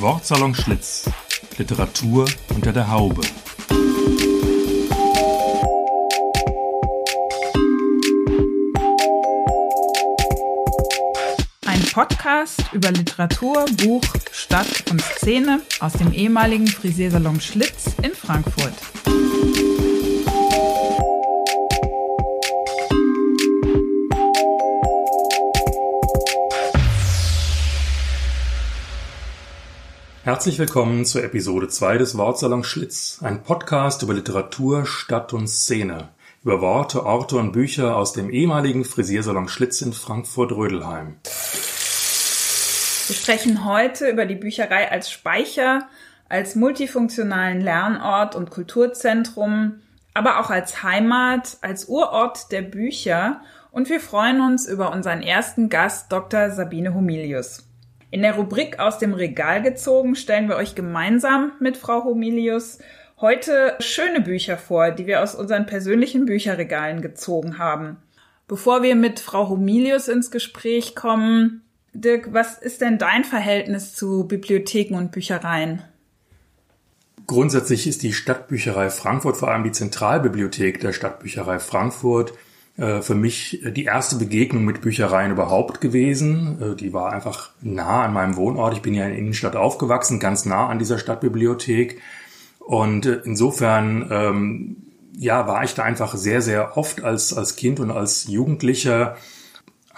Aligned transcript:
Wortsalon 0.00 0.54
Schlitz. 0.54 1.10
Literatur 1.56 2.26
unter 2.54 2.72
der 2.72 2.88
Haube. 2.88 3.20
Ein 11.66 11.82
Podcast 11.92 12.62
über 12.72 12.92
Literatur, 12.92 13.64
Buch, 13.82 14.04
Stadt 14.30 14.84
und 14.88 15.02
Szene 15.02 15.62
aus 15.80 15.94
dem 15.94 16.12
ehemaligen 16.12 16.68
Frisiersalon 16.68 17.40
Schlitz 17.40 17.86
in 18.00 18.14
Frankfurt. 18.14 18.74
Herzlich 30.38 30.60
willkommen 30.60 31.04
zur 31.04 31.24
Episode 31.24 31.66
2 31.66 31.98
des 31.98 32.16
Wortsalons 32.16 32.64
Schlitz, 32.64 33.18
ein 33.24 33.42
Podcast 33.42 34.04
über 34.04 34.14
Literatur, 34.14 34.86
Stadt 34.86 35.32
und 35.32 35.48
Szene, 35.48 36.10
über 36.44 36.60
Worte, 36.60 37.04
Orte 37.04 37.38
und 37.38 37.50
Bücher 37.50 37.96
aus 37.96 38.12
dem 38.12 38.30
ehemaligen 38.30 38.84
Frisiersalon 38.84 39.48
Schlitz 39.48 39.82
in 39.82 39.92
Frankfurt-Rödelheim. 39.92 41.16
Wir 41.24 43.16
sprechen 43.16 43.64
heute 43.64 44.08
über 44.08 44.26
die 44.26 44.36
Bücherei 44.36 44.88
als 44.88 45.10
Speicher, 45.10 45.88
als 46.28 46.54
multifunktionalen 46.54 47.60
Lernort 47.60 48.36
und 48.36 48.50
Kulturzentrum, 48.50 49.80
aber 50.14 50.38
auch 50.38 50.50
als 50.50 50.84
Heimat, 50.84 51.56
als 51.62 51.86
Urort 51.86 52.52
der 52.52 52.62
Bücher 52.62 53.40
und 53.72 53.88
wir 53.88 53.98
freuen 53.98 54.40
uns 54.40 54.68
über 54.68 54.92
unseren 54.92 55.20
ersten 55.20 55.68
Gast, 55.68 56.12
Dr. 56.12 56.52
Sabine 56.52 56.94
Humilius. 56.94 57.67
In 58.10 58.22
der 58.22 58.36
Rubrik 58.36 58.78
aus 58.78 58.98
dem 58.98 59.12
Regal 59.12 59.62
gezogen 59.62 60.14
stellen 60.14 60.48
wir 60.48 60.56
euch 60.56 60.74
gemeinsam 60.74 61.52
mit 61.60 61.76
Frau 61.76 62.04
Homilius 62.04 62.78
heute 63.20 63.74
schöne 63.80 64.22
Bücher 64.22 64.56
vor, 64.56 64.92
die 64.92 65.06
wir 65.06 65.22
aus 65.22 65.34
unseren 65.34 65.66
persönlichen 65.66 66.24
Bücherregalen 66.24 67.02
gezogen 67.02 67.58
haben. 67.58 67.98
Bevor 68.46 68.82
wir 68.82 68.94
mit 68.94 69.20
Frau 69.20 69.50
Homilius 69.50 70.08
ins 70.08 70.30
Gespräch 70.30 70.94
kommen, 70.94 71.62
Dirk, 71.92 72.32
was 72.32 72.56
ist 72.56 72.80
denn 72.80 72.96
dein 72.96 73.24
Verhältnis 73.24 73.94
zu 73.94 74.26
Bibliotheken 74.26 74.94
und 74.94 75.10
Büchereien? 75.10 75.82
Grundsätzlich 77.26 77.86
ist 77.86 78.02
die 78.02 78.14
Stadtbücherei 78.14 78.88
Frankfurt, 78.88 79.36
vor 79.36 79.48
allem 79.48 79.64
die 79.64 79.72
Zentralbibliothek 79.72 80.80
der 80.80 80.94
Stadtbücherei 80.94 81.58
Frankfurt, 81.58 82.32
für 83.02 83.14
mich 83.16 83.60
die 83.74 83.84
erste 83.84 84.16
Begegnung 84.16 84.64
mit 84.64 84.80
Büchereien 84.82 85.32
überhaupt 85.32 85.80
gewesen. 85.80 86.58
Äh, 86.62 86.76
die 86.76 86.92
war 86.92 87.12
einfach 87.12 87.50
nah 87.60 88.04
an 88.04 88.12
meinem 88.12 88.36
Wohnort. 88.36 88.74
Ich 88.74 88.82
bin 88.82 88.94
ja 88.94 89.04
in 89.04 89.10
der 89.10 89.18
Innenstadt 89.18 89.56
aufgewachsen, 89.56 90.20
ganz 90.20 90.44
nah 90.44 90.68
an 90.68 90.78
dieser 90.78 90.98
Stadtbibliothek. 90.98 92.00
Und 92.60 93.06
äh, 93.06 93.20
insofern, 93.24 94.08
ähm, 94.10 94.76
ja, 95.16 95.48
war 95.48 95.64
ich 95.64 95.74
da 95.74 95.82
einfach 95.82 96.14
sehr, 96.14 96.40
sehr 96.40 96.76
oft 96.76 97.02
als, 97.02 97.32
als 97.36 97.56
Kind 97.56 97.80
und 97.80 97.90
als 97.90 98.28
Jugendlicher 98.28 99.16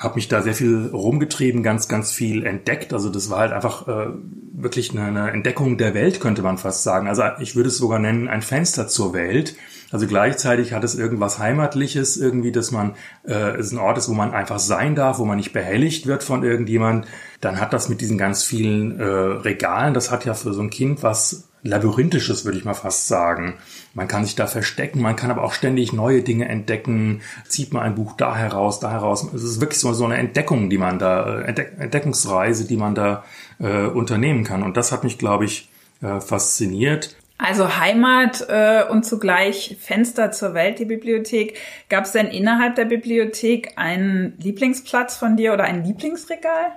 habe 0.00 0.14
mich 0.14 0.28
da 0.28 0.40
sehr 0.40 0.54
viel 0.54 0.88
rumgetrieben, 0.92 1.62
ganz, 1.62 1.86
ganz 1.86 2.10
viel 2.10 2.46
entdeckt. 2.46 2.94
Also 2.94 3.10
das 3.10 3.28
war 3.28 3.40
halt 3.40 3.52
einfach 3.52 3.86
äh, 3.86 4.06
wirklich 4.54 4.92
eine, 4.92 5.04
eine 5.04 5.30
Entdeckung 5.30 5.76
der 5.76 5.92
Welt, 5.92 6.20
könnte 6.20 6.40
man 6.40 6.56
fast 6.56 6.82
sagen. 6.82 7.06
Also 7.06 7.22
ich 7.38 7.54
würde 7.54 7.68
es 7.68 7.76
sogar 7.76 7.98
nennen, 7.98 8.26
ein 8.26 8.40
Fenster 8.40 8.88
zur 8.88 9.12
Welt. 9.12 9.56
Also 9.92 10.06
gleichzeitig 10.06 10.72
hat 10.72 10.84
es 10.84 10.94
irgendwas 10.94 11.38
Heimatliches, 11.38 12.16
irgendwie, 12.16 12.50
dass 12.50 12.70
man 12.70 12.94
äh, 13.24 13.58
es 13.58 13.72
ein 13.72 13.78
Ort 13.78 13.98
ist, 13.98 14.08
wo 14.08 14.14
man 14.14 14.32
einfach 14.32 14.58
sein 14.58 14.94
darf, 14.94 15.18
wo 15.18 15.26
man 15.26 15.36
nicht 15.36 15.52
behelligt 15.52 16.06
wird 16.06 16.22
von 16.24 16.44
irgendjemand. 16.44 17.06
Dann 17.42 17.60
hat 17.60 17.74
das 17.74 17.90
mit 17.90 18.00
diesen 18.00 18.16
ganz 18.16 18.42
vielen 18.42 18.98
äh, 18.98 19.04
Regalen, 19.04 19.92
das 19.92 20.10
hat 20.10 20.24
ja 20.24 20.32
für 20.32 20.54
so 20.54 20.62
ein 20.62 20.70
Kind 20.70 21.02
was 21.02 21.49
Labyrinthisches, 21.62 22.44
würde 22.44 22.58
ich 22.58 22.64
mal 22.64 22.74
fast 22.74 23.08
sagen. 23.08 23.54
Man 23.92 24.08
kann 24.08 24.24
sich 24.24 24.34
da 24.34 24.46
verstecken, 24.46 25.00
man 25.00 25.16
kann 25.16 25.30
aber 25.30 25.42
auch 25.42 25.52
ständig 25.52 25.92
neue 25.92 26.22
Dinge 26.22 26.48
entdecken. 26.48 27.20
Zieht 27.48 27.72
man 27.72 27.82
ein 27.82 27.94
Buch 27.94 28.14
da 28.16 28.36
heraus, 28.36 28.80
da 28.80 28.90
heraus. 28.90 29.26
Es 29.34 29.42
ist 29.42 29.60
wirklich 29.60 29.78
so, 29.78 30.04
eine 30.04 30.16
Entdeckung, 30.16 30.70
die 30.70 30.78
man 30.78 30.98
da, 30.98 31.40
äh, 31.40 31.66
Entdeckungsreise, 31.78 32.66
die 32.66 32.76
man 32.76 32.94
da 32.94 33.24
äh, 33.58 33.86
unternehmen 33.86 34.44
kann. 34.44 34.62
Und 34.62 34.76
das 34.76 34.92
hat 34.92 35.04
mich, 35.04 35.18
glaube 35.18 35.44
ich, 35.44 35.68
äh, 36.02 36.20
fasziniert. 36.20 37.16
Also 37.36 37.78
Heimat 37.78 38.46
äh, 38.48 38.84
und 38.90 39.04
zugleich 39.04 39.78
Fenster 39.80 40.30
zur 40.30 40.52
Welt, 40.52 40.78
die 40.78 40.84
Bibliothek. 40.84 41.58
Gab 41.88 42.04
es 42.04 42.12
denn 42.12 42.26
innerhalb 42.26 42.74
der 42.74 42.84
Bibliothek 42.84 43.72
einen 43.76 44.34
Lieblingsplatz 44.38 45.16
von 45.16 45.36
dir 45.36 45.54
oder 45.54 45.64
ein 45.64 45.82
Lieblingsregal? 45.82 46.72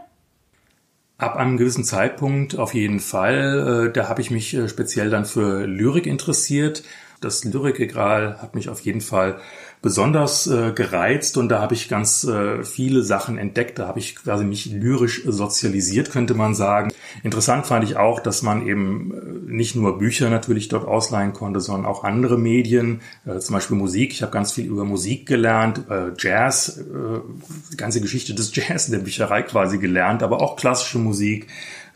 Ab 1.24 1.38
einem 1.38 1.56
gewissen 1.56 1.86
Zeitpunkt 1.86 2.58
auf 2.58 2.74
jeden 2.74 3.00
Fall. 3.00 3.88
Äh, 3.88 3.94
da 3.94 4.10
habe 4.10 4.20
ich 4.20 4.30
mich 4.30 4.54
äh, 4.56 4.68
speziell 4.68 5.10
dann 5.10 5.24
für 5.24 5.66
Lyrik 5.66 6.06
interessiert. 6.06 6.84
Das 7.22 7.46
Lyrikregal 7.46 8.42
hat 8.42 8.56
mich 8.56 8.68
auf 8.68 8.82
jeden 8.82 9.00
Fall 9.00 9.40
besonders 9.84 10.48
äh, 10.48 10.72
gereizt 10.72 11.36
und 11.36 11.50
da 11.50 11.60
habe 11.60 11.74
ich 11.74 11.90
ganz 11.90 12.24
äh, 12.24 12.64
viele 12.64 13.04
Sachen 13.04 13.38
entdeckt. 13.38 13.78
Da 13.78 13.88
habe 13.88 14.00
ich 14.00 14.16
quasi 14.16 14.46
mich 14.46 14.66
lyrisch 14.68 15.24
sozialisiert, 15.26 16.10
könnte 16.10 16.36
man 16.36 16.56
sagen. 16.56 16.94
Interessant 17.22 17.68
fand 17.68 17.84
ich 17.84 17.98
auch, 17.98 18.22
dass 18.22 18.44
man 18.44 18.66
eben 18.66 19.12
äh, 19.14 19.52
nicht 19.52 19.76
nur 19.76 19.98
Bücher 19.98 20.30
natürlich 20.30 20.70
dort 20.70 20.88
ausleihen 20.88 21.34
konnte, 21.34 21.60
sondern 21.60 21.86
auch 21.86 22.06
andere 22.06 22.38
Medien, 22.38 23.02
äh, 23.26 23.40
zum 23.40 23.56
Beispiel 23.56 23.76
Musik. 23.76 24.14
Ich 24.14 24.22
habe 24.22 24.32
ganz 24.32 24.54
viel 24.54 24.68
über 24.68 24.86
Musik 24.86 25.26
gelernt, 25.26 25.84
äh, 25.90 26.12
Jazz, 26.18 26.78
äh, 26.78 27.20
die 27.74 27.78
ganze 27.78 28.00
Geschichte 28.00 28.34
des 28.34 28.56
Jazz 28.56 28.88
in 28.88 28.94
der 28.94 29.00
Bücherei 29.00 29.42
quasi 29.42 29.80
gelernt, 29.80 30.24
aber 30.24 30.42
auch 30.42 30.56
klassische 30.56 30.98
Musik 30.98 31.48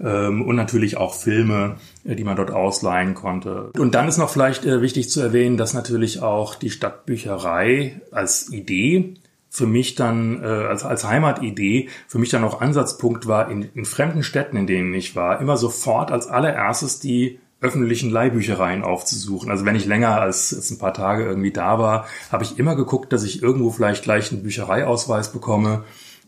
und 0.05 0.55
natürlich 0.55 0.97
auch 0.97 1.13
Filme, 1.13 1.77
äh, 2.03 2.15
die 2.15 2.23
man 2.23 2.35
dort 2.35 2.51
ausleihen 2.51 3.13
konnte. 3.13 3.71
Und 3.77 3.95
dann 3.95 4.07
ist 4.07 4.17
noch 4.17 4.29
vielleicht 4.29 4.65
äh, 4.65 4.81
wichtig 4.81 5.09
zu 5.09 5.21
erwähnen, 5.21 5.57
dass 5.57 5.73
natürlich 5.73 6.21
auch 6.21 6.55
die 6.55 6.69
Stadtbücherei 6.69 8.01
als 8.11 8.51
Idee 8.51 9.15
für 9.49 9.65
mich 9.65 9.95
dann, 9.95 10.43
äh, 10.43 10.45
als, 10.45 10.83
als 10.83 11.05
Heimatidee, 11.05 11.89
für 12.07 12.19
mich 12.19 12.29
dann 12.29 12.43
auch 12.43 12.61
Ansatzpunkt 12.61 13.27
war, 13.27 13.49
in, 13.49 13.69
in 13.73 13.85
fremden 13.85 14.21
Städten, 14.21 14.57
in 14.57 14.67
denen 14.67 14.93
ich 14.93 15.15
war, 15.15 15.41
immer 15.41 15.57
sofort 15.57 16.11
als 16.11 16.27
allererstes 16.27 16.99
die 16.99 17.39
öffentlichen 17.59 18.11
Leihbüchereien 18.11 18.83
aufzusuchen. 18.83 19.49
Also 19.49 19.65
wenn 19.65 19.75
ich 19.75 19.87
länger 19.87 20.21
als, 20.21 20.53
als 20.53 20.69
ein 20.69 20.77
paar 20.77 20.93
Tage 20.93 21.25
irgendwie 21.25 21.51
da 21.51 21.79
war, 21.79 22.05
habe 22.31 22.43
ich 22.43 22.59
immer 22.59 22.75
geguckt, 22.75 23.11
dass 23.11 23.23
ich 23.23 23.41
irgendwo 23.41 23.71
vielleicht 23.71 24.03
gleich 24.03 24.31
einen 24.31 24.43
Büchereiausweis 24.43 25.31
bekomme 25.31 25.83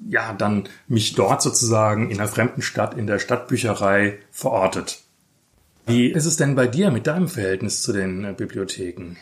ja, 0.08 0.34
dann 0.34 0.70
mich 0.88 1.16
dort 1.16 1.42
sozusagen 1.42 2.10
in 2.10 2.20
einer 2.20 2.30
fremden 2.30 2.62
Stadt, 2.62 2.96
in 2.96 3.08
der 3.08 3.20
Stadtbücherei 3.20 4.20
verortet. 4.32 5.02
Wie 5.86 6.08
ist 6.08 6.26
es 6.26 6.38
denn 6.38 6.56
bei 6.56 6.68
dir 6.68 6.92
mit 6.92 7.08
deinem 7.08 7.28
Verhältnis 7.28 7.82
zu 7.82 7.94
den 7.94 8.24
äh, 8.24 8.34
Bibliotheken? 8.34 9.16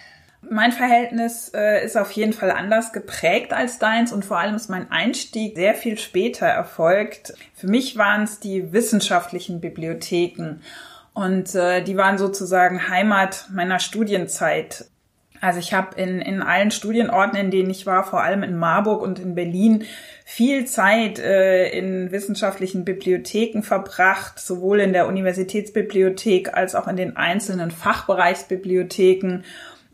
Mein 0.49 0.71
Verhältnis 0.71 1.51
äh, 1.53 1.83
ist 1.83 1.97
auf 1.97 2.11
jeden 2.11 2.33
Fall 2.33 2.51
anders 2.51 2.93
geprägt 2.93 3.53
als 3.53 3.79
deins 3.79 4.11
und 4.11 4.23
vor 4.23 4.37
allem 4.37 4.55
ist 4.55 4.69
mein 4.69 4.91
Einstieg 4.91 5.55
sehr 5.55 5.73
viel 5.73 5.97
später 5.97 6.45
erfolgt. 6.45 7.33
Für 7.53 7.67
mich 7.67 7.97
waren 7.97 8.23
es 8.23 8.39
die 8.39 8.71
wissenschaftlichen 8.71 9.59
Bibliotheken 9.61 10.61
und 11.13 11.55
äh, 11.55 11.81
die 11.81 11.97
waren 11.97 12.17
sozusagen 12.17 12.89
Heimat 12.89 13.47
meiner 13.51 13.79
Studienzeit. 13.79 14.85
Also 15.41 15.59
ich 15.59 15.73
habe 15.73 15.99
in, 15.99 16.21
in 16.21 16.41
allen 16.41 16.71
Studienorten, 16.71 17.37
in 17.37 17.51
denen 17.51 17.69
ich 17.69 17.85
war, 17.85 18.03
vor 18.03 18.23
allem 18.23 18.43
in 18.43 18.57
Marburg 18.57 19.01
und 19.01 19.19
in 19.19 19.35
Berlin, 19.35 19.85
viel 20.29 20.65
Zeit 20.65 21.19
äh, 21.19 21.69
in 21.69 22.11
wissenschaftlichen 22.11 22.83
Bibliotheken 22.83 23.61
verbracht, 23.61 24.39
sowohl 24.39 24.81
in 24.81 24.91
der 24.91 25.07
Universitätsbibliothek 25.07 26.53
als 26.53 26.75
auch 26.75 26.89
in 26.89 26.97
den 26.97 27.15
einzelnen 27.15 27.71
Fachbereichsbibliotheken. 27.71 29.43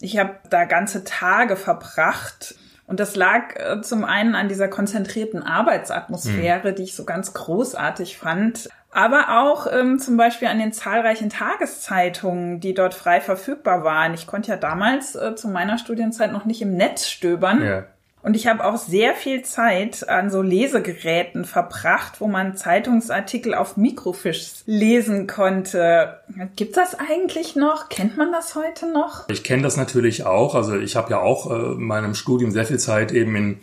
Ich 0.01 0.17
habe 0.17 0.31
da 0.49 0.65
ganze 0.65 1.03
Tage 1.03 1.55
verbracht. 1.55 2.55
Und 2.87 2.99
das 2.99 3.15
lag 3.15 3.55
äh, 3.57 3.81
zum 3.83 4.03
einen 4.03 4.33
an 4.33 4.47
dieser 4.47 4.67
konzentrierten 4.69 5.43
Arbeitsatmosphäre, 5.43 6.71
mhm. 6.71 6.75
die 6.77 6.83
ich 6.83 6.95
so 6.95 7.05
ganz 7.05 7.35
großartig 7.35 8.17
fand, 8.17 8.69
aber 8.89 9.39
auch 9.39 9.67
ähm, 9.71 9.99
zum 9.99 10.17
Beispiel 10.17 10.47
an 10.47 10.57
den 10.57 10.73
zahlreichen 10.73 11.29
Tageszeitungen, 11.29 12.59
die 12.59 12.73
dort 12.73 12.95
frei 12.95 13.21
verfügbar 13.21 13.83
waren. 13.83 14.15
Ich 14.15 14.25
konnte 14.25 14.49
ja 14.49 14.57
damals 14.57 15.15
äh, 15.15 15.35
zu 15.35 15.47
meiner 15.47 15.77
Studienzeit 15.77 16.31
noch 16.31 16.45
nicht 16.45 16.63
im 16.63 16.75
Netz 16.75 17.07
stöbern. 17.07 17.63
Ja. 17.63 17.83
Und 18.23 18.37
ich 18.37 18.47
habe 18.47 18.63
auch 18.63 18.77
sehr 18.77 19.15
viel 19.15 19.43
Zeit 19.43 20.07
an 20.07 20.31
so 20.31 20.41
Lesegeräten 20.41 21.43
verbracht, 21.43 22.21
wo 22.21 22.27
man 22.27 22.55
Zeitungsartikel 22.55 23.53
auf 23.53 23.75
Mikrofisch 23.75 24.63
lesen 24.65 25.27
konnte. 25.27 26.19
Gibt 26.55 26.77
das 26.77 26.95
eigentlich 26.95 27.57
noch? 27.57 27.89
Kennt 27.89 28.15
man 28.15 28.31
das 28.31 28.55
heute 28.55 28.91
noch? 28.91 29.27
Ich 29.27 29.43
kenne 29.43 29.61
das 29.61 29.75
natürlich 29.75 30.25
auch. 30.25 30.55
Also 30.55 30.77
ich 30.77 30.95
habe 30.95 31.11
ja 31.11 31.19
auch 31.19 31.51
äh, 31.51 31.73
in 31.73 31.83
meinem 31.83 32.15
Studium 32.15 32.51
sehr 32.51 32.65
viel 32.65 32.79
Zeit 32.79 33.11
eben 33.11 33.35
in 33.35 33.59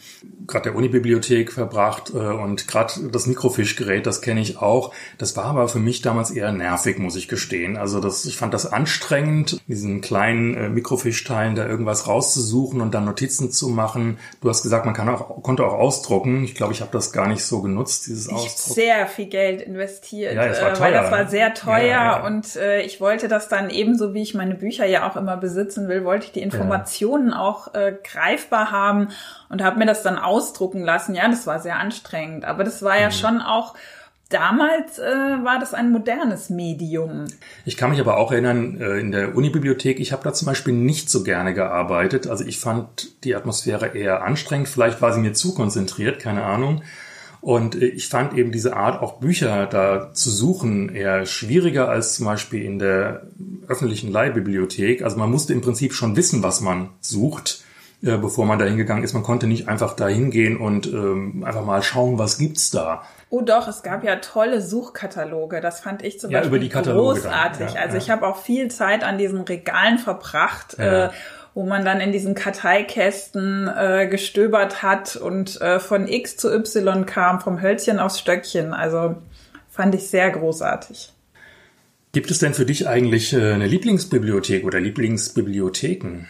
gerade 0.47 0.65
der 0.65 0.75
Unibibliothek 0.75 1.53
verbracht 1.53 2.13
äh, 2.13 2.19
und 2.19 2.69
gerade 2.69 3.09
das 3.11 3.27
Mikrofischgerät, 3.27 4.07
das 4.07 4.21
kenne 4.21 4.41
ich 4.41 4.59
auch. 4.59 4.93
Das 5.17 5.37
war 5.37 5.45
aber 5.45 5.69
für 5.69 5.79
mich 5.79 6.03
damals 6.03 6.31
eher 6.31 6.53
nervig, 6.53 6.99
muss 6.99 7.17
ich 7.17 7.29
gestehen. 7.29 7.77
Also 7.77 8.01
das, 8.01 8.25
ich 8.27 8.37
fand 8.37 8.53
das 8.53 8.71
anstrengend, 8.71 9.61
diesen 9.69 10.01
kleinen 10.01 10.55
äh, 10.55 10.69
Mikrofischteilen 10.69 11.55
da 11.55 11.67
irgendwas 11.67 12.07
rauszusuchen 12.07 12.81
und 12.81 12.93
dann 12.93 13.05
Notizen 13.05 13.51
zu 13.51 13.69
machen. 13.69 14.19
Du 14.43 14.50
hast 14.51 14.63
gesagt, 14.63 14.85
man 14.85 14.95
kann 14.95 15.09
auch, 15.09 15.43
konnte 15.43 15.65
auch 15.65 15.73
ausdrucken. 15.73 16.45
Ich 16.45 16.55
glaube, 16.55 16.73
ich 16.75 16.83
habe 16.83 16.91
das 16.93 17.13
gar 17.13 17.27
nicht 17.27 17.45
so 17.45 17.63
genutzt, 17.63 18.07
dieses 18.07 18.27
ich 18.29 18.33
Ausdrucken. 18.35 18.75
sehr 18.75 19.07
viel 19.07 19.27
Geld 19.27 19.63
investiert, 19.63 20.35
Ja, 20.35 20.47
das 20.49 20.61
war 20.61 20.71
äh, 20.71 20.75
teuer, 20.75 20.81
weil 20.83 20.93
das 20.93 21.11
war 21.11 21.27
sehr 21.29 21.55
teuer 21.55 21.79
Ja, 21.87 22.19
ja. 22.19 22.27
und 22.27 22.57
äh, 22.57 22.83
ich 22.83 23.01
wollte 23.01 23.29
das 23.29 23.49
dann 23.49 23.71
ebenso, 23.71 24.13
wie 24.13 24.23
ich 24.23 24.35
meine 24.35 24.55
Bücher 24.55 24.85
ja 24.87 25.09
auch 25.11 25.17
immer 25.17 25.37
besitzen 25.39 25.89
will, 25.89 26.05
wollte 26.05 26.27
ich 26.27 26.33
die 26.33 26.43
Informationen 26.43 27.33
auch 27.33 27.73
äh, 27.75 27.95
greifbar 28.05 28.71
haben 28.71 29.09
und 29.49 29.63
habe 29.65 29.79
mir 29.79 29.87
das 29.87 30.03
dann 30.03 30.19
ausdrucken 30.19 30.83
lassen. 30.83 31.15
Ja, 31.15 31.29
das 31.29 31.47
war 31.47 31.61
sehr 31.61 31.77
anstrengend, 31.79 32.45
aber 32.45 32.65
das 32.65 32.83
war 32.83 32.99
ja 33.01 33.07
Mhm. 33.07 33.13
schon 33.13 33.41
auch 33.41 33.75
Damals 34.31 35.01
äh, 35.01 35.03
war 35.03 35.59
das 35.59 35.75
ein 35.75 35.91
modernes 35.91 36.51
Medium. 36.51 37.25
Ich 37.65 37.77
kann 37.77 37.91
mich 37.91 37.99
aber 37.99 38.17
auch 38.17 38.31
erinnern, 38.31 38.81
äh, 38.81 39.01
in 39.01 39.11
der 39.11 39.35
Unibibliothek, 39.35 39.99
ich 39.99 40.13
habe 40.13 40.23
da 40.23 40.33
zum 40.33 40.47
Beispiel 40.47 40.73
nicht 40.73 41.11
so 41.11 41.25
gerne 41.25 41.53
gearbeitet. 41.53 42.29
Also 42.29 42.45
ich 42.45 42.61
fand 42.61 43.25
die 43.25 43.35
Atmosphäre 43.35 43.89
eher 43.89 44.23
anstrengend. 44.23 44.69
Vielleicht 44.69 45.03
war 45.03 45.13
sie 45.13 45.21
mir 45.21 45.33
zu 45.33 45.53
konzentriert, 45.53 46.21
keine 46.21 46.45
Ahnung. 46.45 46.83
Und 47.41 47.75
äh, 47.75 47.87
ich 47.87 48.09
fand 48.09 48.35
eben 48.35 48.53
diese 48.53 48.77
Art, 48.77 49.03
auch 49.03 49.19
Bücher 49.19 49.67
da 49.67 50.13
zu 50.15 50.31
suchen, 50.31 50.95
eher 50.95 51.27
schwieriger 51.27 51.89
als 51.89 52.15
zum 52.15 52.27
Beispiel 52.27 52.63
in 52.63 52.79
der 52.79 53.27
öffentlichen 53.67 54.13
Leihbibliothek. 54.13 55.03
Also 55.03 55.17
man 55.17 55.31
musste 55.31 55.55
im 55.55 55.61
Prinzip 55.61 55.93
schon 55.93 56.15
wissen, 56.15 56.45
was 56.45 56.61
man 56.61 56.91
sucht, 57.01 57.65
äh, 58.03 58.17
bevor 58.17 58.47
man 58.47 58.59
da 58.59 58.65
hingegangen 58.65 59.05
ist. 59.05 59.13
Man 59.13 59.23
konnte 59.23 59.47
nicht 59.47 59.69
einfach 59.69 59.95
da 59.95 60.09
hingehen 60.09 60.57
und 60.57 60.87
ähm, 60.87 61.45
einfach 61.45 61.65
mal 61.65 61.83
schauen, 61.83 62.19
was 62.19 62.39
gibt's 62.39 62.71
da. 62.71 63.03
Oh 63.29 63.43
doch, 63.43 63.69
es 63.69 63.83
gab 63.83 64.03
ja 64.05 64.17
tolle 64.17 64.61
Suchkataloge. 64.61 65.61
Das 65.61 65.81
fand 65.81 66.03
ich 66.03 66.19
zum 66.19 66.31
Ja, 66.31 66.39
Beispiel 66.39 66.57
über 66.57 66.59
die 66.59 66.69
Kataloge 66.69 67.21
dann, 67.21 67.31
großartig. 67.31 67.75
ja, 67.75 67.81
also 67.81 67.97
ja. 67.97 68.03
ich 68.03 68.11
habe 68.11 68.27
auch 68.27 68.39
viel 68.39 68.71
Zeit 68.71 69.05
an 69.05 69.19
diesen 69.19 69.43
Regalen 69.43 69.99
verbracht, 69.99 70.79
äh, 70.79 71.11
wo 71.55 71.65
man 71.65 71.85
dann 71.85 72.01
in 72.01 72.11
diesen 72.11 72.35
Karteikästen 72.35 73.69
äh, 73.69 74.09
gestöbert 74.11 74.83
hat 74.83 75.17
und 75.17 75.61
äh, 75.61 75.79
von 75.79 76.09
X 76.09 76.37
zu 76.37 76.53
Y 76.53 77.07
kam, 77.07 77.41
vom 77.41 77.61
Hölzchen 77.61 77.99
aufs 77.99 78.19
Stöckchen. 78.19 78.73
Also 78.73 79.17
fand 79.69 79.95
ich 79.95 80.09
sehr 80.09 80.31
großartig. 80.31 81.13
Gibt 82.13 82.31
es 82.31 82.39
denn 82.41 82.55
für 82.55 82.65
dich 82.67 82.89
eigentlich 82.89 83.33
äh, 83.33 83.53
eine 83.53 83.67
Lieblingsbibliothek 83.67 84.65
oder 84.65 84.81
Lieblingsbibliotheken? 84.81 86.27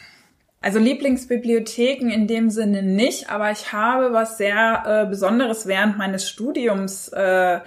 Also 0.63 0.79
Lieblingsbibliotheken 0.79 2.11
in 2.11 2.27
dem 2.27 2.51
Sinne 2.51 2.83
nicht, 2.83 3.31
aber 3.31 3.51
ich 3.51 3.73
habe 3.73 4.13
was 4.13 4.37
sehr 4.37 4.83
äh, 4.85 5.09
Besonderes 5.09 5.67
während 5.67 5.97
meines 5.97 6.29
Studiums 6.29 7.09
äh, 7.09 7.61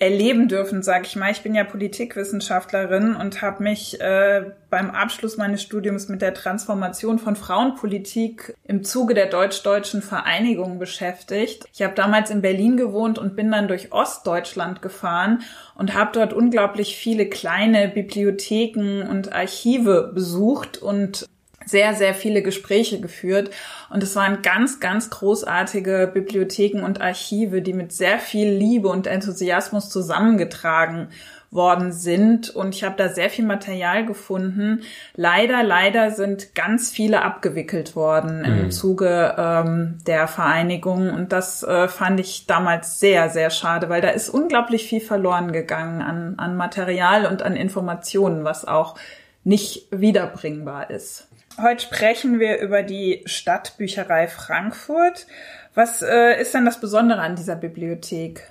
erleben 0.00 0.48
dürfen, 0.48 0.82
sage 0.82 1.04
ich 1.06 1.14
mal. 1.14 1.30
Ich 1.30 1.42
bin 1.42 1.54
ja 1.54 1.62
Politikwissenschaftlerin 1.62 3.14
und 3.14 3.42
habe 3.42 3.62
mich 3.62 4.00
äh, 4.00 4.46
beim 4.70 4.90
Abschluss 4.90 5.36
meines 5.36 5.62
Studiums 5.62 6.08
mit 6.08 6.22
der 6.22 6.32
Transformation 6.32 7.18
von 7.18 7.36
Frauenpolitik 7.36 8.56
im 8.64 8.82
Zuge 8.82 9.14
der 9.14 9.26
deutsch-deutschen 9.26 10.00
Vereinigung 10.00 10.78
beschäftigt. 10.78 11.66
Ich 11.72 11.82
habe 11.82 11.94
damals 11.94 12.30
in 12.30 12.40
Berlin 12.40 12.78
gewohnt 12.78 13.18
und 13.18 13.36
bin 13.36 13.52
dann 13.52 13.68
durch 13.68 13.92
Ostdeutschland 13.92 14.80
gefahren 14.80 15.42
und 15.76 15.94
habe 15.94 16.12
dort 16.14 16.32
unglaublich 16.32 16.96
viele 16.96 17.28
kleine 17.28 17.88
Bibliotheken 17.88 19.06
und 19.08 19.34
Archive 19.34 20.10
besucht 20.14 20.78
und 20.78 21.28
sehr, 21.70 21.94
sehr 21.94 22.14
viele 22.14 22.42
Gespräche 22.42 23.00
geführt. 23.00 23.50
Und 23.88 24.02
es 24.02 24.16
waren 24.16 24.42
ganz, 24.42 24.80
ganz 24.80 25.10
großartige 25.10 26.10
Bibliotheken 26.12 26.84
und 26.84 27.00
Archive, 27.00 27.62
die 27.62 27.72
mit 27.72 27.92
sehr 27.92 28.18
viel 28.18 28.50
Liebe 28.50 28.88
und 28.88 29.06
Enthusiasmus 29.06 29.88
zusammengetragen 29.88 31.08
worden 31.50 31.92
sind. 31.92 32.50
Und 32.50 32.74
ich 32.74 32.84
habe 32.84 32.94
da 32.96 33.08
sehr 33.08 33.28
viel 33.28 33.44
Material 33.44 34.06
gefunden. 34.06 34.82
Leider, 35.14 35.62
leider 35.62 36.12
sind 36.12 36.54
ganz 36.54 36.90
viele 36.90 37.22
abgewickelt 37.22 37.96
worden 37.96 38.44
im 38.44 38.70
Zuge 38.70 39.34
ähm, 39.36 39.98
der 40.06 40.28
Vereinigung. 40.28 41.10
Und 41.10 41.32
das 41.32 41.62
äh, 41.62 41.88
fand 41.88 42.20
ich 42.20 42.46
damals 42.46 43.00
sehr, 43.00 43.30
sehr 43.30 43.50
schade, 43.50 43.88
weil 43.88 44.00
da 44.00 44.10
ist 44.10 44.28
unglaublich 44.28 44.88
viel 44.88 45.00
verloren 45.00 45.52
gegangen 45.52 46.02
an, 46.02 46.34
an 46.38 46.56
Material 46.56 47.26
und 47.26 47.42
an 47.42 47.56
Informationen, 47.56 48.44
was 48.44 48.64
auch 48.64 48.94
nicht 49.42 49.88
wiederbringbar 49.90 50.90
ist. 50.90 51.29
Heute 51.62 51.82
sprechen 51.82 52.40
wir 52.40 52.60
über 52.60 52.82
die 52.82 53.22
Stadtbücherei 53.26 54.28
Frankfurt. 54.28 55.26
Was 55.74 56.00
äh, 56.00 56.40
ist 56.40 56.54
denn 56.54 56.64
das 56.64 56.80
Besondere 56.80 57.20
an 57.20 57.36
dieser 57.36 57.56
Bibliothek? 57.56 58.50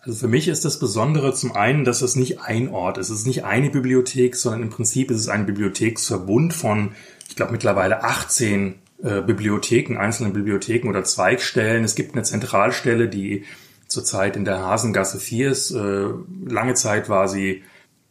Also 0.00 0.18
für 0.18 0.28
mich 0.28 0.48
ist 0.48 0.64
das 0.64 0.78
Besondere 0.78 1.34
zum 1.34 1.54
einen, 1.54 1.84
dass 1.84 2.02
es 2.02 2.16
nicht 2.16 2.40
ein 2.40 2.68
Ort 2.70 2.98
ist. 2.98 3.10
Es 3.10 3.20
ist 3.20 3.26
nicht 3.26 3.44
eine 3.44 3.70
Bibliothek, 3.70 4.34
sondern 4.34 4.62
im 4.62 4.70
Prinzip 4.70 5.10
ist 5.10 5.18
es 5.18 5.28
ein 5.28 5.46
Bibliotheksverbund 5.46 6.52
von, 6.52 6.92
ich 7.28 7.36
glaube, 7.36 7.52
mittlerweile 7.52 8.02
18 8.02 8.74
äh, 9.02 9.20
Bibliotheken, 9.20 9.96
einzelne 9.98 10.30
Bibliotheken 10.30 10.88
oder 10.88 11.04
Zweigstellen. 11.04 11.84
Es 11.84 11.94
gibt 11.94 12.14
eine 12.14 12.24
Zentralstelle, 12.24 13.08
die 13.08 13.44
zurzeit 13.86 14.36
in 14.36 14.44
der 14.44 14.60
Hasengasse 14.60 15.20
4 15.20 15.50
ist. 15.50 15.70
Äh, 15.70 16.06
lange 16.46 16.74
Zeit 16.74 17.08
war 17.08 17.28
sie 17.28 17.62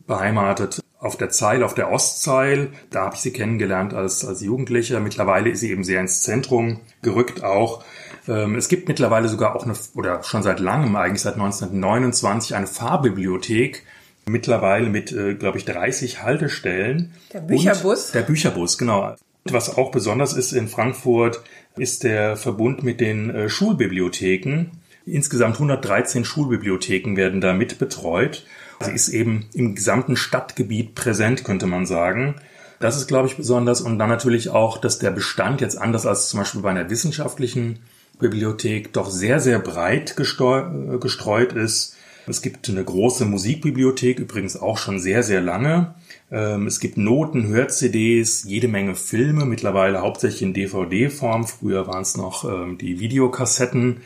beheimatet 0.06 0.82
auf 1.00 1.16
der 1.16 1.30
Zeil, 1.30 1.64
auf 1.64 1.74
der 1.74 1.92
Ostzeil. 1.92 2.70
Da 2.90 3.06
habe 3.06 3.16
ich 3.16 3.22
sie 3.22 3.32
kennengelernt 3.32 3.94
als, 3.94 4.26
als 4.26 4.42
Jugendlicher. 4.42 5.00
Mittlerweile 5.00 5.50
ist 5.50 5.62
sie 5.62 5.72
eben 5.72 5.84
sehr 5.84 6.02
ins 6.02 6.22
Zentrum 6.22 6.82
gerückt 7.02 7.44
auch. 7.44 7.84
Ähm, 8.28 8.56
es 8.56 8.68
gibt 8.68 8.88
mittlerweile 8.88 9.30
sogar 9.30 9.56
auch 9.56 9.64
eine, 9.64 9.74
oder 9.96 10.24
schon 10.24 10.44
seit 10.44 10.60
langem, 10.60 10.96
eigentlich 10.96 11.22
seit 11.22 11.36
1929, 11.36 12.56
eine 12.56 12.68
Fahrbibliothek. 12.68 13.84
Mittlerweile 14.28 14.90
mit, 14.90 15.12
äh, 15.12 15.34
glaube 15.34 15.58
ich, 15.58 15.66
30 15.66 16.22
Haltestellen. 16.22 17.14
Der 17.34 17.40
Bücherbus? 17.40 18.12
Der 18.12 18.22
Bücherbus, 18.22 18.78
genau. 18.78 19.16
Was 19.46 19.78
auch 19.78 19.92
besonders 19.92 20.34
ist 20.34 20.52
in 20.52 20.68
Frankfurt, 20.68 21.42
ist 21.78 22.04
der 22.04 22.36
Verbund 22.36 22.84
mit 22.84 23.00
den 23.00 23.30
äh, 23.30 23.50
Schulbibliotheken. 23.50 24.72
Insgesamt 25.14 25.56
113 25.56 26.26
Schulbibliotheken 26.26 27.16
werden 27.16 27.42
da 27.42 27.54
mit 27.54 27.80
betreut. 27.80 28.46
Sie 28.82 28.92
ist 28.92 29.10
eben 29.10 29.48
im 29.54 29.76
gesamten 29.76 30.16
Stadtgebiet 30.16 30.96
präsent, 30.96 31.44
könnte 31.44 31.68
man 31.68 31.86
sagen. 31.86 32.36
Das 32.80 32.96
ist, 32.96 33.08
glaube 33.08 33.28
ich, 33.28 33.36
besonders. 33.36 33.82
Und 33.82 34.00
dann 34.00 34.10
natürlich 34.10 34.50
auch, 34.50 34.78
dass 34.78 35.00
der 35.00 35.12
Bestand 35.12 35.62
jetzt 35.62 35.78
anders 35.78 36.06
als 36.06 36.30
zum 36.30 36.40
Beispiel 36.40 36.62
bei 36.62 36.70
einer 36.70 36.90
wissenschaftlichen 36.90 37.80
Bibliothek 38.20 38.94
doch 38.94 39.10
sehr, 39.10 39.40
sehr 39.40 39.60
breit 39.60 40.12
äh, 40.18 40.98
gestreut 41.00 41.54
ist. 41.54 41.96
Es 42.28 42.42
gibt 42.42 42.70
eine 42.70 42.84
große 42.84 43.26
Musikbibliothek, 43.26 44.20
übrigens 44.20 44.56
auch 44.56 44.78
schon 44.78 45.00
sehr, 45.00 45.24
sehr 45.24 45.42
lange. 45.42 45.96
Ähm, 46.32 46.68
Es 46.68 46.80
gibt 46.80 46.98
Noten, 46.98 47.48
Hör-CDs, 47.48 48.44
jede 48.44 48.68
Menge 48.68 48.96
Filme, 48.96 49.46
mittlerweile 49.46 50.02
hauptsächlich 50.02 50.44
in 50.44 50.54
DVD-Form. 50.54 51.48
Früher 51.48 51.88
waren 51.88 52.04
es 52.04 52.16
noch 52.18 52.46
ähm, 52.46 52.78
die 52.78 53.00
Videokassetten. 53.00 54.02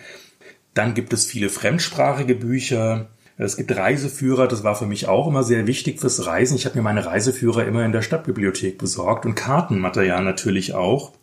Dann 0.73 0.93
gibt 0.93 1.13
es 1.13 1.25
viele 1.25 1.49
fremdsprachige 1.49 2.35
Bücher. 2.35 3.09
Es 3.37 3.57
gibt 3.57 3.75
Reiseführer, 3.75 4.47
das 4.47 4.63
war 4.63 4.75
für 4.75 4.85
mich 4.85 5.07
auch 5.07 5.27
immer 5.27 5.43
sehr 5.43 5.65
wichtig 5.67 5.99
fürs 5.99 6.25
Reisen. 6.25 6.55
Ich 6.55 6.65
habe 6.65 6.77
mir 6.77 6.83
meine 6.83 7.05
Reiseführer 7.05 7.65
immer 7.65 7.83
in 7.83 7.91
der 7.91 8.01
Stadtbibliothek 8.01 8.77
besorgt 8.77 9.25
und 9.25 9.35
Kartenmaterial 9.35 10.23
natürlich 10.23 10.73
auch. 10.73 11.13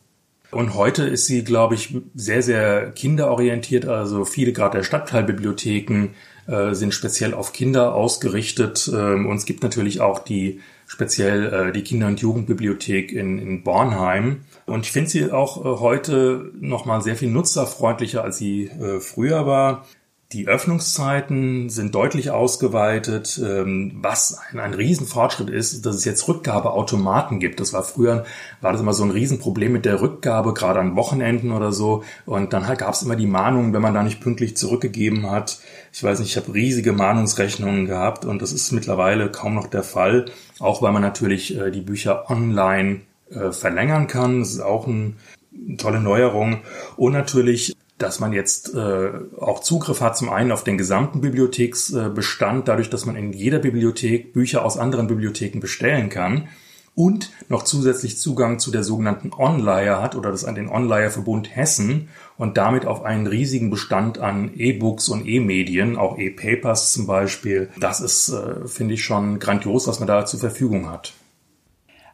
Und 0.51 0.75
heute 0.75 1.05
ist 1.05 1.27
sie, 1.27 1.45
glaube 1.45 1.77
ich, 1.77 1.97
sehr, 2.15 2.43
sehr 2.43 2.91
kinderorientiert. 2.91 3.87
Also 3.87 4.25
viele 4.25 4.53
gerade 4.53 4.79
der 4.79 4.85
Stadtteilbibliotheken 4.85 6.09
äh, 6.49 6.75
sind 6.75 6.93
speziell 6.93 7.35
auf 7.35 7.53
Kinder 7.53 7.95
ausgerichtet. 7.95 8.91
Ähm, 8.93 9.27
und 9.27 9.37
es 9.37 9.45
gibt 9.45 9.63
natürlich 9.63 10.01
auch 10.01 10.19
die 10.19 10.61
speziell 10.87 11.69
äh, 11.69 11.73
die 11.73 11.85
Kinder- 11.85 12.09
und 12.09 12.21
Jugendbibliothek 12.21 13.13
in, 13.13 13.39
in 13.39 13.63
Bornheim. 13.63 14.41
Und 14.71 14.87
ich 14.87 14.93
finde 14.93 15.11
sie 15.11 15.33
auch 15.33 15.65
äh, 15.65 15.81
heute 15.81 16.53
nochmal 16.61 17.03
sehr 17.03 17.17
viel 17.17 17.31
nutzerfreundlicher, 17.31 18.23
als 18.23 18.39
sie 18.39 18.67
äh, 18.67 19.01
früher 19.01 19.47
war. 19.47 19.85
Die 20.33 20.47
Öffnungszeiten 20.47 21.71
sind 21.71 21.93
deutlich 21.93 22.31
ausgeweitet. 22.31 23.41
Ähm, 23.45 23.99
Was 24.01 24.39
ein, 24.53 24.61
ein 24.61 24.75
Riesenfortschritt 24.75 25.51
ist, 25.51 25.85
dass 25.85 25.97
es 25.97 26.05
jetzt 26.05 26.29
Rückgabeautomaten 26.29 27.41
gibt. 27.41 27.59
Das 27.59 27.73
war 27.73 27.83
früher, 27.83 28.25
war 28.61 28.71
das 28.71 28.81
immer 28.81 28.93
so 28.93 29.03
ein 29.03 29.11
Riesenproblem 29.11 29.73
mit 29.73 29.85
der 29.85 30.01
Rückgabe, 30.01 30.55
gerade 30.55 30.79
an 30.79 30.95
Wochenenden 30.95 31.51
oder 31.51 31.73
so. 31.73 32.05
Und 32.25 32.53
dann 32.53 32.63
gab 32.77 32.95
es 32.95 33.03
immer 33.03 33.17
die 33.17 33.27
Mahnungen, 33.27 33.73
wenn 33.73 33.83
man 33.83 33.95
da 33.95 34.05
nicht 34.05 34.21
pünktlich 34.21 34.57
zurückgegeben 34.57 35.29
hat. 35.29 35.59
Ich 35.93 36.05
weiß 36.05 36.21
nicht, 36.21 36.29
ich 36.29 36.37
habe 36.37 36.55
riesige 36.55 36.93
Mahnungsrechnungen 36.93 37.87
gehabt 37.87 38.25
und 38.25 38.41
das 38.41 38.53
ist 38.53 38.71
mittlerweile 38.71 39.33
kaum 39.33 39.57
noch 39.57 39.67
der 39.67 39.83
Fall. 39.83 40.27
Auch 40.61 40.81
weil 40.81 40.93
man 40.93 41.03
natürlich 41.03 41.59
äh, 41.59 41.73
die 41.73 41.81
Bücher 41.81 42.31
online 42.31 43.01
äh, 43.31 43.53
verlängern 43.53 44.07
kann. 44.07 44.41
Das 44.41 44.51
ist 44.51 44.61
auch 44.61 44.87
ein, 44.87 45.17
eine 45.53 45.77
tolle 45.77 46.01
Neuerung. 46.01 46.61
Und 46.97 47.13
natürlich 47.13 47.75
dass 48.01 48.19
man 48.19 48.33
jetzt 48.33 48.75
äh, 48.75 49.11
auch 49.39 49.61
Zugriff 49.61 50.01
hat 50.01 50.17
zum 50.17 50.31
einen 50.31 50.53
auf 50.53 50.65
den 50.65 50.79
gesamten 50.79 51.21
Bibliotheksbestand, 51.21 52.67
dadurch, 52.67 52.89
dass 52.89 53.05
man 53.05 53.15
in 53.15 53.35
jeder 53.35 53.59
Bibliothek 53.59 54.33
Bücher 54.33 54.65
aus 54.65 54.79
anderen 54.79 55.07
Bibliotheken 55.07 55.61
bestellen 55.61 56.09
kann 56.09 56.49
und 56.95 57.31
noch 57.49 57.63
zusätzlich 57.63 58.19
Zugang 58.19 58.59
zu 58.59 58.71
der 58.71 58.85
sogenannten 58.85 59.33
Onleihe 59.33 60.01
hat 60.01 60.17
oder 60.17 60.31
das 60.31 60.45
an 60.45 60.55
den 60.55 60.69
Onleihe-Verbund 60.69 61.55
Hessen 61.55 62.09
und 62.39 62.57
damit 62.57 62.87
auf 62.87 63.03
einen 63.05 63.27
riesigen 63.27 63.71
Bestand 63.71 64.19
an 64.19 64.53
E-Books 64.57 65.11
und 65.11 65.27
E-Medien, 65.27 65.97
auch 65.97 66.19
E-Papers 66.19 66.93
zum 66.93 67.07
Beispiel. 67.07 67.69
Das 67.79 68.01
ist, 68.01 68.31
äh, 68.31 68.67
finde 68.67 68.95
ich, 68.95 69.05
schon 69.05 69.39
grandios, 69.39 69.87
was 69.87 70.01
man 70.01 70.09
da 70.09 70.25
zur 70.25 70.41
Verfügung 70.41 70.89
hat. 70.89 71.13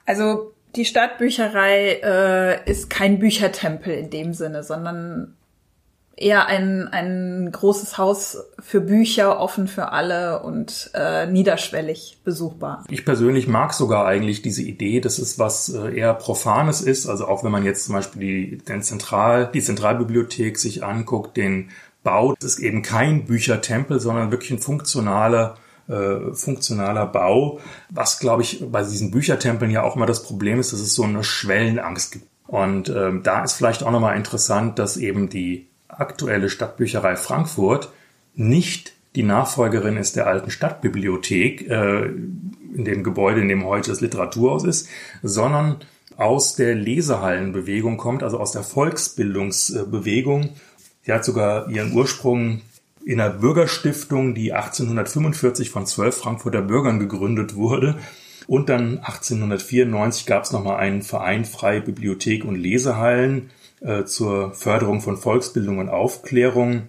Also 0.04 0.52
Die 0.74 0.84
Stadtbücherei 0.84 2.00
äh, 2.02 2.70
ist 2.70 2.90
kein 2.90 3.18
Büchertempel 3.18 3.94
in 3.94 4.10
dem 4.10 4.34
Sinne, 4.34 4.62
sondern 4.62 5.36
eher 6.16 6.46
ein, 6.46 6.88
ein 6.88 7.50
großes 7.52 7.98
Haus 7.98 8.38
für 8.58 8.80
Bücher, 8.80 9.38
offen 9.38 9.68
für 9.68 9.92
alle 9.92 10.42
und 10.42 10.90
äh, 10.94 11.26
niederschwellig 11.26 12.18
besuchbar. 12.24 12.84
Ich 12.88 13.04
persönlich 13.04 13.46
mag 13.46 13.74
sogar 13.74 14.06
eigentlich 14.06 14.40
diese 14.40 14.62
Idee, 14.62 15.00
dass 15.00 15.18
es 15.18 15.38
was 15.38 15.68
äh, 15.68 15.94
eher 15.94 16.14
Profanes 16.14 16.80
ist. 16.80 17.06
Also 17.06 17.28
auch 17.28 17.44
wenn 17.44 17.52
man 17.52 17.64
jetzt 17.64 17.84
zum 17.84 17.94
Beispiel 17.94 18.20
die, 18.20 18.58
den 18.58 18.82
Zentral, 18.82 19.50
die 19.52 19.60
Zentralbibliothek 19.60 20.58
sich 20.58 20.82
anguckt, 20.82 21.36
den 21.36 21.70
Bau, 22.02 22.34
das 22.38 22.54
ist 22.54 22.58
eben 22.60 22.82
kein 22.82 23.26
Büchertempel, 23.26 24.00
sondern 24.00 24.30
wirklich 24.30 24.52
ein 24.52 24.58
funktionaler 24.58 25.56
äh, 25.88 26.32
funktionaler 26.32 27.06
Bau, 27.06 27.60
was 27.90 28.18
glaube 28.18 28.42
ich 28.42 28.64
bei 28.70 28.82
diesen 28.82 29.10
Büchertempeln 29.10 29.70
ja 29.70 29.82
auch 29.82 29.96
immer 29.96 30.06
das 30.06 30.22
Problem 30.22 30.58
ist, 30.60 30.72
dass 30.72 30.80
es 30.80 30.94
so 30.94 31.04
eine 31.04 31.24
Schwellenangst 31.24 32.12
gibt. 32.12 32.26
Und 32.46 32.88
ähm, 32.88 33.22
da 33.22 33.42
ist 33.42 33.54
vielleicht 33.54 33.82
auch 33.82 33.90
nochmal 33.90 34.16
interessant, 34.16 34.78
dass 34.78 34.96
eben 34.96 35.28
die 35.28 35.66
aktuelle 35.88 36.48
Stadtbücherei 36.48 37.16
Frankfurt 37.16 37.90
nicht 38.34 38.92
die 39.16 39.22
Nachfolgerin 39.22 39.96
ist 39.96 40.14
der 40.16 40.26
alten 40.26 40.50
Stadtbibliothek, 40.50 41.68
äh, 41.68 42.06
in 42.06 42.84
dem 42.84 43.02
Gebäude, 43.02 43.40
in 43.40 43.48
dem 43.48 43.64
heute 43.64 43.90
das 43.90 44.02
Literaturhaus 44.02 44.64
ist, 44.64 44.88
sondern 45.22 45.76
aus 46.16 46.54
der 46.54 46.74
Lesehallenbewegung 46.74 47.96
kommt, 47.96 48.22
also 48.22 48.38
aus 48.38 48.52
der 48.52 48.62
Volksbildungsbewegung. 48.62 50.50
Sie 51.02 51.12
hat 51.12 51.24
sogar 51.24 51.70
ihren 51.70 51.92
Ursprung 51.92 52.60
in 53.06 53.20
einer 53.20 53.32
Bürgerstiftung, 53.32 54.34
die 54.34 54.52
1845 54.52 55.70
von 55.70 55.86
zwölf 55.86 56.16
Frankfurter 56.16 56.60
Bürgern 56.60 56.98
gegründet 56.98 57.54
wurde. 57.54 57.94
Und 58.48 58.68
dann 58.68 58.98
1894 58.98 60.26
gab 60.26 60.42
es 60.42 60.50
nochmal 60.50 60.78
einen 60.78 61.02
Verein 61.02 61.44
Freie 61.44 61.80
Bibliothek 61.80 62.44
und 62.44 62.56
Lesehallen 62.56 63.50
äh, 63.80 64.04
zur 64.04 64.52
Förderung 64.54 65.00
von 65.00 65.16
Volksbildung 65.16 65.78
und 65.78 65.88
Aufklärung. 65.88 66.82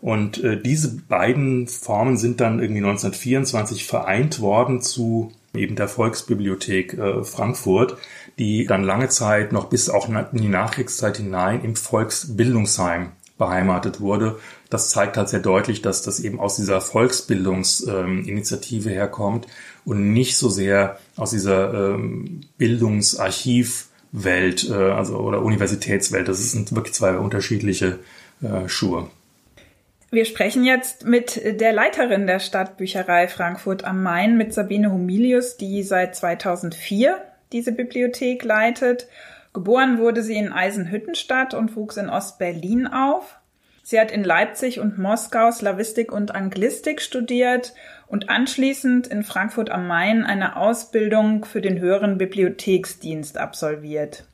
Und 0.00 0.42
äh, 0.42 0.60
diese 0.60 0.96
beiden 0.96 1.68
Formen 1.68 2.16
sind 2.16 2.40
dann 2.40 2.58
irgendwie 2.58 2.82
1924 2.82 3.86
vereint 3.86 4.40
worden 4.40 4.82
zu 4.82 5.32
eben 5.54 5.76
der 5.76 5.88
Volksbibliothek 5.88 6.94
äh, 6.94 7.22
Frankfurt, 7.22 7.96
die 8.40 8.66
dann 8.66 8.82
lange 8.82 9.08
Zeit 9.08 9.52
noch 9.52 9.66
bis 9.66 9.88
auch 9.88 10.08
in 10.08 10.26
die 10.32 10.48
Nachkriegszeit 10.48 11.18
hinein 11.18 11.62
im 11.62 11.76
Volksbildungsheim 11.76 13.12
beheimatet 13.38 14.00
wurde. 14.00 14.38
Das 14.70 14.90
zeigt 14.90 15.16
halt 15.16 15.28
sehr 15.28 15.38
deutlich, 15.40 15.82
dass 15.82 16.02
das 16.02 16.20
eben 16.20 16.38
aus 16.40 16.56
dieser 16.56 16.80
Volksbildungsinitiative 16.80 18.88
ähm, 18.88 18.94
herkommt 18.94 19.46
und 19.84 20.12
nicht 20.12 20.36
so 20.36 20.48
sehr 20.48 20.98
aus 21.16 21.30
dieser 21.32 21.94
ähm, 21.94 22.42
Bildungsarchivwelt, 22.56 24.70
äh, 24.70 24.74
also 24.74 25.18
oder 25.18 25.42
Universitätswelt. 25.42 26.28
Das 26.28 26.52
sind 26.52 26.72
wirklich 26.74 26.94
zwei 26.94 27.18
unterschiedliche 27.18 27.98
äh, 28.42 28.68
Schuhe. 28.68 29.10
Wir 30.12 30.24
sprechen 30.24 30.64
jetzt 30.64 31.04
mit 31.04 31.40
der 31.60 31.72
Leiterin 31.72 32.26
der 32.26 32.40
Stadtbücherei 32.40 33.28
Frankfurt 33.28 33.84
am 33.84 34.02
Main, 34.02 34.36
mit 34.36 34.52
Sabine 34.54 34.90
Humilius, 34.90 35.56
die 35.56 35.82
seit 35.82 36.16
2004 36.16 37.16
diese 37.52 37.72
Bibliothek 37.72 38.44
leitet 38.44 39.08
Geboren 39.52 39.98
wurde 39.98 40.22
sie 40.22 40.36
in 40.36 40.52
Eisenhüttenstadt 40.52 41.54
und 41.54 41.74
wuchs 41.74 41.96
in 41.96 42.08
Ostberlin 42.08 42.86
auf. 42.86 43.39
Sie 43.82 43.98
hat 43.98 44.10
in 44.10 44.24
Leipzig 44.24 44.78
und 44.80 44.98
Moskau 44.98 45.50
Slavistik 45.50 46.12
und 46.12 46.34
Anglistik 46.34 47.00
studiert 47.00 47.74
und 48.06 48.28
anschließend 48.28 49.06
in 49.06 49.22
Frankfurt 49.22 49.70
am 49.70 49.86
Main 49.86 50.24
eine 50.24 50.56
Ausbildung 50.56 51.44
für 51.44 51.60
den 51.60 51.80
höheren 51.80 52.18
Bibliotheksdienst 52.18 53.38
absolviert. 53.38 54.24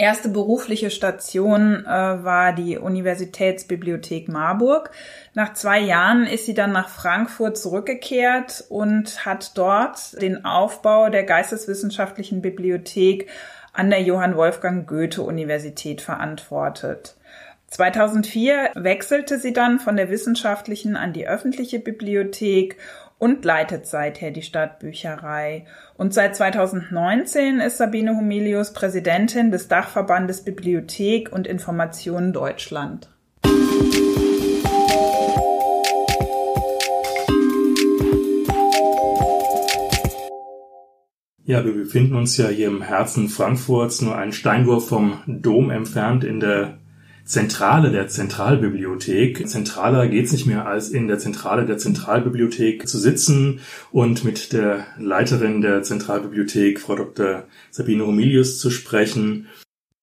Erste 0.00 0.30
berufliche 0.30 0.88
Station 0.88 1.84
äh, 1.84 1.88
war 1.88 2.54
die 2.54 2.78
Universitätsbibliothek 2.78 4.28
Marburg. 4.28 4.92
Nach 5.34 5.52
zwei 5.52 5.78
Jahren 5.78 6.24
ist 6.24 6.46
sie 6.46 6.54
dann 6.54 6.72
nach 6.72 6.88
Frankfurt 6.88 7.58
zurückgekehrt 7.58 8.64
und 8.70 9.26
hat 9.26 9.58
dort 9.58 10.20
den 10.22 10.46
Aufbau 10.46 11.10
der 11.10 11.24
geisteswissenschaftlichen 11.24 12.40
Bibliothek 12.40 13.28
an 13.74 13.90
der 13.90 14.00
Johann 14.00 14.36
Wolfgang 14.36 14.88
Goethe 14.88 15.20
Universität 15.20 16.00
verantwortet. 16.00 17.14
2004 17.70 18.72
wechselte 18.74 19.38
sie 19.38 19.52
dann 19.52 19.78
von 19.78 19.96
der 19.96 20.10
wissenschaftlichen 20.10 20.96
an 20.96 21.12
die 21.12 21.28
öffentliche 21.28 21.78
Bibliothek 21.78 22.76
und 23.18 23.44
leitet 23.44 23.86
seither 23.86 24.32
die 24.32 24.42
Stadtbücherei. 24.42 25.66
Und 25.96 26.12
seit 26.12 26.34
2019 26.34 27.60
ist 27.60 27.76
Sabine 27.76 28.16
Humilius 28.16 28.72
Präsidentin 28.72 29.52
des 29.52 29.68
Dachverbandes 29.68 30.42
Bibliothek 30.42 31.30
und 31.30 31.46
Information 31.46 32.32
Deutschland. 32.32 33.08
Ja, 41.44 41.64
wir 41.64 41.74
befinden 41.74 42.16
uns 42.16 42.36
ja 42.36 42.48
hier 42.48 42.66
im 42.66 42.82
Herzen 42.82 43.28
Frankfurts, 43.28 44.02
nur 44.02 44.16
einen 44.16 44.32
Steinwurf 44.32 44.88
vom 44.88 45.22
Dom 45.26 45.70
entfernt 45.70 46.24
in 46.24 46.40
der 46.40 46.79
Zentrale 47.30 47.92
der 47.92 48.08
Zentralbibliothek. 48.08 49.48
Zentraler 49.48 50.08
geht's 50.08 50.32
nicht 50.32 50.46
mehr, 50.46 50.66
als 50.66 50.90
in 50.90 51.06
der 51.06 51.20
Zentrale 51.20 51.64
der 51.64 51.78
Zentralbibliothek 51.78 52.88
zu 52.88 52.98
sitzen 52.98 53.60
und 53.92 54.24
mit 54.24 54.52
der 54.52 54.84
Leiterin 54.98 55.60
der 55.60 55.84
Zentralbibliothek, 55.84 56.80
Frau 56.80 56.96
Dr. 56.96 57.44
Sabine 57.70 58.02
Romilius, 58.02 58.58
zu 58.58 58.72
sprechen. 58.72 59.46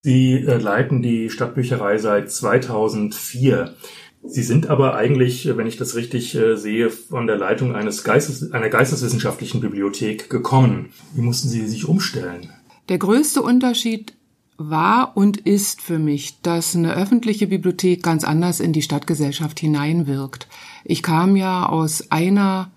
Sie 0.03 0.35
äh, 0.35 0.57
leiten 0.57 1.01
die 1.01 1.29
Stadtbücherei 1.29 1.97
seit 1.97 2.31
2004. 2.31 3.75
Sie 4.23 4.43
sind 4.43 4.69
aber 4.69 4.95
eigentlich, 4.95 5.49
wenn 5.57 5.67
ich 5.67 5.75
das 5.75 5.95
richtig 5.95 6.33
äh, 6.33 6.55
sehe, 6.55 6.89
von 6.89 7.27
der 7.27 7.35
Leitung 7.35 7.75
eines 7.75 8.05
Geistes, 8.05 8.53
einer 8.53 8.69
geisteswissenschaftlichen 8.69 9.59
Bibliothek 9.59 10.29
gekommen. 10.29 10.93
Wie 11.13 11.21
mussten 11.21 11.49
Sie 11.49 11.67
sich 11.67 11.89
umstellen? 11.89 12.53
Der 12.87 12.99
größte 12.99 13.41
Unterschied 13.41 14.13
war 14.57 15.15
und 15.15 15.37
ist 15.37 15.81
für 15.81 15.99
mich, 15.99 16.41
dass 16.41 16.75
eine 16.75 16.93
öffentliche 16.93 17.47
Bibliothek 17.47 18.03
ganz 18.03 18.23
anders 18.23 18.59
in 18.59 18.73
die 18.73 18.81
Stadtgesellschaft 18.81 19.59
hineinwirkt. 19.59 20.47
Ich 20.83 21.03
kam 21.03 21.35
ja 21.35 21.67
aus 21.67 22.11
einer 22.11 22.71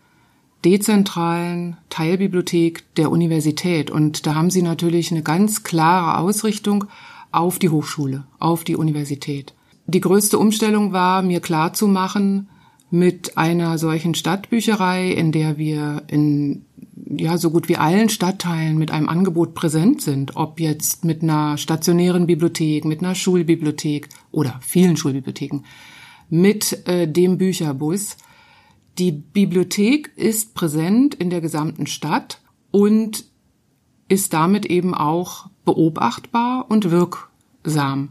dezentralen 0.65 1.79
Teilbibliothek 1.89 2.85
der 2.97 3.11
Universität 3.11 3.91
und 3.91 4.27
da 4.27 4.35
haben 4.35 4.51
sie 4.51 4.63
natürlich 4.63 5.11
eine 5.11 5.23
ganz 5.23 5.63
klare 5.63 6.19
Ausrichtung 6.19 6.85
auf 7.33 7.59
die 7.59 7.71
Hochschule, 7.71 8.25
auf 8.39 8.65
die 8.65 8.77
Universität. 8.77 9.55
Die 9.87 10.01
größte 10.01 10.39
Umstellung 10.39 10.93
war, 10.93 11.23
mir 11.23 11.41
klar 11.41 11.73
zu 11.73 11.89
machen, 11.89 12.49
mit 12.91 13.39
einer 13.39 13.79
solchen 13.79 14.15
Stadtbücherei, 14.15 15.11
in 15.11 15.33
der 15.33 15.57
wir 15.57 16.03
in 16.09 16.65
ja 17.17 17.37
so 17.39 17.51
gut 17.51 17.69
wie 17.69 17.77
allen 17.77 18.09
Stadtteilen 18.09 18.79
mit 18.79 18.91
einem 18.91 19.09
Angebot 19.09 19.55
präsent 19.55 20.01
sind, 20.03 20.37
ob 20.37 20.61
jetzt 20.61 21.05
mit 21.05 21.23
einer 21.23 21.59
stationären 21.59 22.27
Bibliothek, 22.27 22.85
mit 22.85 23.01
einer 23.01 23.15
Schulbibliothek 23.15 24.09
oder 24.31 24.61
vielen 24.63 24.97
Schulbibliotheken, 24.97 25.63
mit 26.29 26.87
äh, 26.87 27.09
dem 27.09 27.39
Bücherbus. 27.39 28.17
Die 28.99 29.13
Bibliothek 29.13 30.13
ist 30.17 30.55
präsent 30.55 31.15
in 31.15 31.31
der 31.31 31.41
gesamten 31.41 31.87
Stadt 31.87 32.41
und 32.71 33.25
ist 34.09 34.33
damit 34.33 34.67
eben 34.67 34.95
auch 34.95 35.49
beobachtbar 35.65 36.67
und 36.69 36.91
wirksam. 36.91 38.11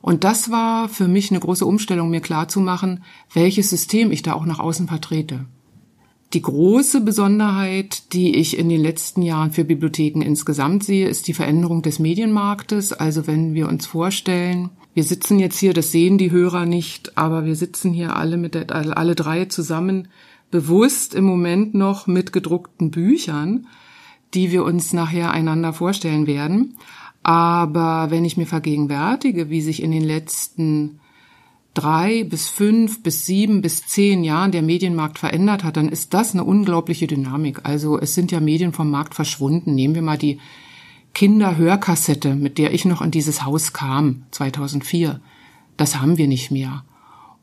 Und 0.00 0.24
das 0.24 0.50
war 0.50 0.88
für 0.88 1.08
mich 1.08 1.30
eine 1.30 1.40
große 1.40 1.66
Umstellung, 1.66 2.10
mir 2.10 2.20
klarzumachen, 2.20 3.04
welches 3.32 3.70
System 3.70 4.12
ich 4.12 4.22
da 4.22 4.32
auch 4.32 4.46
nach 4.46 4.58
außen 4.58 4.88
vertrete. 4.88 5.46
Die 6.32 6.42
große 6.42 7.00
Besonderheit, 7.00 8.12
die 8.12 8.36
ich 8.36 8.56
in 8.56 8.68
den 8.68 8.80
letzten 8.80 9.22
Jahren 9.22 9.50
für 9.50 9.64
Bibliotheken 9.64 10.22
insgesamt 10.22 10.84
sehe, 10.84 11.08
ist 11.08 11.26
die 11.26 11.34
Veränderung 11.34 11.82
des 11.82 11.98
Medienmarktes. 11.98 12.92
Also 12.92 13.26
wenn 13.26 13.54
wir 13.54 13.68
uns 13.68 13.86
vorstellen, 13.86 14.70
wir 14.94 15.02
sitzen 15.02 15.40
jetzt 15.40 15.58
hier, 15.58 15.74
das 15.74 15.90
sehen 15.90 16.18
die 16.18 16.30
Hörer 16.30 16.66
nicht, 16.66 17.18
aber 17.18 17.46
wir 17.46 17.56
sitzen 17.56 17.92
hier 17.92 18.14
alle 18.14 18.36
mit 18.36 18.54
der, 18.54 18.70
alle 18.70 19.16
drei 19.16 19.46
zusammen 19.46 20.06
bewusst 20.52 21.14
im 21.14 21.24
Moment 21.24 21.74
noch 21.74 22.06
mit 22.06 22.32
gedruckten 22.32 22.92
Büchern, 22.92 23.66
die 24.32 24.52
wir 24.52 24.64
uns 24.64 24.92
nachher 24.92 25.32
einander 25.32 25.72
vorstellen 25.72 26.28
werden. 26.28 26.76
Aber 27.24 28.10
wenn 28.10 28.24
ich 28.24 28.36
mir 28.36 28.46
vergegenwärtige, 28.46 29.50
wie 29.50 29.62
sich 29.62 29.82
in 29.82 29.90
den 29.90 30.04
letzten 30.04 30.99
drei 31.74 32.24
bis 32.24 32.48
fünf 32.48 33.02
bis 33.02 33.26
sieben 33.26 33.60
bis 33.62 33.86
zehn 33.86 34.24
Jahren 34.24 34.52
der 34.52 34.62
Medienmarkt 34.62 35.18
verändert 35.18 35.64
hat, 35.64 35.76
dann 35.76 35.88
ist 35.88 36.14
das 36.14 36.32
eine 36.32 36.44
unglaubliche 36.44 37.06
Dynamik. 37.06 37.60
Also 37.64 37.98
es 37.98 38.14
sind 38.14 38.32
ja 38.32 38.40
Medien 38.40 38.72
vom 38.72 38.90
Markt 38.90 39.14
verschwunden. 39.14 39.74
Nehmen 39.74 39.94
wir 39.94 40.02
mal 40.02 40.18
die 40.18 40.40
Kinderhörkassette, 41.14 42.34
mit 42.34 42.58
der 42.58 42.72
ich 42.72 42.84
noch 42.84 43.02
in 43.02 43.10
dieses 43.10 43.44
Haus 43.44 43.72
kam, 43.72 44.24
2004. 44.30 45.20
Das 45.76 46.00
haben 46.00 46.18
wir 46.18 46.28
nicht 46.28 46.50
mehr. 46.50 46.84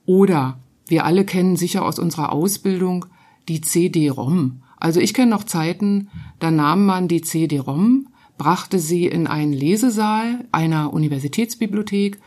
Oder 0.06 0.58
wir 0.88 1.06
alle 1.06 1.26
kennen 1.26 1.58
sicher 1.58 1.86
aus 1.86 2.00
unserer 2.00 2.32
Ausbildung 2.32 3.06
die 3.50 3.62
CD-ROM. 3.62 4.62
Also 4.78 5.00
ich 5.00 5.14
kenne 5.14 5.32
noch 5.32 5.44
Zeiten, 5.44 6.10
da 6.40 6.52
nahm 6.52 6.86
man 6.86 7.08
die 7.08 7.22
CD-ROM 7.22 8.08
brachte 8.38 8.80
sie 8.80 9.08
in 9.08 9.28
einen 9.28 9.54
Lesesaal 9.54 10.46
einer 10.52 10.94
Universitätsbibliothek, 10.94 12.20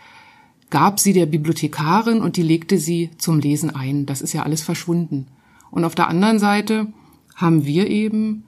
gab 0.71 1.01
sie 1.01 1.13
der 1.13 1.27
Bibliothekarin 1.27 2.23
und 2.23 2.37
die 2.37 2.43
legte 2.43 2.79
sie 2.79 3.11
zum 3.19 3.41
Lesen 3.41 3.75
ein. 3.75 4.07
Das 4.07 4.23
ist 4.23 4.33
ja 4.33 4.43
alles 4.43 4.63
verschwunden. 4.63 5.27
Und 5.71 5.85
auf 5.85 5.95
der 5.95 6.09
anderen 6.09 6.39
Seite 6.39 6.93
haben 7.35 7.65
wir 7.65 7.89
eben 7.89 8.45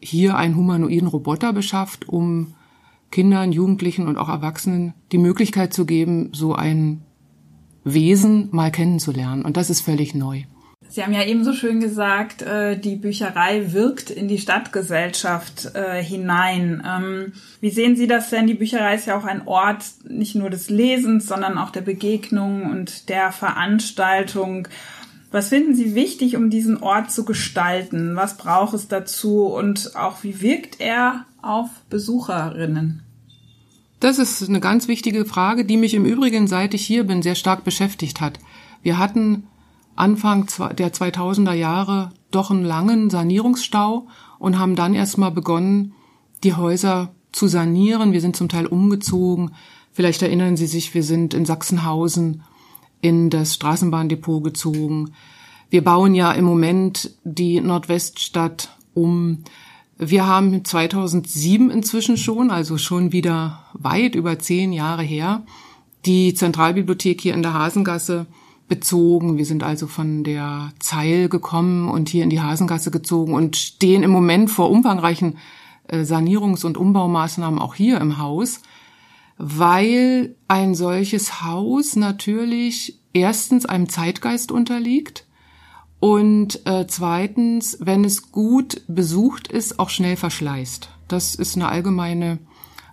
hier 0.00 0.36
einen 0.36 0.56
humanoiden 0.56 1.08
Roboter 1.08 1.52
beschafft, 1.52 2.08
um 2.08 2.54
Kindern, 3.10 3.52
Jugendlichen 3.52 4.06
und 4.08 4.16
auch 4.16 4.28
Erwachsenen 4.28 4.94
die 5.12 5.18
Möglichkeit 5.18 5.72
zu 5.72 5.86
geben, 5.86 6.30
so 6.32 6.54
ein 6.54 7.02
Wesen 7.84 8.48
mal 8.52 8.70
kennenzulernen. 8.70 9.44
Und 9.44 9.56
das 9.56 9.70
ist 9.70 9.80
völlig 9.80 10.14
neu. 10.14 10.42
Sie 10.92 11.02
haben 11.02 11.14
ja 11.14 11.24
eben 11.24 11.42
so 11.42 11.54
schön 11.54 11.80
gesagt, 11.80 12.42
äh, 12.42 12.78
die 12.78 12.96
Bücherei 12.96 13.72
wirkt 13.72 14.10
in 14.10 14.28
die 14.28 14.36
Stadtgesellschaft 14.36 15.74
äh, 15.74 16.02
hinein. 16.02 16.82
Ähm, 16.86 17.32
wie 17.62 17.70
sehen 17.70 17.96
Sie 17.96 18.06
das 18.06 18.28
denn? 18.28 18.46
Die 18.46 18.52
Bücherei 18.52 18.94
ist 18.94 19.06
ja 19.06 19.16
auch 19.16 19.24
ein 19.24 19.48
Ort 19.48 19.86
nicht 20.06 20.34
nur 20.34 20.50
des 20.50 20.68
Lesens, 20.68 21.26
sondern 21.26 21.56
auch 21.56 21.70
der 21.70 21.80
Begegnung 21.80 22.70
und 22.70 23.08
der 23.08 23.32
Veranstaltung. 23.32 24.68
Was 25.30 25.48
finden 25.48 25.74
Sie 25.74 25.94
wichtig, 25.94 26.36
um 26.36 26.50
diesen 26.50 26.82
Ort 26.82 27.10
zu 27.10 27.24
gestalten? 27.24 28.14
Was 28.14 28.36
braucht 28.36 28.74
es 28.74 28.86
dazu 28.86 29.46
und 29.46 29.96
auch 29.96 30.22
wie 30.22 30.42
wirkt 30.42 30.78
er 30.78 31.24
auf 31.40 31.70
Besucherinnen? 31.88 33.02
Das 33.98 34.18
ist 34.18 34.46
eine 34.46 34.60
ganz 34.60 34.88
wichtige 34.88 35.24
Frage, 35.24 35.64
die 35.64 35.78
mich 35.78 35.94
im 35.94 36.04
Übrigen, 36.04 36.48
seit 36.48 36.74
ich 36.74 36.84
hier 36.84 37.04
bin, 37.04 37.22
sehr 37.22 37.34
stark 37.34 37.64
beschäftigt 37.64 38.20
hat. 38.20 38.38
Wir 38.82 38.98
hatten 38.98 39.44
Anfang 39.94 40.48
der 40.76 40.92
2000er 40.92 41.52
Jahre 41.52 42.10
doch 42.30 42.50
einen 42.50 42.64
langen 42.64 43.10
Sanierungsstau 43.10 44.06
und 44.38 44.58
haben 44.58 44.74
dann 44.74 44.94
erstmal 44.94 45.30
begonnen, 45.30 45.94
die 46.42 46.54
Häuser 46.54 47.14
zu 47.30 47.46
sanieren. 47.46 48.12
Wir 48.12 48.20
sind 48.20 48.36
zum 48.36 48.48
Teil 48.48 48.66
umgezogen. 48.66 49.52
Vielleicht 49.92 50.22
erinnern 50.22 50.56
Sie 50.56 50.66
sich, 50.66 50.94
wir 50.94 51.02
sind 51.02 51.34
in 51.34 51.44
Sachsenhausen 51.44 52.42
in 53.00 53.30
das 53.30 53.54
Straßenbahndepot 53.54 54.42
gezogen. 54.44 55.12
Wir 55.68 55.82
bauen 55.82 56.14
ja 56.14 56.32
im 56.32 56.44
Moment 56.44 57.10
die 57.24 57.60
Nordweststadt 57.60 58.76
um. 58.94 59.38
Wir 59.98 60.26
haben 60.26 60.64
2007 60.64 61.70
inzwischen 61.70 62.16
schon, 62.16 62.50
also 62.50 62.78
schon 62.78 63.12
wieder 63.12 63.64
weit 63.74 64.14
über 64.14 64.38
zehn 64.38 64.72
Jahre 64.72 65.02
her, 65.02 65.44
die 66.06 66.34
Zentralbibliothek 66.34 67.20
hier 67.20 67.34
in 67.34 67.42
der 67.42 67.54
Hasengasse 67.54 68.26
bezogen. 68.72 69.36
Wir 69.36 69.44
sind 69.44 69.62
also 69.62 69.86
von 69.86 70.24
der 70.24 70.72
Zeil 70.78 71.28
gekommen 71.28 71.90
und 71.90 72.08
hier 72.08 72.24
in 72.24 72.30
die 72.30 72.40
Hasengasse 72.40 72.90
gezogen 72.90 73.34
und 73.34 73.54
stehen 73.54 74.02
im 74.02 74.10
Moment 74.10 74.50
vor 74.50 74.70
umfangreichen 74.70 75.36
äh, 75.88 76.04
Sanierungs- 76.04 76.64
und 76.64 76.78
Umbaumaßnahmen 76.78 77.60
auch 77.60 77.74
hier 77.74 78.00
im 78.00 78.16
Haus, 78.16 78.62
weil 79.36 80.36
ein 80.48 80.74
solches 80.74 81.42
Haus 81.42 81.96
natürlich 81.96 82.98
erstens 83.12 83.66
einem 83.66 83.90
Zeitgeist 83.90 84.50
unterliegt 84.50 85.26
und 86.00 86.64
äh, 86.64 86.86
zweitens, 86.86 87.76
wenn 87.78 88.06
es 88.06 88.32
gut 88.32 88.80
besucht 88.88 89.48
ist, 89.48 89.78
auch 89.78 89.90
schnell 89.90 90.16
verschleißt. 90.16 90.88
Das 91.08 91.34
ist 91.34 91.56
eine 91.56 91.68
allgemeine 91.68 92.38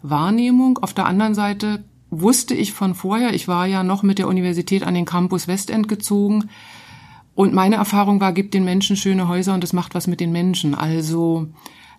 Wahrnehmung. 0.01 0.77
Auf 0.79 0.93
der 0.93 1.05
anderen 1.05 1.35
Seite 1.35 1.85
wusste 2.09 2.53
ich 2.53 2.73
von 2.73 2.95
vorher, 2.95 3.33
ich 3.33 3.47
war 3.47 3.65
ja 3.67 3.83
noch 3.83 4.03
mit 4.03 4.17
der 4.19 4.27
Universität 4.27 4.83
an 4.83 4.93
den 4.93 5.05
Campus 5.05 5.47
Westend 5.47 5.87
gezogen 5.87 6.49
und 7.39 7.53
meine 7.53 7.77
Erfahrung 7.77 8.19
war, 8.19 8.33
gibt 8.33 8.53
den 8.53 8.65
Menschen 8.65 8.97
schöne 8.97 9.29
Häuser 9.29 9.53
und 9.53 9.63
es 9.63 9.71
macht 9.71 9.95
was 9.95 10.07
mit 10.07 10.19
den 10.19 10.33
Menschen. 10.33 10.75
Also 10.75 11.47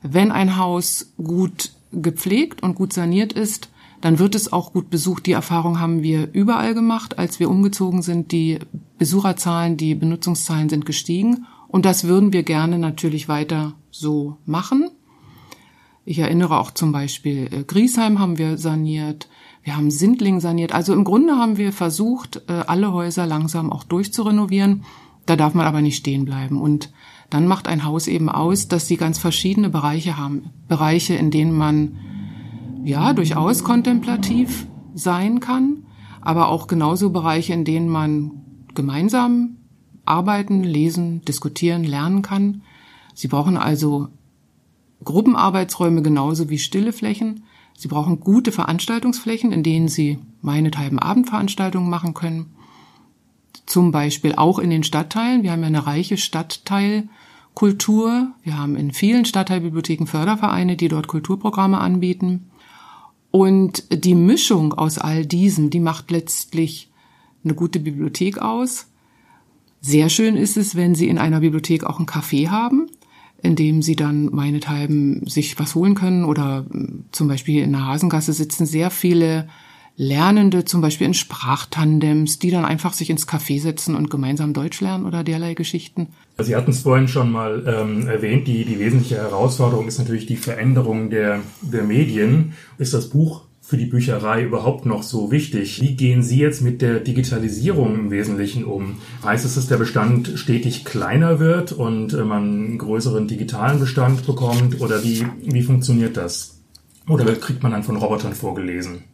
wenn 0.03 0.33
ein 0.33 0.59
Haus 0.59 1.15
gut 1.17 1.73
gepflegt 1.93 2.63
und 2.63 2.75
gut 2.75 2.93
saniert 2.93 3.33
ist, 3.33 3.71
dann 4.03 4.19
wird 4.19 4.35
es 4.35 4.53
auch 4.53 4.75
gut 4.75 4.91
besucht. 4.91 5.25
Die 5.25 5.33
Erfahrung 5.33 5.81
haben 5.81 6.03
wir 6.03 6.29
überall 6.35 6.75
gemacht. 6.75 7.19
Als 7.19 7.41
wir 7.41 7.49
umgezogen 7.49 8.03
sind, 8.03 8.33
die 8.33 8.59
Besucherzahlen, 8.99 9.79
die 9.79 9.95
Benutzungszahlen 9.95 10.69
sind 10.69 10.85
gestiegen. 10.85 11.47
Und 11.69 11.87
das 11.87 12.05
würden 12.05 12.35
wir 12.35 12.43
gerne 12.43 12.79
natürlich 12.79 13.27
weiter 13.27 13.73
so 13.91 14.37
machen. 14.45 14.91
Ich 16.05 16.19
erinnere 16.19 16.59
auch 16.59 16.71
zum 16.71 16.93
Beispiel 16.93 17.49
äh, 17.51 17.65
Griesheim 17.65 18.19
haben 18.19 18.37
wir 18.37 18.59
saniert. 18.59 19.29
Wir 19.63 19.77
haben 19.77 19.91
Sindling 19.91 20.41
saniert. 20.41 20.73
Also 20.73 20.93
im 20.95 21.05
Grunde 21.05 21.35
haben 21.37 21.57
wir 21.57 21.73
versucht, 21.73 22.43
äh, 22.49 22.65
alle 22.67 22.93
Häuser 22.93 23.27
langsam 23.27 23.71
auch 23.71 23.85
durchzurenovieren. 23.85 24.85
Da 25.27 25.37
darf 25.37 25.55
man 25.55 25.67
aber 25.67 25.83
nicht 25.83 25.97
stehen 25.97 26.25
bleiben. 26.25 26.61
Und 26.61 26.93
dann 27.29 27.47
macht 27.47 27.69
ein 27.69 27.85
Haus 27.85 28.09
eben 28.09 28.29
aus, 28.29 28.69
dass 28.69 28.89
sie 28.89 28.97
ganz 28.97 29.19
verschiedene 29.19 29.71
Bereiche 29.71 30.17
haben. 30.17 30.51
Bereiche, 30.67 31.15
in 31.15 31.31
denen 31.31 31.57
man 31.57 31.97
ja 32.85 33.13
durchaus 33.13 33.63
kontemplativ 33.63 34.67
sein 34.95 35.41
kann, 35.41 35.85
aber 36.21 36.49
auch 36.49 36.67
genauso 36.67 37.11
Bereiche, 37.11 37.53
in 37.53 37.65
denen 37.65 37.89
man 37.89 38.33
gemeinsam 38.75 39.59
arbeiten, 40.05 40.65
lesen, 40.65 41.23
diskutieren, 41.25 41.85
lernen 41.85 42.23
kann. 42.23 42.63
Sie 43.15 43.29
brauchen 43.29 43.57
also 43.57 44.09
Gruppenarbeitsräume 45.05 46.03
genauso 46.03 46.51
wie 46.51 46.59
stille 46.59 46.93
Flächen. 46.93 47.45
Sie 47.77 47.89
brauchen 47.89 48.21
gute 48.21 48.53
Veranstaltungsflächen, 48.53 49.53
in 49.53 49.63
denen 49.63 49.89
Sie 49.89 50.19
meinethalben 50.43 50.99
Abendveranstaltungen 50.99 51.89
machen 51.89 52.13
können. 52.15 52.47
Zum 53.67 53.91
Beispiel 53.91 54.35
auch 54.35 54.59
in 54.59 54.71
den 54.71 54.83
Stadtteilen. 54.83 55.43
Wir 55.43 55.53
haben 55.53 55.63
ja 55.63 55.69
eine 55.69 55.87
reiche 55.87 56.19
Stadtteilkultur. 56.19 58.33
Wir 58.43 58.59
haben 58.59 58.77
in 58.77 58.93
vielen 58.93 59.25
Stadtteilbibliotheken 59.25 60.07
Fördervereine, 60.07 60.77
die 60.77 60.89
dort 60.89 61.07
Kulturprogramme 61.07 61.79
anbieten. 61.79 62.51
Und 63.31 64.05
die 64.05 64.15
Mischung 64.15 64.75
aus 64.75 64.99
all 64.99 65.25
diesem, 65.25 65.71
die 65.71 65.81
macht 65.81 66.11
letztlich 66.11 66.91
eine 67.45 67.55
gute 67.55 67.81
Bibliothek 67.81 68.39
aus. 68.39 68.89
Sehr 69.81 70.11
schön 70.11 70.37
ist 70.37 70.59
es, 70.59 70.75
wenn 70.75 70.95
Sie 70.95 71.09
in 71.09 71.19
einer 71.19 71.41
Bibliothek 71.41 71.85
auch 71.85 71.99
einen 71.99 72.09
Café 72.09 72.49
haben 72.49 72.90
in 73.43 73.57
dem 73.57 73.83
sie 73.83 73.97
dann 73.97 74.27
meinethalben 74.27 75.27
sich 75.27 75.59
was 75.59 75.75
holen 75.75 75.95
können 75.95 76.25
oder 76.25 76.67
zum 77.13 77.29
Beispiel 77.29 77.63
in 77.63 77.73
der 77.73 77.87
Hasengasse 77.87 78.33
sitzen 78.33 78.67
sehr 78.67 78.91
viele 78.91 79.49
Lernende, 79.97 80.65
zum 80.65 80.81
Beispiel 80.81 81.07
in 81.07 81.13
Sprachtandems, 81.13 82.39
die 82.39 82.51
dann 82.51 82.65
einfach 82.65 82.95
sich 82.95 83.11
ins 83.11 83.29
Café 83.29 83.61
setzen 83.61 83.95
und 83.95 84.09
gemeinsam 84.09 84.55
Deutsch 84.55 84.81
lernen 84.81 85.05
oder 85.05 85.23
derlei 85.23 85.53
Geschichten. 85.53 86.09
Sie 86.39 86.57
hatten 86.57 86.71
es 86.71 86.81
vorhin 86.81 87.07
schon 87.07 87.31
mal 87.31 87.65
ähm, 87.67 88.09
erwähnt, 88.09 88.49
die, 88.49 88.65
die 88.65 88.79
wesentliche 88.79 89.17
Herausforderung 89.17 89.87
ist 89.89 89.99
natürlich 89.99 90.25
die 90.25 90.39
Veränderung 90.39 91.11
der, 91.11 91.41
der 91.61 91.83
Medien. 91.83 92.55
Ist 92.79 92.95
das 92.95 93.11
Buch 93.11 93.43
für 93.71 93.77
die 93.77 93.87
Bücherei 93.87 94.43
überhaupt 94.43 94.85
noch 94.85 95.05
so 95.05 95.31
wichtig? 95.31 95.81
Wie 95.81 95.95
gehen 95.95 96.25
Sie 96.25 96.39
jetzt 96.39 96.61
mit 96.61 96.83
der 96.83 96.99
Digitalisierung 96.99 97.95
im 97.95 98.11
Wesentlichen 98.11 98.65
um? 98.65 98.97
Heißt 99.25 99.45
es, 99.45 99.55
dass 99.55 99.69
der 99.69 99.77
Bestand 99.77 100.33
stetig 100.35 100.85
kleiner 100.85 101.39
wird 101.39 101.71
und 101.71 102.13
äh, 102.13 102.25
man 102.25 102.43
einen 102.43 102.79
größeren 102.79 103.29
digitalen 103.29 103.79
Bestand 103.79 104.27
bekommt? 104.27 104.81
Oder 104.81 105.05
wie, 105.05 105.25
wie 105.45 105.63
funktioniert 105.63 106.17
das? 106.17 106.59
Oder 107.09 107.25
kriegt 107.37 107.63
man 107.63 107.71
dann 107.71 107.85
von 107.85 107.95
Robotern 107.95 108.35
vorgelesen? 108.35 109.05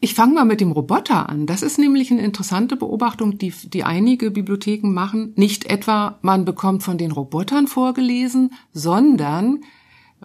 Ich 0.00 0.12
fange 0.12 0.34
mal 0.34 0.44
mit 0.44 0.60
dem 0.60 0.72
Roboter 0.72 1.30
an. 1.30 1.46
Das 1.46 1.62
ist 1.62 1.78
nämlich 1.78 2.10
eine 2.10 2.22
interessante 2.22 2.76
Beobachtung, 2.76 3.38
die, 3.38 3.54
die 3.64 3.82
einige 3.82 4.30
Bibliotheken 4.30 4.92
machen. 4.92 5.32
Nicht 5.36 5.70
etwa, 5.70 6.18
man 6.20 6.44
bekommt 6.44 6.82
von 6.82 6.98
den 6.98 7.12
Robotern 7.12 7.66
vorgelesen, 7.66 8.52
sondern 8.74 9.60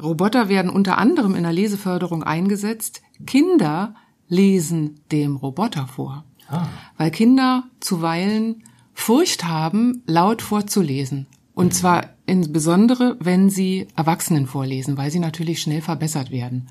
Roboter 0.02 0.50
werden 0.50 0.70
unter 0.70 0.98
anderem 0.98 1.36
in 1.36 1.44
der 1.44 1.54
Leseförderung 1.54 2.24
eingesetzt. 2.24 3.02
Kinder 3.26 3.96
lesen 4.28 5.00
dem 5.12 5.36
Roboter 5.36 5.88
vor. 5.88 6.24
Ah. 6.50 6.68
Weil 6.98 7.12
Kinder 7.12 7.64
zuweilen 7.80 8.64
Furcht 8.94 9.46
haben, 9.46 10.04
laut 10.06 10.42
vorzulesen. 10.42 11.28
Und 11.54 11.74
zwar 11.74 12.10
insbesondere, 12.26 13.18
wenn 13.20 13.50
sie 13.50 13.88
Erwachsenen 13.96 14.48
vorlesen, 14.48 14.98
weil 14.98 15.12
sie 15.12 15.20
natürlich 15.20 15.62
schnell 15.62 15.82
verbessert 15.82 16.30
werden. 16.32 16.68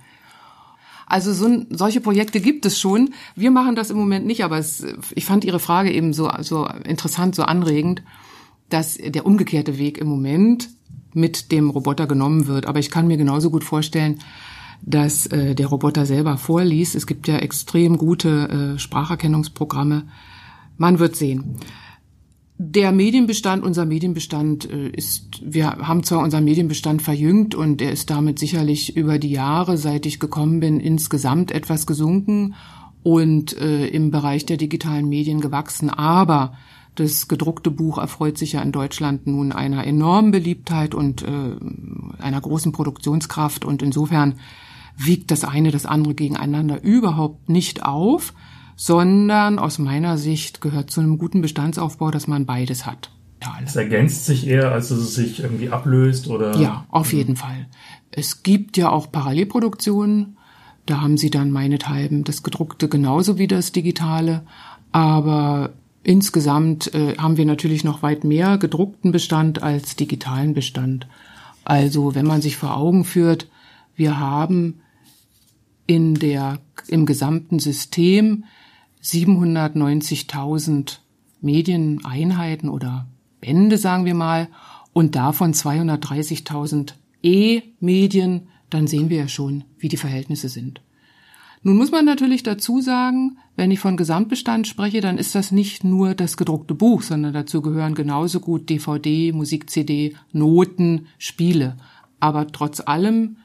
Also 1.06 1.32
so, 1.32 1.64
solche 1.70 2.00
Projekte 2.00 2.40
gibt 2.40 2.66
es 2.66 2.80
schon. 2.80 3.14
Wir 3.36 3.50
machen 3.50 3.76
das 3.76 3.90
im 3.90 3.96
Moment 3.96 4.26
nicht, 4.26 4.44
aber 4.44 4.58
es, 4.58 4.84
ich 5.14 5.24
fand 5.24 5.44
Ihre 5.44 5.60
Frage 5.60 5.92
eben 5.92 6.12
so, 6.12 6.30
so 6.40 6.66
interessant, 6.66 7.34
so 7.34 7.44
anregend, 7.44 8.02
dass 8.68 8.96
der 8.96 9.24
umgekehrte 9.24 9.78
Weg 9.78 9.98
im 9.98 10.08
Moment 10.08 10.68
mit 11.16 11.50
dem 11.50 11.70
Roboter 11.70 12.06
genommen 12.06 12.46
wird. 12.46 12.66
Aber 12.66 12.78
ich 12.78 12.90
kann 12.90 13.06
mir 13.06 13.16
genauso 13.16 13.50
gut 13.50 13.64
vorstellen, 13.64 14.20
dass 14.82 15.26
äh, 15.26 15.54
der 15.54 15.66
Roboter 15.66 16.06
selber 16.06 16.36
vorliest. 16.36 16.94
Es 16.94 17.06
gibt 17.06 17.26
ja 17.26 17.38
extrem 17.38 17.96
gute 17.96 18.74
äh, 18.76 18.78
Spracherkennungsprogramme. 18.78 20.04
Man 20.76 20.98
wird 20.98 21.16
sehen. 21.16 21.56
Der 22.58 22.92
Medienbestand, 22.92 23.64
unser 23.64 23.84
Medienbestand 23.84 24.70
äh, 24.70 24.88
ist, 24.90 25.40
wir 25.42 25.66
haben 25.66 26.02
zwar 26.02 26.20
unseren 26.20 26.44
Medienbestand 26.44 27.02
verjüngt 27.02 27.54
und 27.54 27.82
er 27.82 27.92
ist 27.92 28.10
damit 28.10 28.38
sicherlich 28.38 28.96
über 28.96 29.18
die 29.18 29.30
Jahre, 29.30 29.76
seit 29.76 30.06
ich 30.06 30.20
gekommen 30.20 30.60
bin, 30.60 30.80
insgesamt 30.80 31.50
etwas 31.50 31.86
gesunken 31.86 32.54
und 33.02 33.58
äh, 33.58 33.86
im 33.88 34.10
Bereich 34.10 34.46
der 34.46 34.56
digitalen 34.56 35.08
Medien 35.08 35.40
gewachsen. 35.40 35.90
Aber 35.90 36.54
das 36.96 37.28
gedruckte 37.28 37.70
Buch 37.70 37.98
erfreut 37.98 38.36
sich 38.38 38.52
ja 38.52 38.62
in 38.62 38.72
Deutschland 38.72 39.26
nun 39.26 39.52
einer 39.52 39.86
enormen 39.86 40.32
Beliebtheit 40.32 40.94
und 40.94 41.22
äh, 41.22 41.56
einer 42.18 42.40
großen 42.40 42.72
Produktionskraft 42.72 43.64
und 43.64 43.82
insofern 43.82 44.34
wiegt 44.96 45.30
das 45.30 45.44
eine 45.44 45.70
das 45.70 45.86
andere 45.86 46.14
gegeneinander 46.14 46.82
überhaupt 46.82 47.48
nicht 47.48 47.84
auf, 47.84 48.32
sondern 48.76 49.58
aus 49.58 49.78
meiner 49.78 50.18
Sicht 50.18 50.60
gehört 50.60 50.90
zu 50.90 51.00
einem 51.00 51.18
guten 51.18 51.42
Bestandsaufbau, 51.42 52.10
dass 52.10 52.26
man 52.26 52.46
beides 52.46 52.86
hat. 52.86 53.10
Es 53.64 53.76
ergänzt 53.76 54.26
sich 54.26 54.46
eher, 54.46 54.72
als 54.72 54.88
dass 54.88 54.98
es 54.98 55.14
sich 55.14 55.40
irgendwie 55.40 55.70
ablöst 55.70 56.28
oder? 56.28 56.56
Ja, 56.58 56.86
auf 56.90 57.12
jeden 57.12 57.36
Fall. 57.36 57.66
Es 58.10 58.42
gibt 58.42 58.76
ja 58.76 58.90
auch 58.90 59.12
Parallelproduktionen. 59.12 60.36
Da 60.86 61.00
haben 61.00 61.16
sie 61.16 61.30
dann 61.30 61.50
meinethalben 61.50 62.24
das 62.24 62.42
gedruckte 62.42 62.88
genauso 62.88 63.38
wie 63.38 63.46
das 63.46 63.72
digitale. 63.72 64.46
Aber 64.90 65.74
insgesamt 66.06 66.94
äh, 66.94 67.16
haben 67.18 67.36
wir 67.36 67.44
natürlich 67.44 67.82
noch 67.82 68.02
weit 68.02 68.22
mehr 68.24 68.58
gedruckten 68.58 69.10
Bestand 69.12 69.62
als 69.62 69.96
digitalen 69.96 70.54
Bestand. 70.54 71.08
Also, 71.64 72.14
wenn 72.14 72.26
man 72.26 72.40
sich 72.40 72.56
vor 72.56 72.76
Augen 72.76 73.04
führt, 73.04 73.48
wir 73.96 74.20
haben 74.20 74.80
in 75.86 76.14
der, 76.14 76.60
im 76.86 77.06
gesamten 77.06 77.58
System 77.58 78.44
790.000 79.02 80.98
Medieneinheiten 81.40 82.68
oder 82.68 83.08
Bände, 83.40 83.78
sagen 83.78 84.04
wir 84.04 84.14
mal, 84.14 84.48
und 84.92 85.16
davon 85.16 85.54
230.000 85.54 86.94
E-Medien, 87.22 88.48
dann 88.70 88.86
sehen 88.86 89.10
wir 89.10 89.18
ja 89.18 89.28
schon, 89.28 89.64
wie 89.78 89.88
die 89.88 89.96
Verhältnisse 89.96 90.48
sind. 90.48 90.80
Nun 91.62 91.76
muss 91.76 91.90
man 91.90 92.04
natürlich 92.04 92.44
dazu 92.44 92.80
sagen, 92.80 93.38
wenn 93.56 93.70
ich 93.70 93.80
von 93.80 93.96
Gesamtbestand 93.96 94.66
spreche, 94.66 95.00
dann 95.00 95.18
ist 95.18 95.34
das 95.34 95.50
nicht 95.50 95.82
nur 95.82 96.14
das 96.14 96.36
gedruckte 96.36 96.74
Buch, 96.74 97.02
sondern 97.02 97.32
dazu 97.32 97.62
gehören 97.62 97.94
genauso 97.94 98.40
gut 98.40 98.68
DVD, 98.68 99.32
Musik-CD, 99.32 100.14
Noten, 100.32 101.06
Spiele. 101.18 101.76
Aber 102.20 102.46
trotz 102.46 102.80
allem 102.80 103.38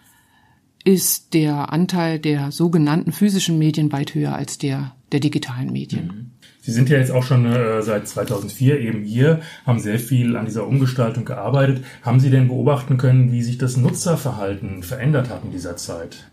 ist 0.84 1.34
der 1.34 1.72
Anteil 1.72 2.20
der 2.20 2.52
sogenannten 2.52 3.12
physischen 3.12 3.58
Medien 3.58 3.92
weit 3.92 4.14
höher 4.14 4.36
als 4.36 4.58
der 4.58 4.96
der 5.12 5.20
digitalen 5.20 5.72
Medien. 5.72 6.06
Mhm. 6.06 6.32
Sie 6.64 6.72
sind 6.72 6.90
ja 6.90 7.00
jetzt 7.00 7.12
auch 7.12 7.24
schon 7.24 7.46
äh, 7.46 7.82
seit 7.82 8.08
2004 8.08 8.80
eben 8.82 9.04
hier, 9.04 9.42
haben 9.66 9.80
sehr 9.80 9.98
viel 9.98 10.38
an 10.38 10.46
dieser 10.46 10.68
Umgestaltung 10.68 11.26
gearbeitet. 11.26 11.84
Haben 12.04 12.20
Sie 12.20 12.30
denn 12.30 12.48
beobachten 12.48 12.98
können, 12.98 13.32
wie 13.32 13.42
sich 13.42 13.58
das 13.58 13.78
Nutzerverhalten 13.78 14.84
verändert 14.84 15.30
hat 15.30 15.44
in 15.44 15.52
dieser 15.52 15.76
Zeit? 15.76 16.30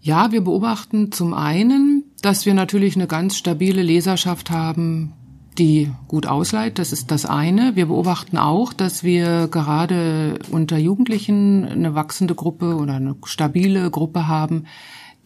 Ja, 0.00 0.32
wir 0.32 0.40
beobachten 0.40 1.12
zum 1.12 1.34
einen, 1.34 2.04
dass 2.22 2.46
wir 2.46 2.54
natürlich 2.54 2.96
eine 2.96 3.06
ganz 3.06 3.36
stabile 3.36 3.82
Leserschaft 3.82 4.50
haben, 4.50 5.12
die 5.58 5.90
gut 6.08 6.26
ausleiht. 6.26 6.78
Das 6.78 6.92
ist 6.92 7.10
das 7.10 7.26
eine. 7.26 7.76
Wir 7.76 7.86
beobachten 7.86 8.38
auch, 8.38 8.72
dass 8.72 9.04
wir 9.04 9.48
gerade 9.48 10.38
unter 10.50 10.78
Jugendlichen 10.78 11.64
eine 11.66 11.94
wachsende 11.94 12.34
Gruppe 12.34 12.76
oder 12.76 12.94
eine 12.94 13.16
stabile 13.24 13.90
Gruppe 13.90 14.28
haben, 14.28 14.64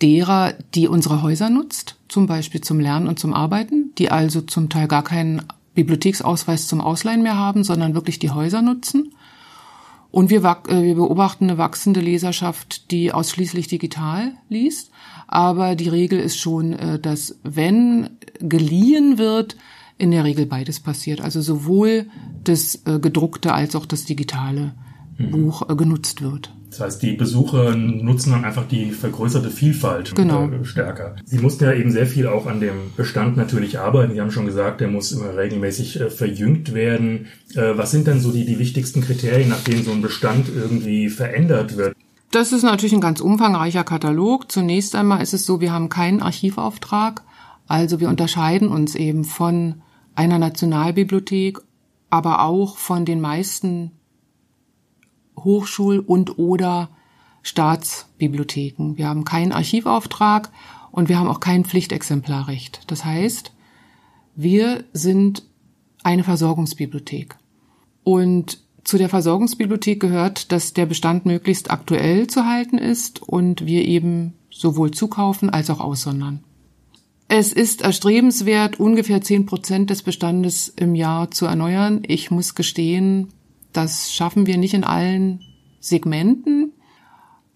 derer, 0.02 0.54
die 0.74 0.88
unsere 0.88 1.22
Häuser 1.22 1.50
nutzt, 1.50 1.96
zum 2.09 2.26
Beispiel 2.26 2.61
zum 2.61 2.80
Lernen 2.80 3.07
und 3.07 3.18
zum 3.18 3.33
Arbeiten, 3.33 3.92
die 3.98 4.11
also 4.11 4.40
zum 4.40 4.68
Teil 4.68 4.88
gar 4.88 5.04
keinen 5.04 5.42
Bibliotheksausweis 5.74 6.66
zum 6.66 6.80
Ausleihen 6.80 7.22
mehr 7.22 7.37
haben, 7.37 7.64
sondern 7.64 7.94
wirklich 7.94 8.18
die 8.18 8.30
Häuser 8.30 8.62
nutzen. 8.62 9.12
Und 10.14 10.31
wir, 10.31 10.44
äh, 10.68 10.83
wir 10.83 10.94
beobachten 10.94 11.50
eine 11.50 11.59
wachsende 11.59 11.98
Leserschaft, 11.98 12.92
die 12.92 13.11
ausschließlich 13.11 13.66
digital 13.66 14.35
liest. 14.48 14.92
Aber 15.27 15.74
die 15.74 15.88
Regel 15.88 16.20
ist 16.20 16.38
schon, 16.38 16.72
äh, 16.72 17.00
dass 17.00 17.40
wenn 17.42 18.11
geliehen 18.38 19.18
wird, 19.18 19.57
in 19.98 20.12
der 20.12 20.22
Regel 20.22 20.46
beides 20.46 20.79
passiert. 20.79 21.20
Also 21.20 21.40
sowohl 21.40 22.07
das 22.44 22.81
äh, 22.87 23.00
gedruckte 23.00 23.55
als 23.55 23.74
auch 23.74 23.87
das 23.87 24.05
digitale 24.05 24.77
mhm. 25.18 25.31
Buch 25.31 25.66
genutzt 25.77 26.22
wird. 26.22 26.53
Das 26.70 26.81
heißt, 26.81 27.03
die 27.03 27.12
Besucher 27.12 27.77
nutzen 27.77 28.33
dann 28.33 28.44
einfach 28.44 28.66
die 28.66 28.90
vergrößerte 28.90 29.50
Vielfalt 29.50 30.14
genau. 30.16 30.48
Äh, 30.48 30.64
stärker. 30.64 31.14
Sie 31.24 31.38
mussten 31.38 31.64
ja 31.64 31.72
eben 31.72 31.92
sehr 31.92 32.07
viel 32.07 32.27
auch 32.27 32.46
an 32.46 32.61
dem 32.61 32.92
Bestand 32.96 33.37
natürlich 33.37 33.79
arbeiten. 33.79 34.14
Sie 34.14 34.20
haben 34.20 34.33
schon 34.33 34.46
gesagt, 34.46 34.81
der 34.81 34.88
muss 34.88 35.12
immer 35.12 35.37
regelmäßig 35.37 36.00
äh, 36.00 36.11
verjüngt 36.11 36.74
werden. 36.74 37.27
Äh, 37.55 37.77
was 37.77 37.92
sind 37.92 38.09
denn 38.09 38.18
so 38.18 38.33
die, 38.33 38.44
die 38.44 38.59
wichtigsten 38.59 39.03
Kriterien, 39.03 39.50
nach 39.50 39.62
denen 39.62 39.85
so 39.85 39.92
ein 39.92 40.03
Bestand 40.03 40.48
irgendwie 40.48 41.09
verändert 41.11 41.77
wird? 41.77 41.96
Das 42.33 42.50
ist 42.50 42.64
natürlich 42.64 42.92
ein 42.92 43.00
ganz 43.00 43.20
umfangreicher 43.20 43.85
Katalog. 43.85 44.50
Zunächst 44.50 44.96
einmal 44.96 45.22
ist 45.22 45.35
es 45.35 45.46
so, 45.46 45.61
wir 45.61 45.72
haben 45.72 45.88
keinen 45.88 46.20
Archivauftrag. 46.20 47.22
Also 47.68 48.00
wir 48.00 48.09
unterscheiden 48.09 48.66
uns 48.66 48.96
eben 48.96 49.22
von 49.22 49.83
einer 50.16 50.40
Nationalbibliothek, 50.40 51.61
aber 52.11 52.42
auch 52.42 52.77
von 52.79 53.05
den 53.05 53.20
meisten 53.20 53.92
Hochschul- 55.37 56.01
und 56.01 56.38
oder 56.38 56.90
Staatsbibliotheken. 57.42 58.97
Wir 58.97 59.09
haben 59.09 59.25
keinen 59.25 59.53
Archivauftrag 59.53 60.51
und 60.90 61.09
wir 61.09 61.18
haben 61.18 61.29
auch 61.29 61.40
kein 61.40 61.64
Pflichtexemplarrecht. 61.64 62.83
Das 62.87 63.05
heißt, 63.05 63.53
wir 64.37 64.85
sind 64.92 65.44
eine 66.03 66.25
Versorgungsbibliothek. 66.25 67.37
Und 68.03 68.59
zu 68.85 68.99
der 68.99 69.09
Versorgungsbibliothek 69.09 70.01
gehört, 70.01 70.53
dass 70.53 70.75
der 70.75 70.87
Bestand 70.87 71.27
möglichst 71.27 71.70
aktuell 71.70 72.27
zu 72.27 72.44
halten 72.44 72.79
ist 72.79 73.23
und 73.23 73.66
wir 73.66 73.85
eben 73.85 74.35
sowohl 74.51 74.90
zukaufen 74.90 75.51
als 75.51 75.70
auch 75.70 75.81
aussondern. 75.81 76.44
Es 77.29 77.53
ist 77.53 77.81
erstrebenswert, 77.81 78.79
ungefähr 78.79 79.23
zehn 79.23 79.47
Prozent 79.47 79.90
des 79.90 80.03
Bestandes 80.03 80.68
im 80.68 80.94
Jahr 80.94 81.31
zu 81.31 81.47
erneuern. 81.47 82.03
Ich 82.07 82.31
muss 82.31 82.55
gestehen, 82.55 83.29
das 83.76 84.12
schaffen 84.12 84.46
wir 84.46 84.56
nicht 84.56 84.74
in 84.74 84.84
allen 84.84 85.40
Segmenten, 85.80 86.72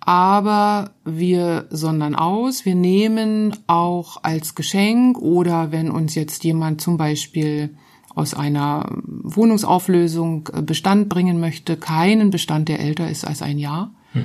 aber 0.01 0.93
wir 1.05 1.67
sondern 1.71 2.15
aus. 2.15 2.65
Wir 2.65 2.75
nehmen 2.75 3.57
auch 3.67 4.23
als 4.23 4.55
Geschenk 4.55 5.19
oder 5.19 5.73
wenn 5.73 5.91
uns 5.91 6.15
jetzt 6.15 6.45
jemand 6.45 6.81
zum 6.81 6.97
Beispiel 6.97 7.77
aus 8.15 8.35
einer 8.35 8.91
Wohnungsauflösung 9.05 10.49
Bestand 10.63 11.09
bringen 11.09 11.41
möchte, 11.41 11.77
keinen 11.77 12.31
Bestand, 12.31 12.69
der 12.69 12.81
älter 12.81 13.09
ist 13.09 13.25
als 13.25 13.43
ein 13.43 13.59
Jahr. 13.59 13.93
Mhm. 14.13 14.25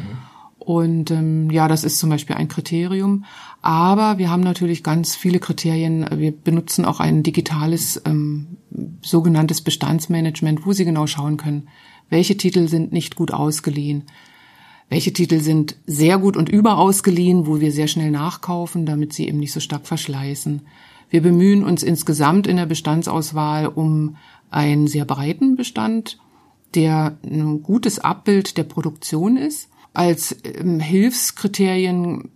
Und 0.57 1.11
ähm, 1.11 1.49
ja, 1.51 1.67
das 1.67 1.83
ist 1.83 1.99
zum 1.99 2.09
Beispiel 2.09 2.37
ein 2.37 2.47
Kriterium. 2.47 3.25
Aber 3.63 4.17
wir 4.17 4.29
haben 4.29 4.43
natürlich 4.43 4.83
ganz 4.83 5.15
viele 5.15 5.39
Kriterien. 5.39 6.05
Wir 6.17 6.33
benutzen 6.33 6.83
auch 6.83 6.99
ein 6.99 7.23
digitales 7.23 8.01
ähm, 8.03 8.57
sogenanntes 9.01 9.61
Bestandsmanagement, 9.61 10.65
wo 10.65 10.73
Sie 10.73 10.83
genau 10.83 11.07
schauen 11.07 11.37
können, 11.37 11.69
welche 12.09 12.35
Titel 12.35 12.67
sind 12.67 12.91
nicht 12.91 13.15
gut 13.15 13.31
ausgeliehen, 13.31 14.03
welche 14.89 15.13
Titel 15.13 15.39
sind 15.39 15.77
sehr 15.87 16.17
gut 16.17 16.35
und 16.35 16.49
überausgeliehen, 16.49 17.47
wo 17.47 17.61
wir 17.61 17.71
sehr 17.71 17.87
schnell 17.87 18.11
nachkaufen, 18.11 18.85
damit 18.85 19.13
sie 19.13 19.29
eben 19.29 19.39
nicht 19.39 19.53
so 19.53 19.61
stark 19.61 19.87
verschleißen. 19.87 20.63
Wir 21.09 21.21
bemühen 21.21 21.63
uns 21.63 21.83
insgesamt 21.83 22.47
in 22.47 22.57
der 22.57 22.65
Bestandsauswahl 22.65 23.67
um 23.67 24.17
einen 24.51 24.87
sehr 24.87 25.05
breiten 25.05 25.55
Bestand, 25.55 26.19
der 26.75 27.17
ein 27.23 27.63
gutes 27.63 27.97
Abbild 27.97 28.57
der 28.57 28.63
Produktion 28.63 29.37
ist 29.37 29.69
als 29.93 30.35
ähm, 30.43 30.79
Hilfskriterien 30.79 32.31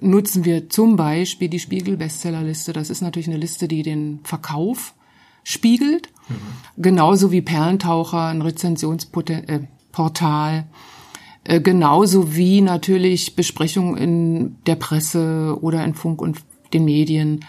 nutzen 0.00 0.44
wir 0.44 0.70
zum 0.70 0.96
Beispiel 0.96 1.48
die 1.48 1.58
Spiegel-Bestsellerliste. 1.58 2.72
Das 2.72 2.88
ist 2.88 3.02
natürlich 3.02 3.28
eine 3.28 3.36
Liste, 3.36 3.68
die 3.68 3.82
den 3.82 4.20
Verkauf 4.24 4.94
spiegelt. 5.44 6.08
Mhm. 6.28 6.82
Genauso 6.82 7.30
wie 7.30 7.42
Perlentaucher, 7.42 8.28
ein 8.28 8.40
Rezensionsportal. 8.40 10.66
Äh, 11.44 11.60
genauso 11.60 12.34
wie 12.34 12.62
natürlich 12.62 13.36
Besprechungen 13.36 13.96
in 13.96 14.56
der 14.66 14.76
Presse 14.76 15.58
oder 15.60 15.84
in 15.84 15.94
Funk 15.94 16.22
und 16.22 16.38
den 16.72 16.86
Medien. 16.86 17.44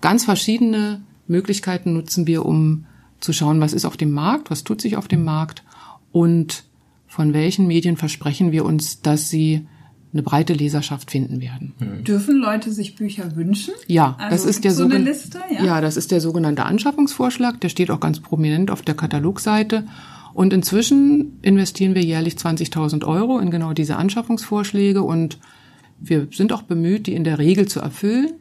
Ganz 0.00 0.24
verschiedene 0.24 1.02
Möglichkeiten 1.26 1.92
nutzen 1.92 2.26
wir, 2.26 2.46
um 2.46 2.86
zu 3.20 3.34
schauen, 3.34 3.60
was 3.60 3.74
ist 3.74 3.84
auf 3.84 3.98
dem 3.98 4.12
Markt, 4.12 4.50
was 4.50 4.64
tut 4.64 4.80
sich 4.80 4.96
auf 4.96 5.06
dem 5.06 5.24
Markt 5.24 5.62
und 6.12 6.64
von 7.10 7.34
welchen 7.34 7.66
Medien 7.66 7.96
versprechen 7.96 8.52
wir 8.52 8.64
uns, 8.64 9.02
dass 9.02 9.28
sie 9.30 9.66
eine 10.12 10.22
breite 10.22 10.52
Leserschaft 10.52 11.10
finden 11.10 11.40
werden. 11.40 11.74
Mhm. 11.80 12.04
Dürfen 12.04 12.36
Leute 12.36 12.70
sich 12.70 12.94
Bücher 12.94 13.34
wünschen? 13.34 13.74
Ja, 13.88 14.14
also 14.16 14.36
das 14.36 14.44
ist 14.44 14.62
der 14.62 14.70
so 14.70 14.84
eine 14.84 14.98
Liste, 14.98 15.40
ja? 15.52 15.64
ja, 15.64 15.80
das 15.80 15.96
ist 15.96 16.12
der 16.12 16.20
sogenannte 16.20 16.64
Anschaffungsvorschlag. 16.64 17.60
Der 17.60 17.68
steht 17.68 17.90
auch 17.90 17.98
ganz 17.98 18.20
prominent 18.20 18.70
auf 18.70 18.82
der 18.82 18.94
Katalogseite. 18.94 19.88
Und 20.34 20.52
inzwischen 20.52 21.40
investieren 21.42 21.96
wir 21.96 22.02
jährlich 22.02 22.34
20.000 22.34 23.04
Euro 23.04 23.40
in 23.40 23.50
genau 23.50 23.72
diese 23.72 23.96
Anschaffungsvorschläge 23.96 25.02
und 25.02 25.38
wir 25.98 26.28
sind 26.30 26.52
auch 26.52 26.62
bemüht, 26.62 27.08
die 27.08 27.14
in 27.14 27.24
der 27.24 27.40
Regel 27.40 27.66
zu 27.66 27.80
erfüllen. 27.80 28.34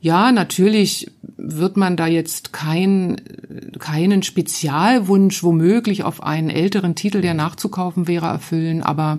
Ja, 0.00 0.32
natürlich 0.32 1.08
wird 1.36 1.76
man 1.76 1.96
da 1.96 2.06
jetzt 2.06 2.52
kein, 2.52 3.20
keinen 3.78 4.22
Spezialwunsch 4.22 5.42
womöglich 5.42 6.02
auf 6.04 6.22
einen 6.22 6.50
älteren 6.50 6.94
Titel, 6.94 7.20
der 7.20 7.34
nachzukaufen 7.34 8.08
wäre, 8.08 8.26
erfüllen, 8.26 8.82
aber 8.82 9.18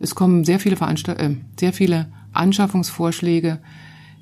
es 0.00 0.14
kommen 0.14 0.44
sehr 0.44 0.60
viele 0.60 0.76
Veranstalt 0.76 1.18
äh, 1.18 1.36
sehr 1.58 1.72
viele 1.72 2.06
Anschaffungsvorschläge 2.32 3.58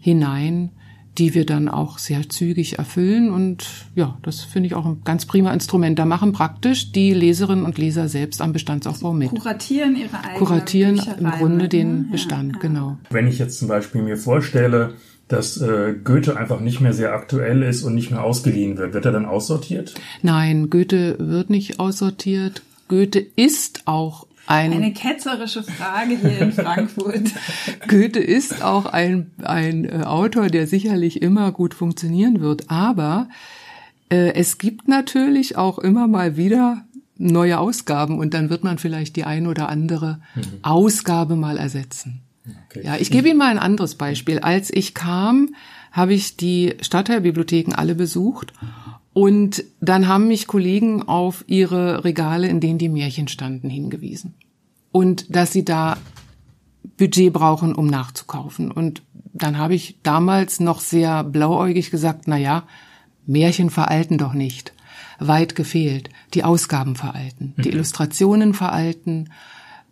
hinein, 0.01 0.71
die 1.19 1.35
wir 1.35 1.47
dann 1.47 1.69
auch 1.69 1.99
sehr 1.99 2.29
zügig 2.29 2.79
erfüllen. 2.79 3.31
Und 3.31 3.67
ja, 3.95 4.19
das 4.23 4.43
finde 4.43 4.69
ich 4.69 4.75
auch 4.75 4.87
ein 4.87 5.03
ganz 5.05 5.27
prima 5.27 5.53
Instrument. 5.53 5.99
Da 5.99 6.05
machen 6.05 6.33
praktisch 6.33 6.93
die 6.93 7.15
Leserinnen 7.15 7.65
und 7.65 7.79
Leser 7.79 8.09
selbst 8.09 8.41
am 8.43 8.53
Bestandsaufbau 8.53 9.13
mit. 9.13 9.31
Kuratieren 9.31 9.97
ihre 9.97 10.19
eigene 10.19 10.39
Kuratieren 10.39 11.01
im 11.19 11.31
Grunde 11.31 11.65
mit, 11.65 11.73
den 11.73 11.99
ne? 12.03 12.09
Bestand, 12.13 12.55
ja, 12.55 12.59
genau. 12.61 12.99
Wenn 13.11 13.27
ich 13.27 13.39
jetzt 13.39 13.59
zum 13.59 13.69
Beispiel 13.69 14.03
mir 14.03 14.17
vorstelle, 14.17 14.95
dass 15.29 15.61
äh, 15.61 15.95
Goethe 16.03 16.37
einfach 16.37 16.61
nicht 16.61 16.81
mehr 16.81 16.93
sehr 16.93 17.13
aktuell 17.13 17.63
ist 17.63 17.83
und 17.83 17.95
nicht 17.95 18.11
mehr 18.11 18.23
ausgeliehen 18.23 18.79
wird, 18.79 18.95
wird 18.95 19.05
er 19.05 19.13
dann 19.13 19.27
aussortiert? 19.27 19.95
Nein, 20.23 20.71
Goethe 20.71 21.17
wird 21.19 21.51
nicht 21.51 21.81
aussortiert. 21.81 22.63
Goethe 22.89 23.19
ist 23.19 23.83
auch 23.87 24.27
ein, 24.47 24.73
Eine 24.73 24.93
ketzerische 24.93 25.65
Frage 25.65 26.17
hier 26.17 26.39
in 26.39 26.53
Frankfurt. 26.53 27.33
Goethe 27.89 28.21
ist 28.21 28.63
auch 28.63 28.87
ein, 28.87 29.33
ein 29.43 29.85
äh, 29.85 30.05
Autor, 30.05 30.47
der 30.47 30.69
sicherlich 30.69 31.21
immer 31.21 31.51
gut 31.51 31.75
funktionieren 31.75 32.41
wird, 32.41 32.71
aber 32.71 33.29
äh, 34.09 34.35
es 34.35 34.59
gibt 34.59 34.87
natürlich 34.87 35.57
auch 35.57 35.81
immer 35.81 36.07
mal 36.07 36.37
wieder 36.37 36.85
neue 37.19 37.59
Ausgaben 37.59 38.19
und 38.19 38.35
dann 38.35 38.49
wird 38.49 38.63
man 38.63 38.79
vielleicht 38.79 39.17
die 39.17 39.25
ein 39.25 39.49
oder 39.49 39.69
andere 39.69 40.21
mhm. 40.37 40.43
Ausgabe 40.63 41.35
mal 41.35 41.59
ersetzen. 41.59 42.23
Okay. 42.69 42.83
Ja, 42.85 42.97
ich 42.97 43.11
gebe 43.11 43.29
Ihnen 43.29 43.39
mal 43.39 43.51
ein 43.51 43.59
anderes 43.59 43.95
Beispiel. 43.95 44.39
Als 44.41 44.71
ich 44.73 44.95
kam, 44.95 45.55
habe 45.93 46.15
ich 46.15 46.37
die 46.37 46.75
Stadtteilbibliotheken 46.81 47.75
alle 47.75 47.95
besucht 47.95 48.53
und 49.13 49.65
dann 49.81 50.09
haben 50.09 50.29
mich 50.29 50.47
Kollegen 50.47 51.03
auf 51.09 51.43
ihre 51.47 52.05
Regale, 52.05 52.49
in 52.49 52.61
denen 52.61 52.79
die 52.79 52.91
Märchen 52.91 53.29
standen, 53.29 53.71
hingewiesen. 53.71 54.35
Und 54.93 55.35
dass 55.35 55.53
sie 55.53 55.65
da 55.65 55.97
Budget 56.99 57.33
brauchen, 57.33 57.75
um 57.75 57.87
nachzukaufen. 57.87 58.71
Und 58.71 59.03
dann 59.33 59.59
habe 59.59 59.75
ich 59.75 59.99
damals 60.03 60.61
noch 60.61 60.81
sehr 60.81 61.25
blauäugig 61.25 61.91
gesagt, 61.91 62.25
na 62.27 62.37
ja, 62.37 62.65
Märchen 63.27 63.71
veralten 63.71 64.19
doch 64.19 64.35
nicht. 64.35 64.75
Weit 65.19 65.55
gefehlt. 65.55 66.11
Die 66.35 66.45
Ausgaben 66.45 66.95
veralten, 66.95 67.55
die 67.57 67.69
mhm. 67.69 67.75
Illustrationen 67.77 68.53
veralten, 68.53 69.31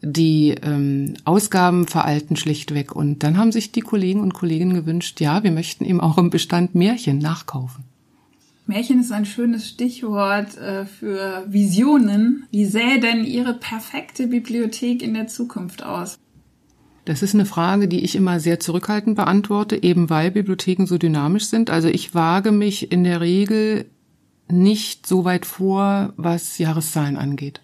die 0.04 0.54
ähm, 0.62 1.14
Ausgaben 1.24 1.86
veralten 1.86 2.36
schlichtweg. 2.36 2.94
Und 2.94 3.22
dann 3.22 3.38
haben 3.38 3.52
sich 3.52 3.72
die 3.72 3.80
Kollegen 3.80 4.20
und 4.20 4.34
Kolleginnen 4.34 4.74
gewünscht, 4.74 5.20
ja, 5.20 5.42
wir 5.42 5.50
möchten 5.50 5.84
eben 5.84 6.00
auch 6.00 6.18
im 6.18 6.30
Bestand 6.30 6.74
Märchen 6.74 7.18
nachkaufen. 7.18 7.84
Märchen 8.66 9.00
ist 9.00 9.12
ein 9.12 9.26
schönes 9.26 9.68
Stichwort 9.68 10.56
äh, 10.56 10.86
für 10.86 11.44
Visionen. 11.48 12.46
Wie 12.50 12.64
sähe 12.64 13.00
denn 13.00 13.24
Ihre 13.24 13.54
perfekte 13.54 14.26
Bibliothek 14.26 15.02
in 15.02 15.14
der 15.14 15.26
Zukunft 15.26 15.82
aus? 15.84 16.18
Das 17.04 17.22
ist 17.22 17.34
eine 17.34 17.44
Frage, 17.44 17.88
die 17.88 18.00
ich 18.00 18.16
immer 18.16 18.40
sehr 18.40 18.60
zurückhaltend 18.60 19.16
beantworte, 19.16 19.82
eben 19.82 20.08
weil 20.08 20.30
Bibliotheken 20.30 20.86
so 20.86 20.96
dynamisch 20.96 21.44
sind. 21.46 21.68
Also 21.68 21.88
ich 21.88 22.14
wage 22.14 22.50
mich 22.50 22.90
in 22.90 23.04
der 23.04 23.20
Regel 23.20 23.90
nicht 24.48 25.06
so 25.06 25.24
weit 25.24 25.44
vor, 25.44 26.14
was 26.16 26.56
Jahreszahlen 26.56 27.16
angeht, 27.16 27.60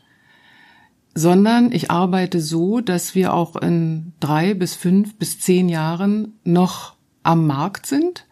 sondern 1.14 1.72
ich 1.72 1.90
arbeite 1.90 2.40
so, 2.40 2.80
dass 2.80 3.14
wir 3.14 3.34
auch 3.34 3.56
in 3.56 4.12
drei 4.20 4.54
bis 4.54 4.74
fünf 4.74 5.16
bis 5.16 5.40
zehn 5.40 5.68
Jahren 5.68 6.34
noch 6.44 6.94
am 7.22 7.46
Markt 7.46 7.86
sind. 7.86 8.26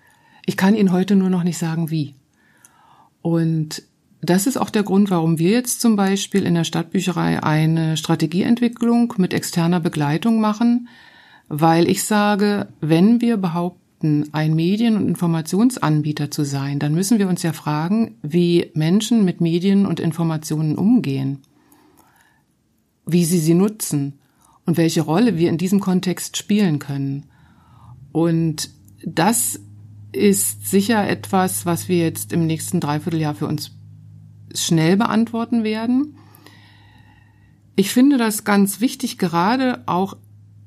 Ich 0.46 0.56
kann 0.56 0.74
Ihnen 0.74 0.92
heute 0.92 1.16
nur 1.16 1.30
noch 1.30 1.42
nicht 1.42 1.58
sagen, 1.58 1.90
wie. 1.90 2.14
Und 3.20 3.82
das 4.20 4.46
ist 4.46 4.56
auch 4.56 4.70
der 4.70 4.82
Grund, 4.82 5.10
warum 5.10 5.38
wir 5.38 5.50
jetzt 5.50 5.80
zum 5.80 5.96
Beispiel 5.96 6.44
in 6.44 6.54
der 6.54 6.64
Stadtbücherei 6.64 7.42
eine 7.42 7.96
Strategieentwicklung 7.96 9.14
mit 9.16 9.32
externer 9.32 9.80
Begleitung 9.80 10.40
machen, 10.40 10.88
weil 11.48 11.88
ich 11.88 12.04
sage, 12.04 12.68
wenn 12.80 13.20
wir 13.20 13.36
behaupten, 13.36 14.28
ein 14.32 14.54
Medien- 14.54 14.96
und 14.96 15.08
Informationsanbieter 15.08 16.30
zu 16.30 16.44
sein, 16.44 16.78
dann 16.78 16.94
müssen 16.94 17.18
wir 17.18 17.28
uns 17.28 17.42
ja 17.42 17.52
fragen, 17.52 18.14
wie 18.22 18.70
Menschen 18.74 19.24
mit 19.24 19.40
Medien 19.40 19.86
und 19.86 19.98
Informationen 19.98 20.76
umgehen, 20.76 21.38
wie 23.08 23.24
sie 23.24 23.38
sie 23.38 23.54
nutzen 23.54 24.18
und 24.66 24.76
welche 24.76 25.00
Rolle 25.00 25.36
wir 25.36 25.48
in 25.48 25.58
diesem 25.58 25.80
Kontext 25.80 26.36
spielen 26.36 26.78
können. 26.78 27.26
Und 28.12 28.70
das 29.04 29.60
ist 30.12 30.68
sicher 30.70 31.08
etwas, 31.08 31.66
was 31.66 31.88
wir 31.88 31.98
jetzt 31.98 32.32
im 32.32 32.46
nächsten 32.46 32.80
Dreivierteljahr 32.80 33.34
für 33.34 33.46
uns 33.46 33.72
schnell 34.54 34.96
beantworten 34.96 35.64
werden. 35.64 36.16
Ich 37.76 37.90
finde 37.90 38.18
das 38.18 38.44
ganz 38.44 38.80
wichtig, 38.80 39.18
gerade 39.18 39.82
auch 39.86 40.16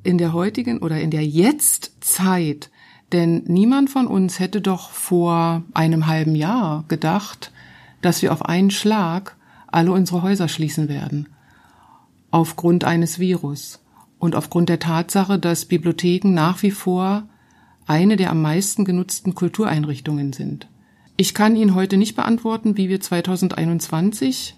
in 0.04 0.18
der 0.18 0.34
heutigen 0.34 0.80
oder 0.80 1.00
in 1.00 1.12
der 1.12 1.26
Jetztzeit, 1.26 2.72
denn 3.12 3.44
niemand 3.48 3.90
von 3.90 4.08
uns 4.08 4.40
hätte 4.40 4.62
doch 4.62 4.90
vor 4.92 5.64
einem 5.74 6.08
halben 6.08 6.36
Jahr 6.36 6.86
gedacht, 6.88 7.52
dass 8.02 8.22
wir 8.22 8.32
auf 8.32 8.46
einen 8.46 8.72
Schlag 8.72 9.36
alle 9.68 9.92
unsere 9.92 10.24
Häuser 10.24 10.48
schließen 10.48 10.90
werden. 10.90 11.28
Aufgrund 12.32 12.86
eines 12.86 13.20
Virus 13.20 13.84
und 14.20 14.36
aufgrund 14.36 14.70
der 14.70 14.80
Tatsache, 14.80 15.38
dass 15.38 15.65
Bibliotheken 15.65 16.34
nach 16.34 16.63
wie 16.63 16.72
vor 16.72 17.28
eine 17.88 18.15
der 18.15 18.30
am 18.30 18.41
meisten 18.41 18.86
genutzten 18.86 19.36
Kultureinrichtungen 19.36 20.32
sind. 20.32 20.67
Ich 21.17 21.34
kann 21.34 21.56
Ihnen 21.56 21.76
heute 21.76 21.98
nicht 21.98 22.15
beantworten, 22.15 22.78
wie 22.78 22.88
wir 22.88 23.02
2021 23.02 24.56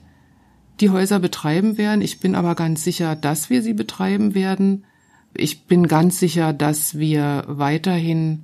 die 0.79 0.89
Häuser 0.89 1.19
betreiben 1.19 1.77
werden. 1.77 2.01
Ich 2.01 2.19
bin 2.19 2.36
aber 2.36 2.55
ganz 2.55 2.83
sicher, 2.83 3.15
dass 3.15 3.49
wir 3.49 3.62
sie 3.62 3.73
betreiben 3.73 4.36
werden. 4.36 4.86
Ich 5.33 5.65
bin 5.65 5.88
ganz 5.88 6.19
sicher, 6.19 6.53
dass 6.53 6.97
wir 6.99 7.45
weiterhin 7.47 8.43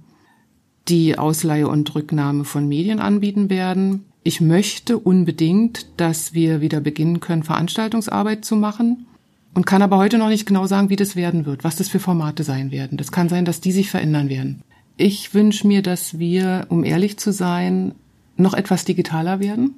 die 0.87 1.19
Ausleihe 1.19 1.67
und 1.67 1.93
Rücknahme 1.93 2.45
von 2.45 2.67
Medien 2.67 2.99
anbieten 2.99 3.49
werden. 3.49 4.05
Ich 4.23 4.41
möchte 4.41 4.97
unbedingt, 4.97 5.87
dass 5.97 6.33
wir 6.33 6.61
wieder 6.61 6.81
beginnen 6.81 7.19
können, 7.19 7.43
Veranstaltungsarbeit 7.43 8.43
zu 8.43 8.55
machen 8.55 9.05
und 9.53 9.65
kann 9.65 9.81
aber 9.81 9.97
heute 9.97 10.17
noch 10.17 10.29
nicht 10.29 10.45
genau 10.45 10.67
sagen, 10.67 10.89
wie 10.89 10.95
das 10.95 11.15
werden 11.15 11.45
wird, 11.45 11.63
was 11.63 11.75
das 11.75 11.89
für 11.89 11.99
Formate 11.99 12.43
sein 12.43 12.71
werden. 12.71 12.97
Das 12.97 13.11
kann 13.11 13.29
sein, 13.29 13.45
dass 13.45 13.61
die 13.61 13.71
sich 13.71 13.89
verändern 13.89 14.29
werden. 14.29 14.63
Ich 14.97 15.33
wünsche 15.33 15.67
mir, 15.67 15.81
dass 15.81 16.19
wir, 16.19 16.65
um 16.69 16.83
ehrlich 16.83 17.17
zu 17.17 17.31
sein, 17.31 17.95
noch 18.37 18.53
etwas 18.53 18.85
digitaler 18.85 19.39
werden, 19.39 19.75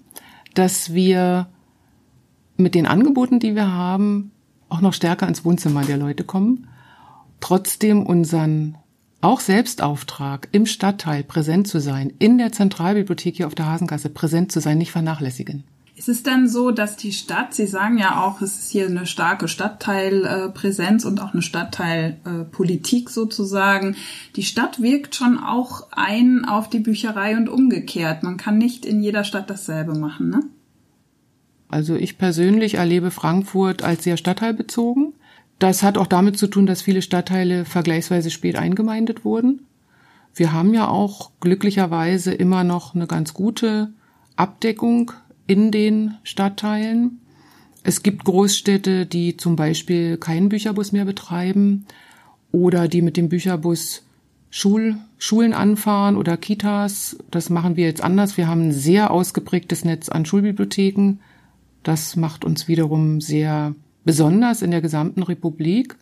dass 0.53 0.93
wir 0.93 1.47
mit 2.57 2.75
den 2.75 2.85
Angeboten, 2.85 3.39
die 3.39 3.55
wir 3.55 3.71
haben, 3.71 4.31
auch 4.69 4.81
noch 4.81 4.93
stärker 4.93 5.27
ins 5.27 5.45
Wohnzimmer 5.45 5.83
der 5.83 5.97
Leute 5.97 6.23
kommen, 6.23 6.67
trotzdem 7.39 8.05
unseren 8.05 8.77
auch 9.21 9.39
Selbstauftrag 9.39 10.47
im 10.51 10.65
Stadtteil 10.65 11.23
präsent 11.23 11.67
zu 11.67 11.79
sein, 11.79 12.11
in 12.17 12.37
der 12.37 12.51
Zentralbibliothek 12.51 13.37
hier 13.37 13.47
auf 13.47 13.55
der 13.55 13.67
Hasengasse 13.67 14.09
präsent 14.09 14.51
zu 14.51 14.59
sein, 14.59 14.77
nicht 14.77 14.91
vernachlässigen. 14.91 15.63
Ist 16.01 16.09
es 16.09 16.23
dann 16.23 16.49
so, 16.49 16.71
dass 16.71 16.95
die 16.95 17.11
Stadt, 17.11 17.53
Sie 17.53 17.67
sagen 17.67 17.99
ja 17.99 18.23
auch, 18.23 18.41
es 18.41 18.57
ist 18.57 18.71
hier 18.71 18.87
eine 18.87 19.05
starke 19.05 19.47
Stadtteilpräsenz 19.47 21.05
und 21.05 21.21
auch 21.21 21.33
eine 21.33 21.43
Stadtteilpolitik 21.43 23.11
sozusagen. 23.11 23.95
Die 24.35 24.41
Stadt 24.41 24.81
wirkt 24.81 25.13
schon 25.13 25.37
auch 25.37 25.89
ein 25.91 26.43
auf 26.43 26.71
die 26.71 26.79
Bücherei 26.79 27.37
und 27.37 27.49
umgekehrt. 27.49 28.23
Man 28.23 28.37
kann 28.37 28.57
nicht 28.57 28.83
in 28.83 29.03
jeder 29.03 29.23
Stadt 29.23 29.51
dasselbe 29.51 29.93
machen, 29.93 30.31
ne? 30.31 30.39
Also 31.69 31.93
ich 31.93 32.17
persönlich 32.17 32.73
erlebe 32.73 33.11
Frankfurt 33.11 33.83
als 33.83 34.03
sehr 34.03 34.17
stadtteilbezogen. 34.17 35.13
Das 35.59 35.83
hat 35.83 35.99
auch 35.99 36.07
damit 36.07 36.35
zu 36.35 36.47
tun, 36.47 36.65
dass 36.65 36.81
viele 36.81 37.03
Stadtteile 37.03 37.63
vergleichsweise 37.63 38.31
spät 38.31 38.55
eingemeindet 38.55 39.23
wurden. 39.23 39.67
Wir 40.33 40.51
haben 40.51 40.73
ja 40.73 40.87
auch 40.87 41.29
glücklicherweise 41.41 42.33
immer 42.33 42.63
noch 42.63 42.95
eine 42.95 43.05
ganz 43.05 43.35
gute 43.35 43.93
Abdeckung 44.35 45.11
in 45.47 45.71
den 45.71 46.15
Stadtteilen. 46.23 47.19
Es 47.83 48.03
gibt 48.03 48.25
Großstädte, 48.25 49.05
die 49.05 49.37
zum 49.37 49.55
Beispiel 49.55 50.17
keinen 50.17 50.49
Bücherbus 50.49 50.91
mehr 50.91 51.05
betreiben 51.05 51.85
oder 52.51 52.87
die 52.87 53.01
mit 53.01 53.17
dem 53.17 53.29
Bücherbus 53.29 54.03
Schul, 54.49 54.97
Schulen 55.17 55.53
anfahren 55.53 56.17
oder 56.17 56.35
Kitas. 56.37 57.17
Das 57.31 57.49
machen 57.49 57.77
wir 57.77 57.85
jetzt 57.85 58.03
anders. 58.03 58.37
Wir 58.37 58.47
haben 58.47 58.67
ein 58.67 58.71
sehr 58.73 59.11
ausgeprägtes 59.11 59.85
Netz 59.85 60.09
an 60.09 60.25
Schulbibliotheken. 60.25 61.19
Das 61.83 62.15
macht 62.15 62.45
uns 62.45 62.67
wiederum 62.67 63.21
sehr 63.21 63.73
besonders 64.03 64.61
in 64.61 64.71
der 64.71 64.81
gesamten 64.81 65.23
Republik. 65.23 65.95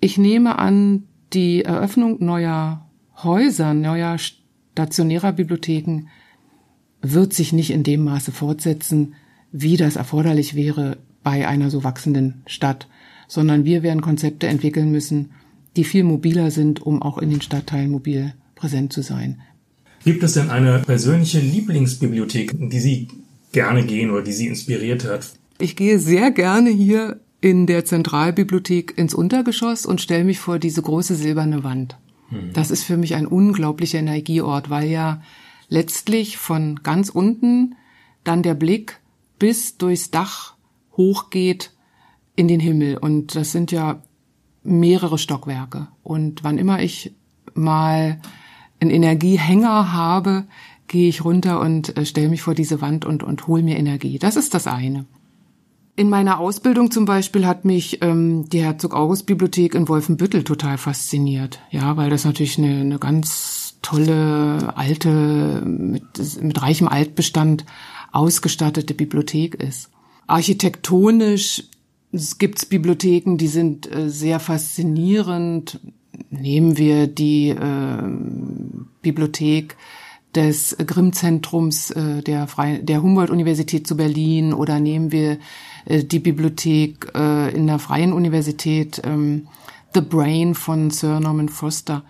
Ich 0.00 0.16
nehme 0.16 0.58
an, 0.58 1.04
die 1.32 1.64
Eröffnung 1.64 2.24
neuer 2.24 2.86
Häuser, 3.22 3.74
neuer 3.74 4.16
stationärer 4.18 5.32
Bibliotheken 5.32 6.06
wird 7.02 7.32
sich 7.32 7.52
nicht 7.52 7.70
in 7.70 7.82
dem 7.82 8.04
Maße 8.04 8.32
fortsetzen, 8.32 9.14
wie 9.52 9.76
das 9.76 9.96
erforderlich 9.96 10.54
wäre 10.54 10.98
bei 11.22 11.46
einer 11.46 11.70
so 11.70 11.84
wachsenden 11.84 12.42
Stadt, 12.46 12.88
sondern 13.28 13.64
wir 13.64 13.82
werden 13.82 14.00
Konzepte 14.00 14.46
entwickeln 14.46 14.90
müssen, 14.90 15.30
die 15.76 15.84
viel 15.84 16.04
mobiler 16.04 16.50
sind, 16.50 16.82
um 16.82 17.02
auch 17.02 17.18
in 17.18 17.30
den 17.30 17.40
Stadtteilen 17.40 17.90
mobil 17.90 18.34
präsent 18.54 18.92
zu 18.92 19.02
sein. 19.02 19.40
Gibt 20.04 20.22
es 20.22 20.34
denn 20.34 20.50
eine 20.50 20.80
persönliche 20.80 21.40
Lieblingsbibliothek, 21.40 22.70
die 22.70 22.80
Sie 22.80 23.08
gerne 23.52 23.84
gehen 23.84 24.10
oder 24.10 24.22
die 24.22 24.32
Sie 24.32 24.46
inspiriert 24.46 25.04
hat? 25.04 25.26
Ich 25.58 25.76
gehe 25.76 25.98
sehr 25.98 26.30
gerne 26.30 26.70
hier 26.70 27.20
in 27.40 27.66
der 27.66 27.84
Zentralbibliothek 27.84 28.96
ins 28.96 29.14
Untergeschoss 29.14 29.86
und 29.86 30.00
stelle 30.00 30.24
mich 30.24 30.38
vor 30.38 30.58
diese 30.58 30.82
große 30.82 31.14
silberne 31.14 31.62
Wand. 31.64 31.96
Mhm. 32.30 32.52
Das 32.52 32.70
ist 32.70 32.84
für 32.84 32.96
mich 32.96 33.14
ein 33.14 33.26
unglaublicher 33.26 33.98
Energieort, 33.98 34.70
weil 34.70 34.88
ja 34.88 35.22
letztlich 35.68 36.38
von 36.38 36.80
ganz 36.82 37.08
unten 37.08 37.74
dann 38.24 38.42
der 38.42 38.54
Blick 38.54 39.00
bis 39.38 39.78
durchs 39.78 40.10
Dach 40.10 40.54
hochgeht 40.96 41.72
in 42.36 42.48
den 42.48 42.60
Himmel. 42.60 42.96
Und 42.96 43.34
das 43.34 43.52
sind 43.52 43.70
ja 43.72 44.02
mehrere 44.62 45.18
Stockwerke. 45.18 45.88
Und 46.02 46.44
wann 46.44 46.58
immer 46.58 46.82
ich 46.82 47.14
mal 47.54 48.20
einen 48.80 48.90
Energiehänger 48.90 49.92
habe, 49.92 50.44
gehe 50.86 51.08
ich 51.08 51.24
runter 51.24 51.60
und 51.60 51.96
äh, 51.96 52.06
stelle 52.06 52.28
mich 52.28 52.42
vor 52.42 52.54
diese 52.54 52.80
Wand 52.80 53.04
und, 53.04 53.22
und 53.22 53.46
hole 53.46 53.62
mir 53.62 53.76
Energie. 53.76 54.18
Das 54.18 54.36
ist 54.36 54.54
das 54.54 54.66
eine. 54.66 55.04
In 55.96 56.08
meiner 56.08 56.38
Ausbildung 56.38 56.90
zum 56.90 57.04
Beispiel 57.04 57.44
hat 57.44 57.64
mich 57.64 58.02
ähm, 58.02 58.48
die 58.48 58.62
Herzog 58.62 58.94
August 58.94 59.26
Bibliothek 59.26 59.74
in 59.74 59.88
Wolfenbüttel 59.88 60.44
total 60.44 60.78
fasziniert. 60.78 61.60
Ja, 61.70 61.96
weil 61.96 62.08
das 62.08 62.24
natürlich 62.24 62.56
eine, 62.56 62.80
eine 62.80 62.98
ganz 62.98 63.67
tolle, 63.82 64.76
alte, 64.76 65.62
mit, 65.64 66.42
mit 66.42 66.62
reichem 66.62 66.88
Altbestand 66.88 67.64
ausgestattete 68.12 68.94
Bibliothek 68.94 69.54
ist. 69.54 69.90
Architektonisch 70.26 71.64
gibt's 72.38 72.66
Bibliotheken, 72.66 73.36
die 73.36 73.48
sind 73.48 73.90
äh, 73.90 74.08
sehr 74.08 74.40
faszinierend. 74.40 75.80
Nehmen 76.30 76.76
wir 76.76 77.06
die 77.06 77.50
äh, 77.50 78.02
Bibliothek 79.02 79.76
des 80.34 80.76
Grimm-Zentrums 80.78 81.90
äh, 81.90 82.22
der, 82.22 82.46
der 82.82 83.02
Humboldt-Universität 83.02 83.86
zu 83.86 83.96
Berlin 83.96 84.52
oder 84.52 84.80
nehmen 84.80 85.12
wir 85.12 85.38
äh, 85.86 86.04
die 86.04 86.18
Bibliothek 86.18 87.12
äh, 87.14 87.54
in 87.54 87.66
der 87.66 87.78
Freien 87.78 88.12
Universität 88.12 89.00
ähm, 89.04 89.48
The 89.94 90.00
Brain 90.02 90.54
von 90.54 90.90
Sir 90.90 91.20
Norman 91.20 91.48
Foster. 91.48 92.04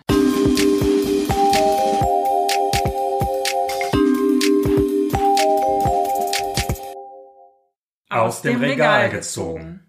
Aus 8.29 8.43
dem 8.43 8.59
Regal 8.59 9.09
gezogen. 9.09 9.79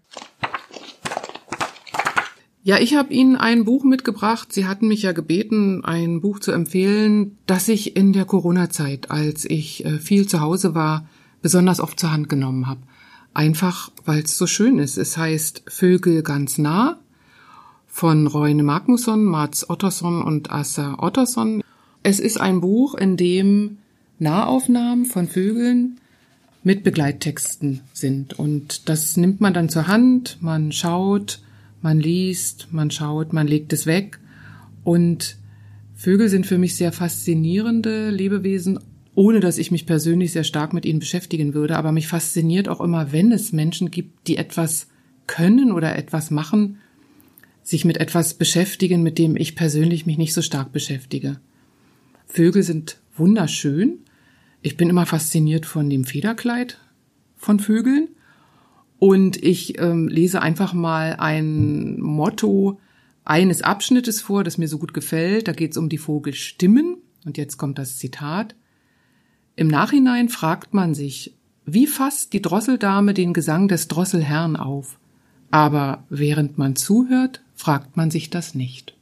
Ja, 2.63 2.79
ich 2.79 2.95
habe 2.95 3.13
Ihnen 3.13 3.35
ein 3.35 3.65
Buch 3.65 3.83
mitgebracht. 3.83 4.51
Sie 4.51 4.65
hatten 4.65 4.87
mich 4.87 5.03
ja 5.03 5.11
gebeten, 5.11 5.85
ein 5.85 6.21
Buch 6.21 6.39
zu 6.39 6.51
empfehlen, 6.51 7.37
das 7.45 7.67
ich 7.67 7.95
in 7.95 8.13
der 8.13 8.25
Corona-Zeit, 8.25 9.11
als 9.11 9.45
ich 9.45 9.85
äh, 9.85 9.99
viel 9.99 10.27
zu 10.27 10.41
Hause 10.41 10.73
war, 10.73 11.07
besonders 11.43 11.79
oft 11.79 11.99
zur 11.99 12.11
Hand 12.11 12.29
genommen 12.29 12.65
habe. 12.65 12.81
Einfach, 13.35 13.91
weil 14.05 14.23
es 14.23 14.35
so 14.39 14.47
schön 14.47 14.79
ist. 14.79 14.97
Es 14.97 15.17
heißt 15.17 15.61
Vögel 15.67 16.23
ganz 16.23 16.57
nah 16.57 16.99
von 17.85 18.25
Reune 18.25 18.63
Magnusson, 18.63 19.23
Mats 19.23 19.69
Ottersson 19.69 20.23
und 20.23 20.51
Assa 20.51 20.97
Ottersson. 20.97 21.61
Es 22.01 22.19
ist 22.19 22.41
ein 22.41 22.59
Buch, 22.59 22.95
in 22.95 23.17
dem 23.17 23.77
Nahaufnahmen 24.17 25.05
von 25.05 25.27
Vögeln 25.27 26.00
mit 26.63 26.83
Begleittexten 26.83 27.81
sind. 27.93 28.37
Und 28.37 28.89
das 28.89 29.17
nimmt 29.17 29.41
man 29.41 29.53
dann 29.53 29.69
zur 29.69 29.87
Hand, 29.87 30.37
man 30.41 30.71
schaut, 30.71 31.41
man 31.81 31.99
liest, 31.99 32.67
man 32.71 32.91
schaut, 32.91 33.33
man 33.33 33.47
legt 33.47 33.73
es 33.73 33.85
weg. 33.85 34.19
Und 34.83 35.37
Vögel 35.95 36.29
sind 36.29 36.45
für 36.45 36.57
mich 36.57 36.75
sehr 36.75 36.91
faszinierende 36.91 38.09
Lebewesen, 38.09 38.79
ohne 39.15 39.39
dass 39.39 39.57
ich 39.57 39.71
mich 39.71 39.85
persönlich 39.85 40.31
sehr 40.31 40.43
stark 40.43 40.73
mit 40.73 40.85
ihnen 40.85 40.99
beschäftigen 40.99 41.53
würde. 41.53 41.77
Aber 41.77 41.91
mich 41.91 42.07
fasziniert 42.07 42.69
auch 42.69 42.81
immer, 42.81 43.11
wenn 43.11 43.31
es 43.31 43.51
Menschen 43.51 43.91
gibt, 43.91 44.27
die 44.27 44.37
etwas 44.37 44.87
können 45.27 45.71
oder 45.71 45.95
etwas 45.95 46.31
machen, 46.31 46.77
sich 47.63 47.85
mit 47.85 47.97
etwas 47.97 48.33
beschäftigen, 48.33 49.03
mit 49.03 49.17
dem 49.17 49.35
ich 49.35 49.55
persönlich 49.55 50.05
mich 50.05 50.17
nicht 50.17 50.33
so 50.33 50.41
stark 50.41 50.71
beschäftige. 50.71 51.39
Vögel 52.27 52.63
sind 52.63 52.97
wunderschön. 53.15 53.99
Ich 54.61 54.77
bin 54.77 54.89
immer 54.89 55.05
fasziniert 55.05 55.65
von 55.65 55.89
dem 55.89 56.03
Federkleid 56.03 56.77
von 57.35 57.59
Vögeln 57.59 58.09
und 58.99 59.41
ich 59.43 59.79
ähm, 59.79 60.07
lese 60.07 60.41
einfach 60.41 60.73
mal 60.73 61.15
ein 61.17 61.99
Motto 61.99 62.79
eines 63.25 63.63
Abschnittes 63.63 64.21
vor, 64.21 64.43
das 64.43 64.59
mir 64.59 64.67
so 64.67 64.77
gut 64.77 64.93
gefällt. 64.93 65.47
Da 65.47 65.53
geht 65.53 65.71
es 65.71 65.77
um 65.77 65.89
die 65.89 65.97
Vogelstimmen. 65.97 66.97
Und 67.25 67.37
jetzt 67.37 67.57
kommt 67.57 67.79
das 67.79 67.97
Zitat. 67.97 68.55
Im 69.55 69.67
Nachhinein 69.67 70.29
fragt 70.29 70.73
man 70.73 70.93
sich, 70.93 71.33
wie 71.65 71.87
fasst 71.87 72.33
die 72.33 72.41
Drosseldame 72.41 73.13
den 73.13 73.33
Gesang 73.33 73.67
des 73.67 73.87
Drosselherrn 73.87 74.55
auf? 74.55 74.99
Aber 75.49 76.03
während 76.09 76.57
man 76.57 76.75
zuhört, 76.75 77.41
fragt 77.55 77.97
man 77.97 78.11
sich 78.11 78.29
das 78.29 78.55
nicht. 78.55 78.95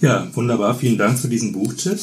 Ja, 0.00 0.28
wunderbar. 0.34 0.74
Vielen 0.74 0.98
Dank 0.98 1.18
für 1.18 1.28
diesen 1.28 1.52
Buchtipp. 1.52 1.98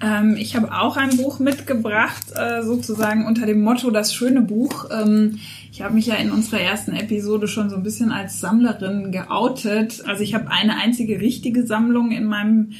Ähm, 0.00 0.36
ich 0.38 0.54
habe 0.54 0.72
auch 0.72 0.96
ein 0.96 1.16
Buch 1.16 1.38
mitgebracht, 1.40 2.24
äh, 2.36 2.62
sozusagen 2.62 3.26
unter 3.26 3.46
dem 3.46 3.60
Motto 3.62 3.90
Das 3.90 4.14
schöne 4.14 4.42
Buch. 4.42 4.86
Ähm, 4.90 5.40
ich 5.72 5.82
habe 5.82 5.94
mich 5.94 6.06
ja 6.06 6.14
in 6.14 6.30
unserer 6.30 6.60
ersten 6.60 6.92
Episode 6.92 7.48
schon 7.48 7.70
so 7.70 7.76
ein 7.76 7.82
bisschen 7.82 8.12
als 8.12 8.40
Sammlerin 8.40 9.10
geoutet. 9.12 10.04
Also 10.06 10.22
ich 10.22 10.34
habe 10.34 10.50
eine 10.50 10.76
einzige 10.76 11.20
richtige 11.20 11.66
Sammlung 11.66 12.12
in 12.12 12.24
meinem 12.24 12.72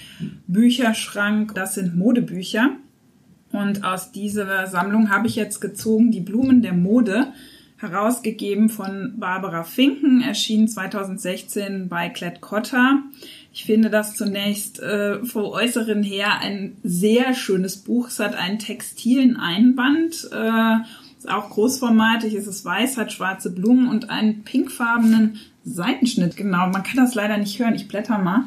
Bücherschrank. 0.47 1.55
Das 1.55 1.75
sind 1.75 1.97
Modebücher. 1.97 2.71
Und 3.53 3.85
aus 3.85 4.13
dieser 4.13 4.67
Sammlung 4.67 5.11
habe 5.11 5.27
ich 5.27 5.37
jetzt 5.37 5.61
gezogen 5.61 6.11
die 6.11 6.21
Blumen 6.21 6.63
der 6.63 6.75
Mode, 6.75 7.29
herausgegeben 7.79 8.69
von 8.69 9.15
Barbara 9.19 9.63
Finken, 9.63 10.21
erschien 10.21 10.69
2016 10.69 11.89
bei 11.89 12.09
Klett 12.09 12.41
Cotta. 12.41 13.03
Ich 13.59 13.65
finde 13.65 13.91
das 13.91 14.15
zunächst 14.15 14.79
äh, 14.79 15.25
vom 15.25 15.47
Äußeren 15.47 16.05
her 16.05 16.39
ein 16.41 16.77
sehr 16.85 17.35
schönes 17.35 17.77
Buch. 17.77 18.07
Es 18.07 18.21
hat 18.21 18.37
einen 18.37 18.61
textilen 18.61 19.37
Einband, 19.37 20.31
äh, 20.33 20.77
ist 21.19 21.29
auch 21.29 21.51
großformatig, 21.51 22.35
es 22.35 22.47
ist 22.47 22.65
weiß, 22.65 22.97
hat 22.97 23.13
schwarze 23.13 23.51
Blumen 23.51 23.89
und 23.89 24.11
einen 24.11 24.45
pinkfarbenen 24.45 25.41
Seitenschnitt. 25.65 26.37
Genau, 26.37 26.69
man 26.69 26.85
kann 26.85 26.99
das 26.99 27.17
leider 27.17 27.37
nicht 27.37 27.59
hören. 27.59 27.75
Ich 27.75 27.89
blätter 27.89 28.19
mal. 28.19 28.45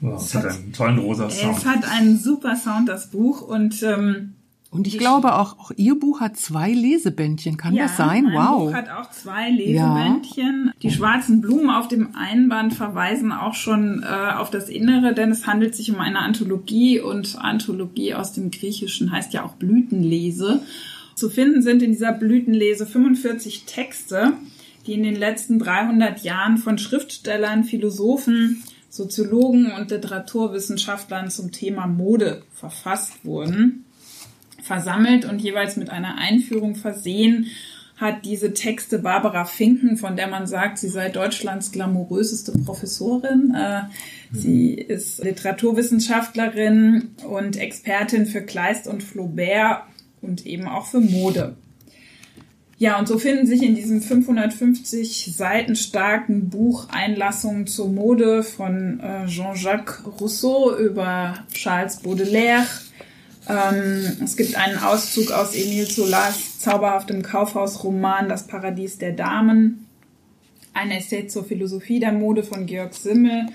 Oh, 0.00 0.14
es 0.14 0.32
hat 0.36 0.46
einen 0.46 0.72
tollen 0.72 0.98
rosa 0.98 1.28
Sound. 1.28 1.58
Es 1.58 1.66
hat 1.66 1.90
einen 1.90 2.16
super 2.20 2.54
Sound, 2.54 2.88
das 2.88 3.10
Buch. 3.10 3.42
Und 3.42 3.82
ähm, 3.82 4.34
und 4.70 4.86
ich 4.86 4.98
glaube 4.98 5.34
auch, 5.34 5.58
auch 5.58 5.72
Ihr 5.76 5.98
Buch 5.98 6.20
hat 6.20 6.36
zwei 6.36 6.70
Lesebändchen. 6.70 7.56
Kann 7.56 7.74
ja, 7.74 7.84
das 7.84 7.96
sein? 7.96 8.24
Mein 8.24 8.34
wow. 8.34 8.66
Buch 8.66 8.74
hat 8.74 8.90
auch 8.90 9.10
zwei 9.10 9.48
Lesebändchen. 9.48 10.64
Ja. 10.66 10.72
Die 10.82 10.90
schwarzen 10.90 11.40
Blumen 11.40 11.70
auf 11.70 11.88
dem 11.88 12.14
Einband 12.14 12.74
verweisen 12.74 13.32
auch 13.32 13.54
schon 13.54 14.02
äh, 14.02 14.06
auf 14.06 14.50
das 14.50 14.68
Innere, 14.68 15.14
denn 15.14 15.30
es 15.30 15.46
handelt 15.46 15.74
sich 15.74 15.90
um 15.90 16.00
eine 16.00 16.18
Anthologie 16.18 17.00
und 17.00 17.38
Anthologie 17.38 18.12
aus 18.12 18.34
dem 18.34 18.50
Griechischen 18.50 19.10
heißt 19.10 19.32
ja 19.32 19.42
auch 19.42 19.54
Blütenlese. 19.54 20.60
Zu 21.14 21.30
finden 21.30 21.62
sind 21.62 21.82
in 21.82 21.92
dieser 21.92 22.12
Blütenlese 22.12 22.86
45 22.86 23.64
Texte, 23.64 24.34
die 24.86 24.92
in 24.92 25.02
den 25.02 25.16
letzten 25.16 25.58
300 25.58 26.22
Jahren 26.22 26.58
von 26.58 26.76
Schriftstellern, 26.76 27.64
Philosophen, 27.64 28.62
Soziologen 28.90 29.72
und 29.72 29.90
Literaturwissenschaftlern 29.90 31.30
zum 31.30 31.52
Thema 31.52 31.86
Mode 31.86 32.42
verfasst 32.52 33.24
wurden 33.24 33.86
versammelt 34.62 35.24
und 35.24 35.40
jeweils 35.40 35.76
mit 35.76 35.90
einer 35.90 36.18
Einführung 36.18 36.74
versehen 36.74 37.46
hat 37.98 38.24
diese 38.24 38.54
Texte 38.54 39.00
Barbara 39.00 39.44
Finken, 39.44 39.96
von 39.96 40.16
der 40.16 40.28
man 40.28 40.46
sagt, 40.46 40.78
sie 40.78 40.88
sei 40.88 41.08
Deutschlands 41.08 41.72
glamouröseste 41.72 42.52
Professorin. 42.52 43.52
Äh, 43.54 43.82
sie 44.30 44.74
ist 44.74 45.22
Literaturwissenschaftlerin 45.22 47.10
und 47.28 47.56
Expertin 47.56 48.26
für 48.26 48.42
Kleist 48.42 48.86
und 48.86 49.02
Flaubert 49.02 49.82
und 50.20 50.46
eben 50.46 50.68
auch 50.68 50.86
für 50.86 51.00
Mode. 51.00 51.56
Ja, 52.80 52.96
und 53.00 53.08
so 53.08 53.18
finden 53.18 53.44
sich 53.44 53.64
in 53.64 53.74
diesem 53.74 54.00
550 54.00 55.34
Seiten 55.36 55.74
starken 55.74 56.48
Buch 56.48 56.86
Einlassungen 56.90 57.66
zur 57.66 57.88
Mode 57.88 58.44
von 58.44 59.00
äh, 59.00 59.26
Jean-Jacques 59.26 60.04
Rousseau 60.20 60.76
über 60.76 61.34
Charles 61.52 61.96
Baudelaire, 61.96 62.64
ähm, 63.48 64.18
es 64.22 64.36
gibt 64.36 64.56
einen 64.56 64.78
Auszug 64.78 65.30
aus 65.30 65.54
Emile 65.54 65.88
Zolas 65.88 66.58
zauberhaftem 66.58 67.22
Kaufhausroman 67.22 68.28
Das 68.28 68.46
Paradies 68.46 68.98
der 68.98 69.12
Damen, 69.12 69.86
ein 70.74 70.90
Essay 70.90 71.26
zur 71.26 71.44
Philosophie 71.44 72.00
der 72.00 72.12
Mode 72.12 72.42
von 72.42 72.66
Georg 72.66 72.94
Simmel. 72.94 73.46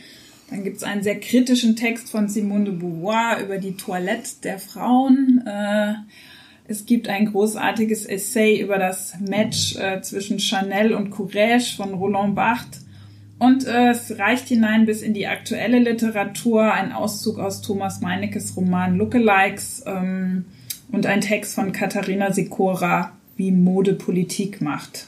Dann 0.50 0.64
gibt 0.64 0.78
es 0.78 0.84
einen 0.84 1.04
sehr 1.04 1.20
kritischen 1.20 1.76
Text 1.76 2.10
von 2.10 2.28
Simone 2.28 2.66
de 2.66 2.74
Beauvoir 2.74 3.40
über 3.42 3.58
die 3.58 3.78
Toilette 3.78 4.30
der 4.44 4.60
Frauen. 4.60 5.44
Äh, 5.46 5.94
es 6.68 6.86
gibt 6.86 7.08
ein 7.08 7.28
großartiges 7.28 8.06
Essay 8.06 8.60
über 8.60 8.78
das 8.78 9.20
Match 9.20 9.76
äh, 9.76 10.02
zwischen 10.02 10.40
Chanel 10.40 10.94
und 10.94 11.14
Courrèges 11.14 11.76
von 11.76 11.94
Roland 11.94 12.36
Barthes. 12.36 12.86
Und 13.44 13.68
äh, 13.68 13.90
es 13.90 14.18
reicht 14.20 14.48
hinein 14.48 14.86
bis 14.86 15.02
in 15.02 15.14
die 15.14 15.28
aktuelle 15.28 15.80
Literatur, 15.80 16.72
ein 16.72 16.94
Auszug 16.94 17.40
aus 17.40 17.62
Thomas 17.62 18.00
Meinekes 18.00 18.56
Roman 18.56 18.96
Lookalikes 18.96 19.84
ähm, 19.86 20.46
und 20.94 21.06
ein 21.06 21.20
Text 21.20 21.54
von 21.54 21.74
Katharina 21.74 22.32
Sikora, 22.32 23.12
wie 23.36 23.52
Mode 23.52 23.96
Politik 23.96 24.62
macht. 24.62 25.08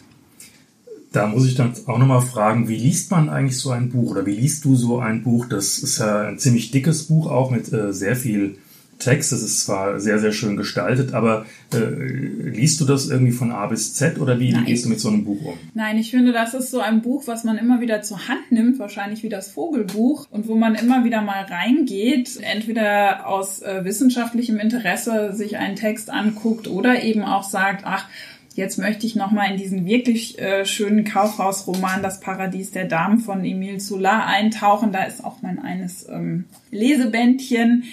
Da 1.13 1.27
muss 1.27 1.47
ich 1.47 1.55
dann 1.55 1.71
auch 1.85 1.97
nochmal 1.97 2.19
fragen, 2.19 2.67
wie 2.67 2.75
liest 2.75 3.09
man 3.09 3.29
eigentlich 3.29 3.57
so 3.57 3.69
ein 3.69 3.89
Buch 3.89 4.11
oder 4.11 4.25
wie 4.25 4.35
liest 4.35 4.65
du 4.65 4.75
so 4.75 4.99
ein 4.99 5.23
Buch? 5.23 5.45
Das 5.45 5.77
ist 5.77 5.99
ja 5.99 6.27
ein 6.27 6.37
ziemlich 6.37 6.71
dickes 6.71 7.03
Buch 7.03 7.31
auch 7.31 7.51
mit 7.51 7.71
äh, 7.71 7.93
sehr 7.93 8.17
viel 8.17 8.57
Text. 8.99 9.31
Das 9.31 9.41
ist 9.41 9.65
zwar 9.65 9.99
sehr, 9.99 10.19
sehr 10.19 10.31
schön 10.31 10.55
gestaltet, 10.55 11.13
aber 11.13 11.45
äh, 11.73 11.77
liest 11.77 12.79
du 12.79 12.85
das 12.85 13.09
irgendwie 13.09 13.31
von 13.31 13.51
A 13.51 13.67
bis 13.67 13.93
Z 13.93 14.19
oder 14.19 14.39
wie, 14.39 14.55
wie 14.55 14.63
gehst 14.63 14.85
du 14.85 14.89
mit 14.89 14.99
so 14.99 15.09
einem 15.09 15.25
Buch 15.25 15.43
um? 15.43 15.57
Nein, 15.73 15.97
ich 15.97 16.11
finde, 16.11 16.31
das 16.31 16.53
ist 16.53 16.71
so 16.71 16.79
ein 16.79 17.01
Buch, 17.01 17.23
was 17.27 17.43
man 17.43 17.57
immer 17.57 17.81
wieder 17.81 18.01
zur 18.01 18.27
Hand 18.27 18.51
nimmt, 18.51 18.79
wahrscheinlich 18.79 19.23
wie 19.23 19.29
das 19.29 19.49
Vogelbuch, 19.51 20.27
und 20.31 20.47
wo 20.47 20.55
man 20.55 20.75
immer 20.75 21.03
wieder 21.03 21.21
mal 21.21 21.43
reingeht, 21.43 22.39
entweder 22.41 23.27
aus 23.27 23.61
äh, 23.61 23.83
wissenschaftlichem 23.83 24.59
Interesse 24.59 25.33
sich 25.33 25.57
einen 25.57 25.75
Text 25.75 26.09
anguckt 26.09 26.67
oder 26.67 27.03
eben 27.03 27.23
auch 27.23 27.43
sagt, 27.43 27.83
ach, 27.85 28.07
Jetzt 28.55 28.77
möchte 28.77 29.05
ich 29.05 29.17
nochmal 29.17 29.51
in 29.51 29.57
diesen 29.57 29.85
wirklich 29.85 30.39
äh, 30.39 30.65
schönen 30.65 31.03
Kaufhausroman 31.03 32.01
Das 32.01 32.21
Paradies 32.21 32.71
der 32.71 32.85
Damen 32.85 33.19
von 33.19 33.43
Emile 33.43 33.81
Solar 33.81 34.27
eintauchen. 34.27 34.93
Da 34.93 35.03
ist 35.03 35.25
auch 35.25 35.41
mein 35.41 35.59
eines 35.59 36.07
ähm, 36.07 36.45
Lesebändchen. 36.71 37.83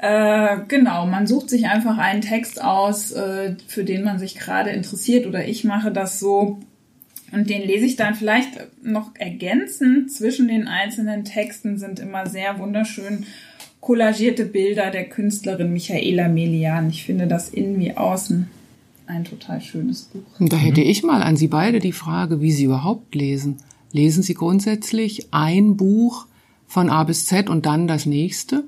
Äh, 0.00 0.58
genau, 0.68 1.06
man 1.06 1.26
sucht 1.26 1.50
sich 1.50 1.66
einfach 1.66 1.98
einen 1.98 2.20
Text 2.20 2.62
aus, 2.62 3.10
äh, 3.10 3.56
für 3.66 3.82
den 3.82 4.04
man 4.04 4.18
sich 4.18 4.36
gerade 4.36 4.70
interessiert 4.70 5.26
oder 5.26 5.46
ich 5.46 5.64
mache 5.64 5.90
das 5.90 6.20
so. 6.20 6.60
Und 7.32 7.50
den 7.50 7.62
lese 7.62 7.84
ich 7.84 7.96
dann 7.96 8.14
vielleicht 8.14 8.50
noch 8.82 9.10
ergänzend. 9.14 10.12
Zwischen 10.12 10.48
den 10.48 10.68
einzelnen 10.68 11.24
Texten 11.24 11.78
sind 11.78 11.98
immer 11.98 12.26
sehr 12.26 12.58
wunderschön 12.58 13.26
kollagierte 13.80 14.44
Bilder 14.44 14.90
der 14.90 15.08
Künstlerin 15.08 15.72
Michaela 15.72 16.28
Melian. 16.28 16.90
Ich 16.90 17.04
finde 17.04 17.26
das 17.26 17.48
innen 17.48 17.78
wie 17.80 17.96
außen 17.96 18.48
ein 19.06 19.24
total 19.24 19.60
schönes 19.60 20.02
Buch. 20.02 20.22
Da 20.38 20.56
hätte 20.56 20.80
ich 20.80 21.02
mal 21.02 21.22
an 21.22 21.36
Sie 21.36 21.48
beide 21.48 21.80
die 21.80 21.92
Frage, 21.92 22.40
wie 22.40 22.52
Sie 22.52 22.64
überhaupt 22.64 23.14
lesen. 23.14 23.56
Lesen 23.90 24.22
Sie 24.22 24.34
grundsätzlich 24.34 25.28
ein 25.32 25.76
Buch 25.76 26.26
von 26.66 26.90
A 26.90 27.04
bis 27.04 27.26
Z 27.26 27.48
und 27.48 27.66
dann 27.66 27.88
das 27.88 28.06
nächste? 28.06 28.64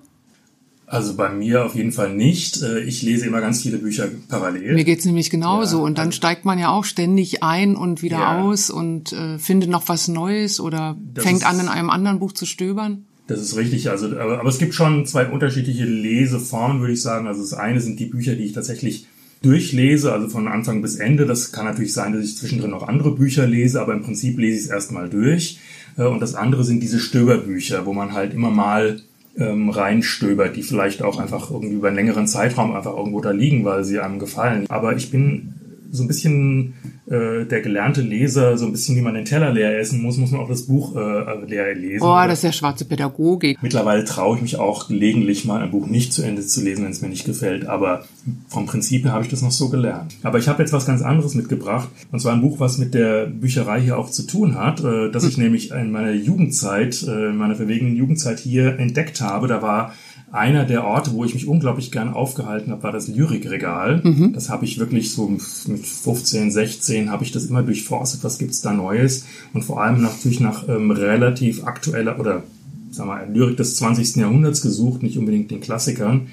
Also 0.93 1.15
bei 1.15 1.29
mir 1.29 1.65
auf 1.65 1.77
jeden 1.77 1.93
Fall 1.93 2.17
nicht. 2.17 2.63
Äh, 2.63 2.81
ich 2.81 3.03
lese 3.03 3.25
immer 3.25 3.41
ganz 3.41 3.63
viele 3.63 3.79
Bücher 3.79 4.09
parallel. 4.29 4.75
Mir 4.75 4.83
geht's 4.83 5.05
nämlich 5.05 5.31
genauso. 5.31 5.79
Ja, 5.79 5.85
und 5.85 5.99
dann 5.99 6.07
also 6.07 6.17
steigt 6.17 6.45
man 6.45 6.59
ja 6.59 6.71
auch 6.71 6.85
ständig 6.85 7.45
ein 7.45 7.77
und 7.77 8.03
wieder 8.03 8.19
ja. 8.19 8.43
aus 8.43 8.71
und 8.71 9.13
äh, 9.13 9.39
findet 9.39 9.71
noch 9.71 9.89
was 9.89 10.09
Neues 10.09 10.59
oder 10.59 10.97
fängt 11.15 11.47
an, 11.47 11.61
in 11.61 11.69
einem 11.69 11.91
anderen 11.91 12.19
Buch 12.19 12.33
zu 12.33 12.45
stöbern. 12.45 13.05
Das 13.29 13.41
ist 13.41 13.57
richtig. 13.57 13.89
Also, 13.89 14.07
aber, 14.07 14.41
aber 14.41 14.49
es 14.49 14.59
gibt 14.59 14.75
schon 14.75 15.07
zwei 15.07 15.29
unterschiedliche 15.29 15.85
Leseformen, 15.85 16.81
würde 16.81 16.95
ich 16.95 17.03
sagen. 17.03 17.29
Also 17.29 17.43
das 17.43 17.55
eine 17.55 17.81
sind 17.81 18.01
die 18.01 18.07
Bücher, 18.07 18.35
die 18.35 18.47
ich 18.47 18.53
tatsächlich 18.53 19.07
durchlese, 19.43 20.13
also 20.13 20.29
von 20.29 20.49
Anfang 20.49 20.83
bis 20.83 20.97
Ende. 20.97 21.25
Das 21.25 21.53
kann 21.53 21.67
natürlich 21.67 21.93
sein, 21.93 22.15
dass 22.15 22.25
ich 22.25 22.37
zwischendrin 22.37 22.73
noch 22.73 22.89
andere 22.89 23.15
Bücher 23.15 23.47
lese, 23.47 23.81
aber 23.81 23.93
im 23.93 24.03
Prinzip 24.03 24.37
lese 24.41 24.59
ich 24.59 24.65
es 24.65 24.71
erstmal 24.71 25.09
durch. 25.09 25.61
Äh, 25.97 26.07
und 26.07 26.19
das 26.19 26.35
andere 26.35 26.65
sind 26.65 26.83
diese 26.83 26.99
Stöberbücher, 26.99 27.87
wo 27.87 27.93
man 27.93 28.13
halt 28.13 28.35
immer 28.35 28.51
mal 28.51 29.01
ähm, 29.37 29.71
reinstöbert, 29.71 30.57
die 30.57 30.63
vielleicht 30.63 31.03
auch 31.03 31.19
einfach 31.19 31.51
irgendwie 31.51 31.75
über 31.75 31.89
einen 31.89 31.97
längeren 31.97 32.27
Zeitraum 32.27 32.75
einfach 32.75 32.97
irgendwo 32.97 33.21
da 33.21 33.31
liegen, 33.31 33.65
weil 33.65 33.85
sie 33.85 34.01
einem 34.01 34.19
gefallen. 34.19 34.67
Aber 34.69 34.97
ich 34.97 35.11
bin 35.11 35.55
so 35.91 36.05
ein 36.05 36.09
bisschen 36.09 36.75
äh, 37.11 37.45
der 37.45 37.61
gelernte 37.61 38.03
Leser, 38.03 38.57
so 38.57 38.67
ein 38.67 38.73
bisschen 38.73 38.97
wie 38.97 39.01
man 39.01 39.15
den 39.15 39.25
Teller 39.25 39.53
leer 39.53 39.77
essen 39.79 40.01
muss, 40.01 40.17
muss 40.17 40.31
man 40.31 40.41
auch 40.41 40.49
das 40.49 40.63
Buch 40.63 40.95
äh, 40.95 41.45
leer 41.45 41.75
lesen. 41.75 42.05
Oh, 42.05 42.15
das 42.25 42.39
ist 42.39 42.45
ja 42.45 42.53
schwarze 42.53 42.85
Pädagogik. 42.85 43.59
Mittlerweile 43.63 44.05
traue 44.05 44.37
ich 44.37 44.43
mich 44.43 44.59
auch 44.59 44.87
gelegentlich 44.87 45.45
mal 45.45 45.61
ein 45.61 45.73
Buch 45.73 45.89
nicht 45.89 46.13
zu 46.13 46.23
Ende 46.23 46.47
zu 46.47 46.63
lesen, 46.63 46.85
wenn 46.85 46.93
es 46.93 47.03
mir 47.03 47.09
nicht 47.09 47.25
gefällt. 47.25 47.67
Aber 47.67 48.05
vom 48.49 48.67
Prinzip 48.67 49.05
her 49.05 49.13
habe 49.13 49.25
ich 49.25 49.31
das 49.31 49.43
noch 49.43 49.51
so 49.51 49.69
gelernt. 49.71 50.17
Aber 50.23 50.39
ich 50.39 50.47
habe 50.47 50.63
jetzt 50.63 50.73
was 50.73 50.87
ganz 50.87 51.03
anderes 51.03 51.35
mitgebracht. 51.35 51.89
Und 52.13 52.21
zwar 52.21 52.33
ein 52.33 52.43
Buch, 52.43 52.61
was 52.61 52.79
mit 52.79 52.95
der 52.95 53.27
Bücherei 53.27 53.81
hier 53.81 53.99
auch 53.99 54.11
zu 54.11 54.23
tun 54.23 54.55
hat, 54.55 54.85
äh, 54.85 55.11
das 55.11 55.25
ich 55.25 55.35
hm. 55.35 55.43
nämlich 55.43 55.73
in 55.73 55.91
meiner 55.91 56.13
Jugendzeit, 56.13 57.03
äh, 57.03 57.31
in 57.31 57.37
meiner 57.37 57.57
verwegenen 57.57 57.97
Jugendzeit 57.97 58.39
hier 58.39 58.79
entdeckt 58.79 59.21
habe. 59.21 59.49
Da 59.49 59.63
war 59.63 59.95
einer 60.33 60.65
der 60.65 60.85
Orte, 60.85 61.13
wo 61.13 61.25
ich 61.25 61.35
mich 61.35 61.49
unglaublich 61.49 61.91
gern 61.91 62.13
aufgehalten 62.13 62.71
habe, 62.71 62.83
war 62.85 62.93
das 62.93 63.09
Lyrikregal. 63.09 64.01
Mhm. 64.03 64.33
Das 64.33 64.49
habe 64.49 64.65
ich 64.65 64.79
wirklich 64.79 65.13
so 65.13 65.29
mit 65.29 65.43
15, 65.43 66.53
16 66.53 67.11
habe 67.11 67.25
ich 67.25 67.33
das 67.33 67.47
immer 67.47 67.63
durchforstet, 67.63 68.23
was 68.23 68.39
gibt's 68.39 68.61
da 68.61 68.73
Neues 68.73 69.25
und 69.53 69.63
vor 69.65 69.83
allem 69.83 70.03
natürlich 70.03 70.41
nach 70.41 70.69
ähm, 70.69 70.91
relativ 70.91 71.65
aktueller 71.65 72.21
oder 72.21 72.45
sagen 72.91 73.09
wir 73.09 73.27
Lyrik 73.27 73.57
des 73.57 73.77
20. 73.77 74.17
Jahrhunderts 74.17 74.63
gesucht, 74.63 75.03
nicht 75.03 75.19
unbedingt 75.19 75.51
den 75.51 75.61
Klassikern. 75.61 76.29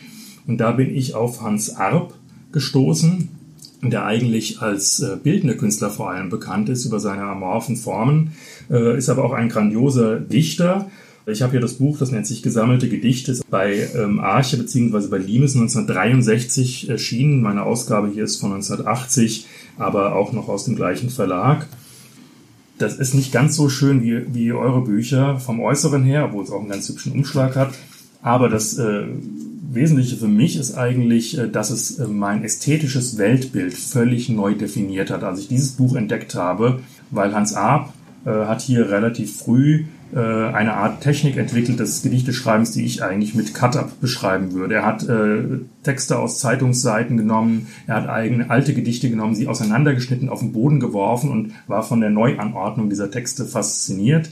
Und 0.46 0.58
da 0.58 0.72
bin 0.72 0.96
ich 0.96 1.14
auf 1.14 1.42
Hans 1.42 1.76
Arp 1.76 2.14
gestoßen, 2.52 3.30
der 3.84 4.06
eigentlich 4.06 4.62
als 4.62 5.00
äh, 5.00 5.18
bildender 5.22 5.56
Künstler 5.56 5.90
vor 5.90 6.10
allem 6.10 6.30
bekannt 6.30 6.70
ist 6.70 6.86
über 6.86 7.00
seine 7.00 7.24
amorphen 7.24 7.76
Formen, 7.76 8.34
äh, 8.70 8.98
ist 8.98 9.10
aber 9.10 9.24
auch 9.24 9.34
ein 9.34 9.50
grandioser 9.50 10.20
Dichter 10.20 10.90
ich 11.28 11.42
habe 11.42 11.52
hier 11.52 11.60
das 11.60 11.76
Buch, 11.76 11.98
das 11.98 12.12
nennt 12.12 12.26
sich 12.26 12.42
Gesammelte 12.42 12.88
Gedichte, 12.88 13.38
bei 13.50 13.90
ähm, 13.96 14.20
Arche 14.20 14.58
bzw. 14.58 15.08
bei 15.08 15.18
Limes 15.18 15.56
1963 15.56 16.90
erschienen. 16.90 17.42
Meine 17.42 17.64
Ausgabe 17.64 18.10
hier 18.14 18.24
ist 18.24 18.38
von 18.38 18.54
1980, 18.54 19.46
aber 19.78 20.16
auch 20.16 20.32
noch 20.32 20.48
aus 20.48 20.64
dem 20.64 20.78
gleichen 20.78 21.10
Verlag. 21.10 21.68
Das 22.78 22.96
ist 22.96 23.14
nicht 23.14 23.34
ganz 23.34 23.56
so 23.56 23.68
schön 23.68 24.04
wie, 24.04 24.34
wie 24.34 24.54
eure 24.54 24.82
Bücher 24.82 25.40
vom 25.40 25.60
Äußeren 25.60 26.04
her, 26.04 26.26
obwohl 26.26 26.44
es 26.44 26.52
auch 26.52 26.62
einen 26.62 26.70
ganz 26.70 26.88
hübschen 26.88 27.12
Umschlag 27.12 27.56
hat. 27.56 27.74
Aber 28.22 28.48
das 28.48 28.78
äh, 28.78 29.04
Wesentliche 29.70 30.16
für 30.16 30.28
mich 30.28 30.56
ist 30.58 30.78
eigentlich, 30.78 31.38
äh, 31.38 31.50
dass 31.50 31.72
es 31.72 32.00
äh, 32.00 32.08
mein 32.08 32.44
ästhetisches 32.46 33.18
Weltbild 33.18 33.74
völlig 33.74 34.30
neu 34.30 34.54
definiert 34.54 35.10
hat, 35.10 35.24
als 35.24 35.42
ich 35.42 35.50
dieses 35.50 35.72
Buch 35.72 35.96
entdeckt 35.96 36.36
habe, 36.36 36.80
weil 37.12 37.34
Hans 37.34 37.54
Arp 37.54 37.94
äh, 38.26 38.30
hat 38.30 38.62
hier 38.62 38.90
relativ 38.90 39.36
früh 39.38 39.86
äh, 40.14 40.20
eine 40.20 40.74
Art 40.74 41.02
Technik 41.02 41.38
entwickelt 41.38 41.80
des 41.80 42.02
Gedichteschreibens, 42.02 42.72
die 42.72 42.86
ich 42.86 43.04
eigentlich 43.04 43.36
mit 43.36 43.54
Cut-Up 43.54 44.00
beschreiben 44.00 44.54
würde. 44.54 44.76
Er 44.76 44.86
hat 44.86 45.08
äh, 45.08 45.60
Texte 45.84 46.18
aus 46.18 46.40
Zeitungsseiten 46.40 47.18
genommen, 47.18 47.68
er 47.88 47.96
hat 47.96 48.10
eigene 48.10 48.50
alte 48.50 48.74
Gedichte 48.74 49.10
genommen, 49.10 49.36
sie 49.36 49.48
auseinandergeschnitten, 49.48 50.30
auf 50.30 50.40
den 50.40 50.54
Boden 50.54 50.80
geworfen 50.80 51.30
und 51.30 51.52
war 51.68 51.84
von 51.84 52.00
der 52.00 52.10
Neuanordnung 52.10 52.90
dieser 52.90 53.12
Texte 53.12 53.46
fasziniert. 53.46 54.30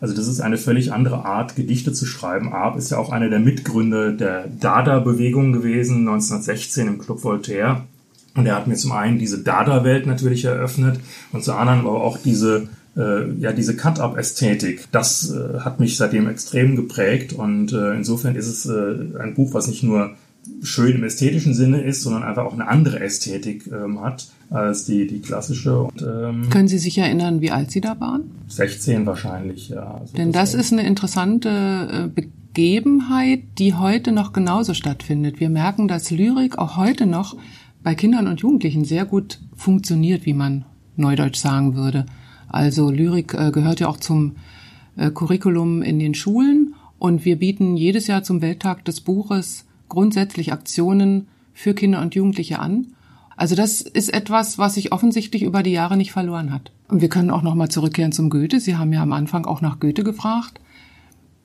Also 0.00 0.14
das 0.14 0.28
ist 0.28 0.40
eine 0.40 0.58
völlig 0.58 0.92
andere 0.92 1.24
Art, 1.24 1.56
Gedichte 1.56 1.92
zu 1.92 2.06
schreiben. 2.06 2.52
Arp 2.52 2.76
ist 2.76 2.90
ja 2.90 2.98
auch 2.98 3.10
einer 3.10 3.30
der 3.30 3.40
Mitgründer 3.40 4.12
der 4.12 4.46
Dada-Bewegung 4.48 5.52
gewesen, 5.52 6.00
1916 6.00 6.88
im 6.88 6.98
Club 6.98 7.24
Voltaire. 7.24 7.84
Und 8.36 8.46
er 8.46 8.56
hat 8.56 8.66
mir 8.66 8.74
zum 8.74 8.92
einen 8.92 9.18
diese 9.18 9.42
Dada-Welt 9.42 10.06
natürlich 10.06 10.44
eröffnet 10.44 11.00
und 11.32 11.42
zum 11.42 11.56
anderen 11.56 11.80
aber 11.80 12.02
auch 12.02 12.18
diese 12.18 12.68
äh, 12.96 13.30
ja 13.38 13.52
diese 13.52 13.76
Cut-up-Ästhetik, 13.76 14.88
das 14.92 15.30
äh, 15.30 15.60
hat 15.60 15.80
mich 15.80 15.96
seitdem 15.96 16.28
extrem 16.28 16.76
geprägt 16.76 17.32
und 17.32 17.72
äh, 17.72 17.94
insofern 17.94 18.36
ist 18.36 18.48
es 18.48 18.66
äh, 18.66 19.18
ein 19.18 19.34
Buch, 19.34 19.54
was 19.54 19.66
nicht 19.66 19.82
nur 19.82 20.14
schön 20.62 20.96
im 20.96 21.04
ästhetischen 21.04 21.54
Sinne 21.54 21.80
ist, 21.82 22.02
sondern 22.02 22.22
einfach 22.22 22.44
auch 22.44 22.52
eine 22.52 22.68
andere 22.68 23.00
Ästhetik 23.00 23.66
ähm, 23.66 24.00
hat 24.00 24.28
als 24.50 24.84
die, 24.84 25.06
die 25.06 25.20
klassische. 25.20 25.78
Und, 25.80 26.02
ähm, 26.02 26.50
Können 26.50 26.68
Sie 26.68 26.78
sich 26.78 26.98
erinnern, 26.98 27.40
wie 27.40 27.50
alt 27.50 27.70
Sie 27.70 27.80
da 27.80 27.98
waren? 28.00 28.30
16 28.48 29.06
wahrscheinlich, 29.06 29.70
ja. 29.70 29.98
Also 30.00 30.16
Denn 30.16 30.32
das, 30.32 30.52
das 30.52 30.66
ist 30.66 30.72
eine 30.72 30.86
interessante 30.86 32.10
äh, 32.14 32.20
Begebenheit, 32.54 33.40
die 33.58 33.74
heute 33.74 34.12
noch 34.12 34.32
genauso 34.32 34.74
stattfindet. 34.74 35.40
Wir 35.40 35.50
merken, 35.50 35.88
dass 35.88 36.10
Lyrik 36.10 36.58
auch 36.58 36.76
heute 36.76 37.06
noch 37.06 37.36
bei 37.82 37.94
Kindern 37.94 38.28
und 38.28 38.40
Jugendlichen 38.40 38.84
sehr 38.84 39.04
gut 39.04 39.40
funktioniert, 39.56 40.26
wie 40.26 40.34
man 40.34 40.64
neudeutsch 40.96 41.38
sagen 41.38 41.74
würde. 41.74 42.06
Also 42.54 42.88
Lyrik 42.88 43.34
äh, 43.34 43.50
gehört 43.50 43.80
ja 43.80 43.88
auch 43.88 43.96
zum 43.96 44.36
äh, 44.96 45.10
Curriculum 45.10 45.82
in 45.82 45.98
den 45.98 46.14
Schulen 46.14 46.76
und 47.00 47.24
wir 47.24 47.36
bieten 47.36 47.76
jedes 47.76 48.06
Jahr 48.06 48.22
zum 48.22 48.42
Welttag 48.42 48.84
des 48.84 49.00
Buches 49.00 49.66
grundsätzlich 49.88 50.52
Aktionen 50.52 51.26
für 51.52 51.74
Kinder 51.74 52.00
und 52.00 52.14
Jugendliche 52.14 52.60
an. 52.60 52.94
Also 53.36 53.56
das 53.56 53.80
ist 53.80 54.14
etwas, 54.14 54.56
was 54.56 54.74
sich 54.74 54.92
offensichtlich 54.92 55.42
über 55.42 55.64
die 55.64 55.72
Jahre 55.72 55.96
nicht 55.96 56.12
verloren 56.12 56.52
hat. 56.52 56.70
Und 56.86 57.00
wir 57.00 57.08
können 57.08 57.30
auch 57.30 57.42
noch 57.42 57.56
mal 57.56 57.70
zurückkehren 57.70 58.12
zum 58.12 58.30
Goethe. 58.30 58.60
Sie 58.60 58.76
haben 58.76 58.92
ja 58.92 59.02
am 59.02 59.12
Anfang 59.12 59.46
auch 59.46 59.60
nach 59.60 59.80
Goethe 59.80 60.04
gefragt. 60.04 60.60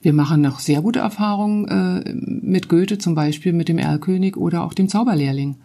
Wir 0.03 0.13
machen 0.13 0.41
noch 0.41 0.59
sehr 0.59 0.83
gute 0.83 0.99
Erfahrungen 0.99 1.67
äh, 1.69 2.13
mit 2.13 2.69
Goethe, 2.69 2.99
zum 2.99 3.15
Beispiel 3.15 3.51
mit 3.51 3.67
dem 3.67 3.79
Erlkönig 3.79 4.37
oder 4.37 4.63
auch 4.63 4.75
dem 4.75 4.87
Zauberlehrling 4.87 5.55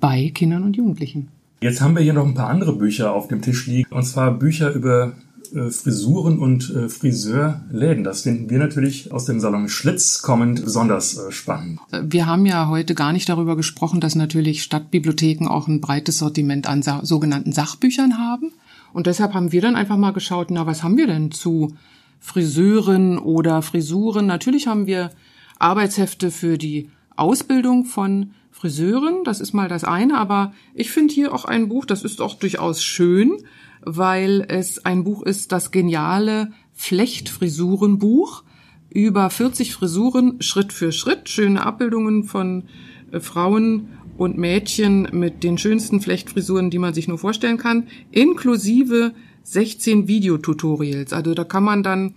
bei 0.00 0.30
Kindern 0.30 0.62
und 0.62 0.78
Jugendlichen. 0.78 1.28
Jetzt 1.60 1.80
haben 1.80 1.96
wir 1.96 2.02
hier 2.02 2.12
noch 2.12 2.26
ein 2.26 2.34
paar 2.34 2.50
andere 2.50 2.72
Bücher 2.72 3.12
auf 3.12 3.28
dem 3.28 3.42
Tisch 3.42 3.66
liegen, 3.66 3.92
und 3.92 4.04
zwar 4.04 4.30
Bücher 4.30 4.72
über 4.72 5.12
äh, 5.54 5.70
Frisuren 5.70 6.38
und 6.38 6.70
äh, 6.70 6.88
Friseurläden. 6.88 8.04
Das 8.04 8.22
finden 8.22 8.48
wir 8.48 8.58
natürlich 8.58 9.12
aus 9.12 9.24
dem 9.24 9.40
Salon 9.40 9.68
Schlitz 9.68 10.22
kommend 10.22 10.64
besonders 10.64 11.18
äh, 11.18 11.32
spannend. 11.32 11.80
Wir 11.90 12.26
haben 12.26 12.46
ja 12.46 12.68
heute 12.68 12.94
gar 12.94 13.12
nicht 13.12 13.28
darüber 13.28 13.56
gesprochen, 13.56 14.00
dass 14.00 14.14
natürlich 14.14 14.62
Stadtbibliotheken 14.62 15.48
auch 15.48 15.66
ein 15.66 15.80
breites 15.80 16.18
Sortiment 16.18 16.68
an 16.68 16.82
sa 16.82 17.00
sogenannten 17.04 17.52
Sachbüchern 17.52 18.18
haben. 18.18 18.52
Und 18.92 19.06
deshalb 19.06 19.34
haben 19.34 19.50
wir 19.50 19.60
dann 19.60 19.76
einfach 19.76 19.96
mal 19.96 20.12
geschaut, 20.12 20.50
na, 20.50 20.66
was 20.66 20.82
haben 20.82 20.96
wir 20.96 21.06
denn 21.06 21.32
zu 21.32 21.74
Friseuren 22.20 23.18
oder 23.18 23.62
Frisuren? 23.62 24.26
Natürlich 24.26 24.66
haben 24.66 24.86
wir 24.86 25.10
Arbeitshefte 25.58 26.30
für 26.30 26.56
die 26.56 26.90
Ausbildung 27.16 27.84
von 27.84 28.30
Friseurin, 28.58 29.22
das 29.24 29.40
ist 29.40 29.52
mal 29.52 29.68
das 29.68 29.84
eine, 29.84 30.18
aber 30.18 30.52
ich 30.74 30.90
finde 30.90 31.14
hier 31.14 31.32
auch 31.32 31.44
ein 31.44 31.68
Buch, 31.68 31.84
das 31.84 32.02
ist 32.02 32.20
auch 32.20 32.34
durchaus 32.34 32.82
schön. 32.82 33.38
weil 33.82 34.44
es 34.48 34.84
ein 34.84 35.04
Buch 35.04 35.22
ist, 35.22 35.52
das 35.52 35.70
geniale 35.70 36.50
Flechtfrisurenbuch 36.74 38.42
über 38.90 39.30
40 39.30 39.72
Frisuren 39.72 40.42
Schritt 40.42 40.72
für 40.72 40.90
Schritt, 40.90 41.28
schöne 41.28 41.64
Abbildungen 41.64 42.24
von 42.24 42.64
äh, 43.12 43.20
Frauen 43.20 43.88
und 44.16 44.36
Mädchen 44.36 45.08
mit 45.12 45.44
den 45.44 45.58
schönsten 45.58 46.00
Flechtfrisuren, 46.00 46.70
die 46.70 46.78
man 46.78 46.92
sich 46.92 47.06
nur 47.06 47.18
vorstellen 47.18 47.56
kann, 47.56 47.86
inklusive 48.10 49.14
16 49.44 50.08
Videotutorials. 50.08 51.12
Also 51.12 51.34
da 51.34 51.44
kann 51.44 51.62
man 51.62 51.82
dann 51.84 52.14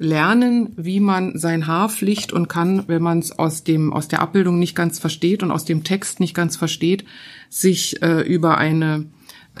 lernen, 0.00 0.72
wie 0.76 0.98
man 0.98 1.38
sein 1.38 1.66
Haar 1.66 1.90
flicht 1.90 2.32
und 2.32 2.48
kann, 2.48 2.84
wenn 2.88 3.02
man 3.02 3.18
es 3.18 3.38
aus 3.38 3.64
dem 3.64 3.92
aus 3.92 4.08
der 4.08 4.22
Abbildung 4.22 4.58
nicht 4.58 4.74
ganz 4.74 4.98
versteht 4.98 5.42
und 5.42 5.50
aus 5.50 5.66
dem 5.66 5.84
Text 5.84 6.20
nicht 6.20 6.34
ganz 6.34 6.56
versteht, 6.56 7.04
sich 7.50 8.02
äh, 8.02 8.22
über 8.22 8.56
eine 8.56 9.04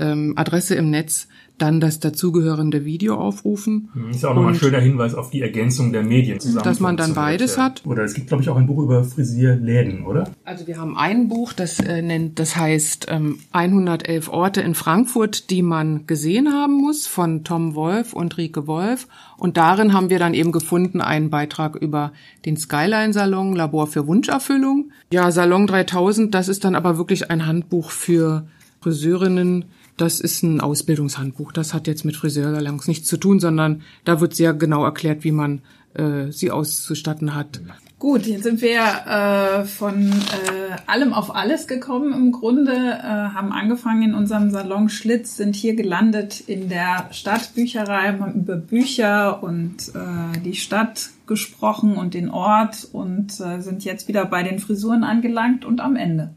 ähm, 0.00 0.34
Adresse 0.36 0.74
im 0.74 0.90
Netz 0.90 1.28
dann 1.60 1.80
das 1.80 2.00
dazugehörende 2.00 2.84
Video 2.84 3.16
aufrufen. 3.16 3.90
Hm, 3.92 4.10
ist 4.10 4.22
ja 4.22 4.30
auch 4.30 4.34
nochmal 4.34 4.54
ein 4.54 4.58
schöner 4.58 4.80
Hinweis 4.80 5.14
auf 5.14 5.30
die 5.30 5.42
Ergänzung 5.42 5.92
der 5.92 6.02
Medien 6.02 6.40
zusammen. 6.40 6.64
Dass 6.64 6.80
man 6.80 6.96
dann 6.96 7.14
beides 7.14 7.58
hat. 7.58 7.82
Oder 7.84 8.04
es 8.04 8.14
gibt, 8.14 8.28
glaube 8.28 8.42
ich, 8.42 8.48
auch 8.48 8.56
ein 8.56 8.66
Buch 8.66 8.82
über 8.82 9.04
Frisierläden, 9.04 10.06
oder? 10.06 10.30
Also 10.44 10.66
wir 10.66 10.78
haben 10.78 10.96
ein 10.96 11.28
Buch, 11.28 11.52
das 11.52 11.78
äh, 11.80 12.00
nennt, 12.00 12.38
das 12.38 12.56
heißt 12.56 13.06
ähm, 13.10 13.38
111 13.52 14.28
Orte 14.28 14.62
in 14.62 14.74
Frankfurt, 14.74 15.50
die 15.50 15.62
man 15.62 16.06
gesehen 16.06 16.52
haben 16.52 16.74
muss, 16.74 17.06
von 17.06 17.44
Tom 17.44 17.74
Wolf 17.74 18.14
und 18.14 18.38
Rike 18.38 18.66
Wolf. 18.66 19.06
Und 19.36 19.56
darin 19.56 19.92
haben 19.92 20.10
wir 20.10 20.18
dann 20.18 20.34
eben 20.34 20.52
gefunden 20.52 21.00
einen 21.00 21.30
Beitrag 21.30 21.76
über 21.76 22.12
den 22.46 22.56
Skyline-Salon, 22.56 23.54
Labor 23.54 23.86
für 23.86 24.06
Wunscherfüllung. 24.06 24.92
Ja, 25.12 25.30
Salon 25.30 25.66
3000, 25.66 26.34
das 26.34 26.48
ist 26.48 26.64
dann 26.64 26.74
aber 26.74 26.96
wirklich 26.96 27.30
ein 27.30 27.46
Handbuch 27.46 27.90
für 27.90 28.46
Friseurinnen, 28.80 29.66
das 29.96 30.20
ist 30.20 30.42
ein 30.42 30.60
Ausbildungshandbuch. 30.60 31.52
Das 31.52 31.74
hat 31.74 31.86
jetzt 31.86 32.04
mit 32.04 32.16
Friseursalons 32.16 32.88
nichts 32.88 33.08
zu 33.08 33.16
tun, 33.16 33.40
sondern 33.40 33.82
da 34.04 34.20
wird 34.20 34.34
sehr 34.34 34.54
genau 34.54 34.84
erklärt, 34.84 35.24
wie 35.24 35.32
man 35.32 35.62
äh, 35.94 36.30
sie 36.30 36.50
auszustatten 36.50 37.34
hat. 37.34 37.60
Gut, 38.00 38.24
jetzt 38.24 38.44
sind 38.44 38.62
wir 38.62 38.80
äh, 38.80 39.64
von 39.66 40.10
äh, 40.10 40.76
allem 40.86 41.12
auf 41.12 41.34
alles 41.36 41.66
gekommen 41.66 42.14
im 42.14 42.32
Grunde, 42.32 42.72
äh, 42.72 43.02
haben 43.02 43.52
angefangen 43.52 44.02
in 44.02 44.14
unserem 44.14 44.50
Salon 44.50 44.88
Schlitz, 44.88 45.36
sind 45.36 45.54
hier 45.54 45.74
gelandet 45.74 46.40
in 46.40 46.70
der 46.70 47.08
Stadtbücherei, 47.10 48.16
haben 48.18 48.40
über 48.40 48.56
Bücher 48.56 49.42
und 49.42 49.90
äh, 49.94 50.40
die 50.40 50.54
Stadt 50.54 51.10
gesprochen 51.26 51.98
und 51.98 52.14
den 52.14 52.30
Ort 52.30 52.88
und 52.90 53.38
äh, 53.38 53.60
sind 53.60 53.84
jetzt 53.84 54.08
wieder 54.08 54.24
bei 54.24 54.42
den 54.44 54.60
Frisuren 54.60 55.04
angelangt 55.04 55.66
und 55.66 55.82
am 55.82 55.94
Ende. 55.94 56.32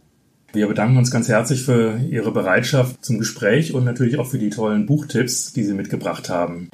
Wir 0.55 0.67
bedanken 0.67 0.97
uns 0.97 1.09
ganz 1.09 1.29
herzlich 1.29 1.65
für 1.65 1.97
Ihre 2.11 2.31
Bereitschaft 2.31 3.03
zum 3.03 3.17
Gespräch 3.17 3.73
und 3.73 3.85
natürlich 3.85 4.19
auch 4.19 4.27
für 4.27 4.37
die 4.37 4.51
tollen 4.51 4.85
Buchtipps, 4.85 5.51
die 5.51 5.63
Sie 5.63 5.73
mitgebracht 5.73 6.29
haben. 6.29 6.69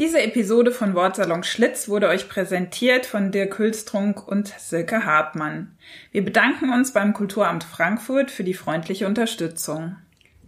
Diese 0.00 0.20
Episode 0.20 0.72
von 0.72 0.96
Wortsalon 0.96 1.44
Schlitz 1.44 1.88
wurde 1.88 2.08
euch 2.08 2.28
präsentiert 2.28 3.06
von 3.06 3.30
Dirk 3.30 3.56
Hülstrunk 3.60 4.26
und 4.26 4.52
Silke 4.58 5.04
Hartmann. 5.04 5.76
Wir 6.10 6.24
bedanken 6.24 6.72
uns 6.72 6.92
beim 6.92 7.12
Kulturamt 7.12 7.62
Frankfurt 7.62 8.32
für 8.32 8.42
die 8.42 8.54
freundliche 8.54 9.06
Unterstützung. 9.06 9.94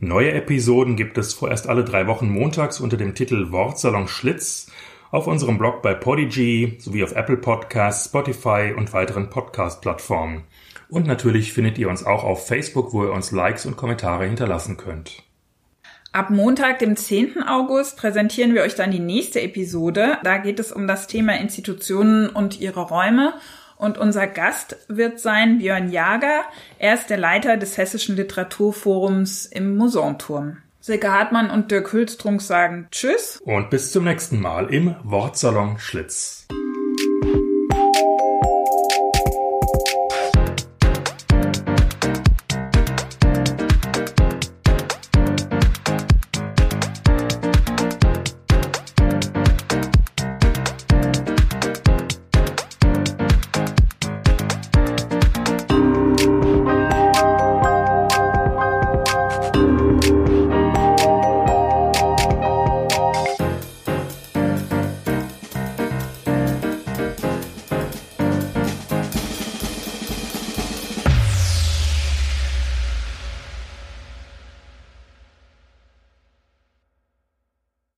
Neue 0.00 0.32
Episoden 0.32 0.96
gibt 0.96 1.18
es 1.18 1.34
vorerst 1.34 1.68
alle 1.68 1.84
drei 1.84 2.08
Wochen 2.08 2.30
montags 2.30 2.80
unter 2.80 2.96
dem 2.96 3.14
Titel 3.14 3.52
Wortsalon 3.52 4.08
Schlitz 4.08 4.72
auf 5.11 5.26
unserem 5.26 5.58
Blog 5.58 5.82
bei 5.82 5.94
Podigy 5.94 6.76
sowie 6.78 7.02
auf 7.02 7.12
Apple 7.12 7.36
Podcasts, 7.36 8.06
Spotify 8.06 8.74
und 8.76 8.92
weiteren 8.92 9.28
Podcast-Plattformen. 9.30 10.44
Und 10.88 11.06
natürlich 11.06 11.52
findet 11.52 11.78
ihr 11.78 11.88
uns 11.88 12.04
auch 12.04 12.24
auf 12.24 12.46
Facebook, 12.46 12.92
wo 12.92 13.04
ihr 13.04 13.12
uns 13.12 13.30
Likes 13.30 13.66
und 13.66 13.76
Kommentare 13.76 14.26
hinterlassen 14.26 14.76
könnt. 14.76 15.22
Ab 16.12 16.30
Montag, 16.30 16.80
dem 16.80 16.96
10. 16.96 17.44
August, 17.44 17.96
präsentieren 17.96 18.54
wir 18.54 18.62
euch 18.62 18.74
dann 18.74 18.90
die 18.90 18.98
nächste 18.98 19.40
Episode. 19.40 20.18
Da 20.24 20.38
geht 20.38 20.58
es 20.58 20.72
um 20.72 20.88
das 20.88 21.06
Thema 21.06 21.38
Institutionen 21.38 22.28
und 22.28 22.61
ihre 22.61 22.80
Räume. 22.80 23.34
Und 23.76 23.96
unser 23.96 24.26
Gast 24.26 24.76
wird 24.88 25.20
sein 25.20 25.58
Björn 25.58 25.90
Jager. 25.90 26.42
Er 26.78 26.94
ist 26.94 27.11
der 27.11 27.16
Leiter 27.16 27.56
des 27.56 27.78
Hessischen 27.78 28.16
Literaturforums 28.16 29.46
im 29.46 29.76
Musanturm. 29.76 30.58
Silke 30.82 31.12
Hartmann 31.12 31.50
und 31.50 31.70
Dirk 31.70 31.92
Hülstrunk 31.92 32.40
sagen 32.40 32.88
Tschüss. 32.90 33.38
Und 33.44 33.68
bis 33.68 33.92
zum 33.92 34.04
nächsten 34.04 34.40
Mal 34.40 34.72
im 34.72 34.96
Wortsalon 35.04 35.78
Schlitz. 35.78 36.48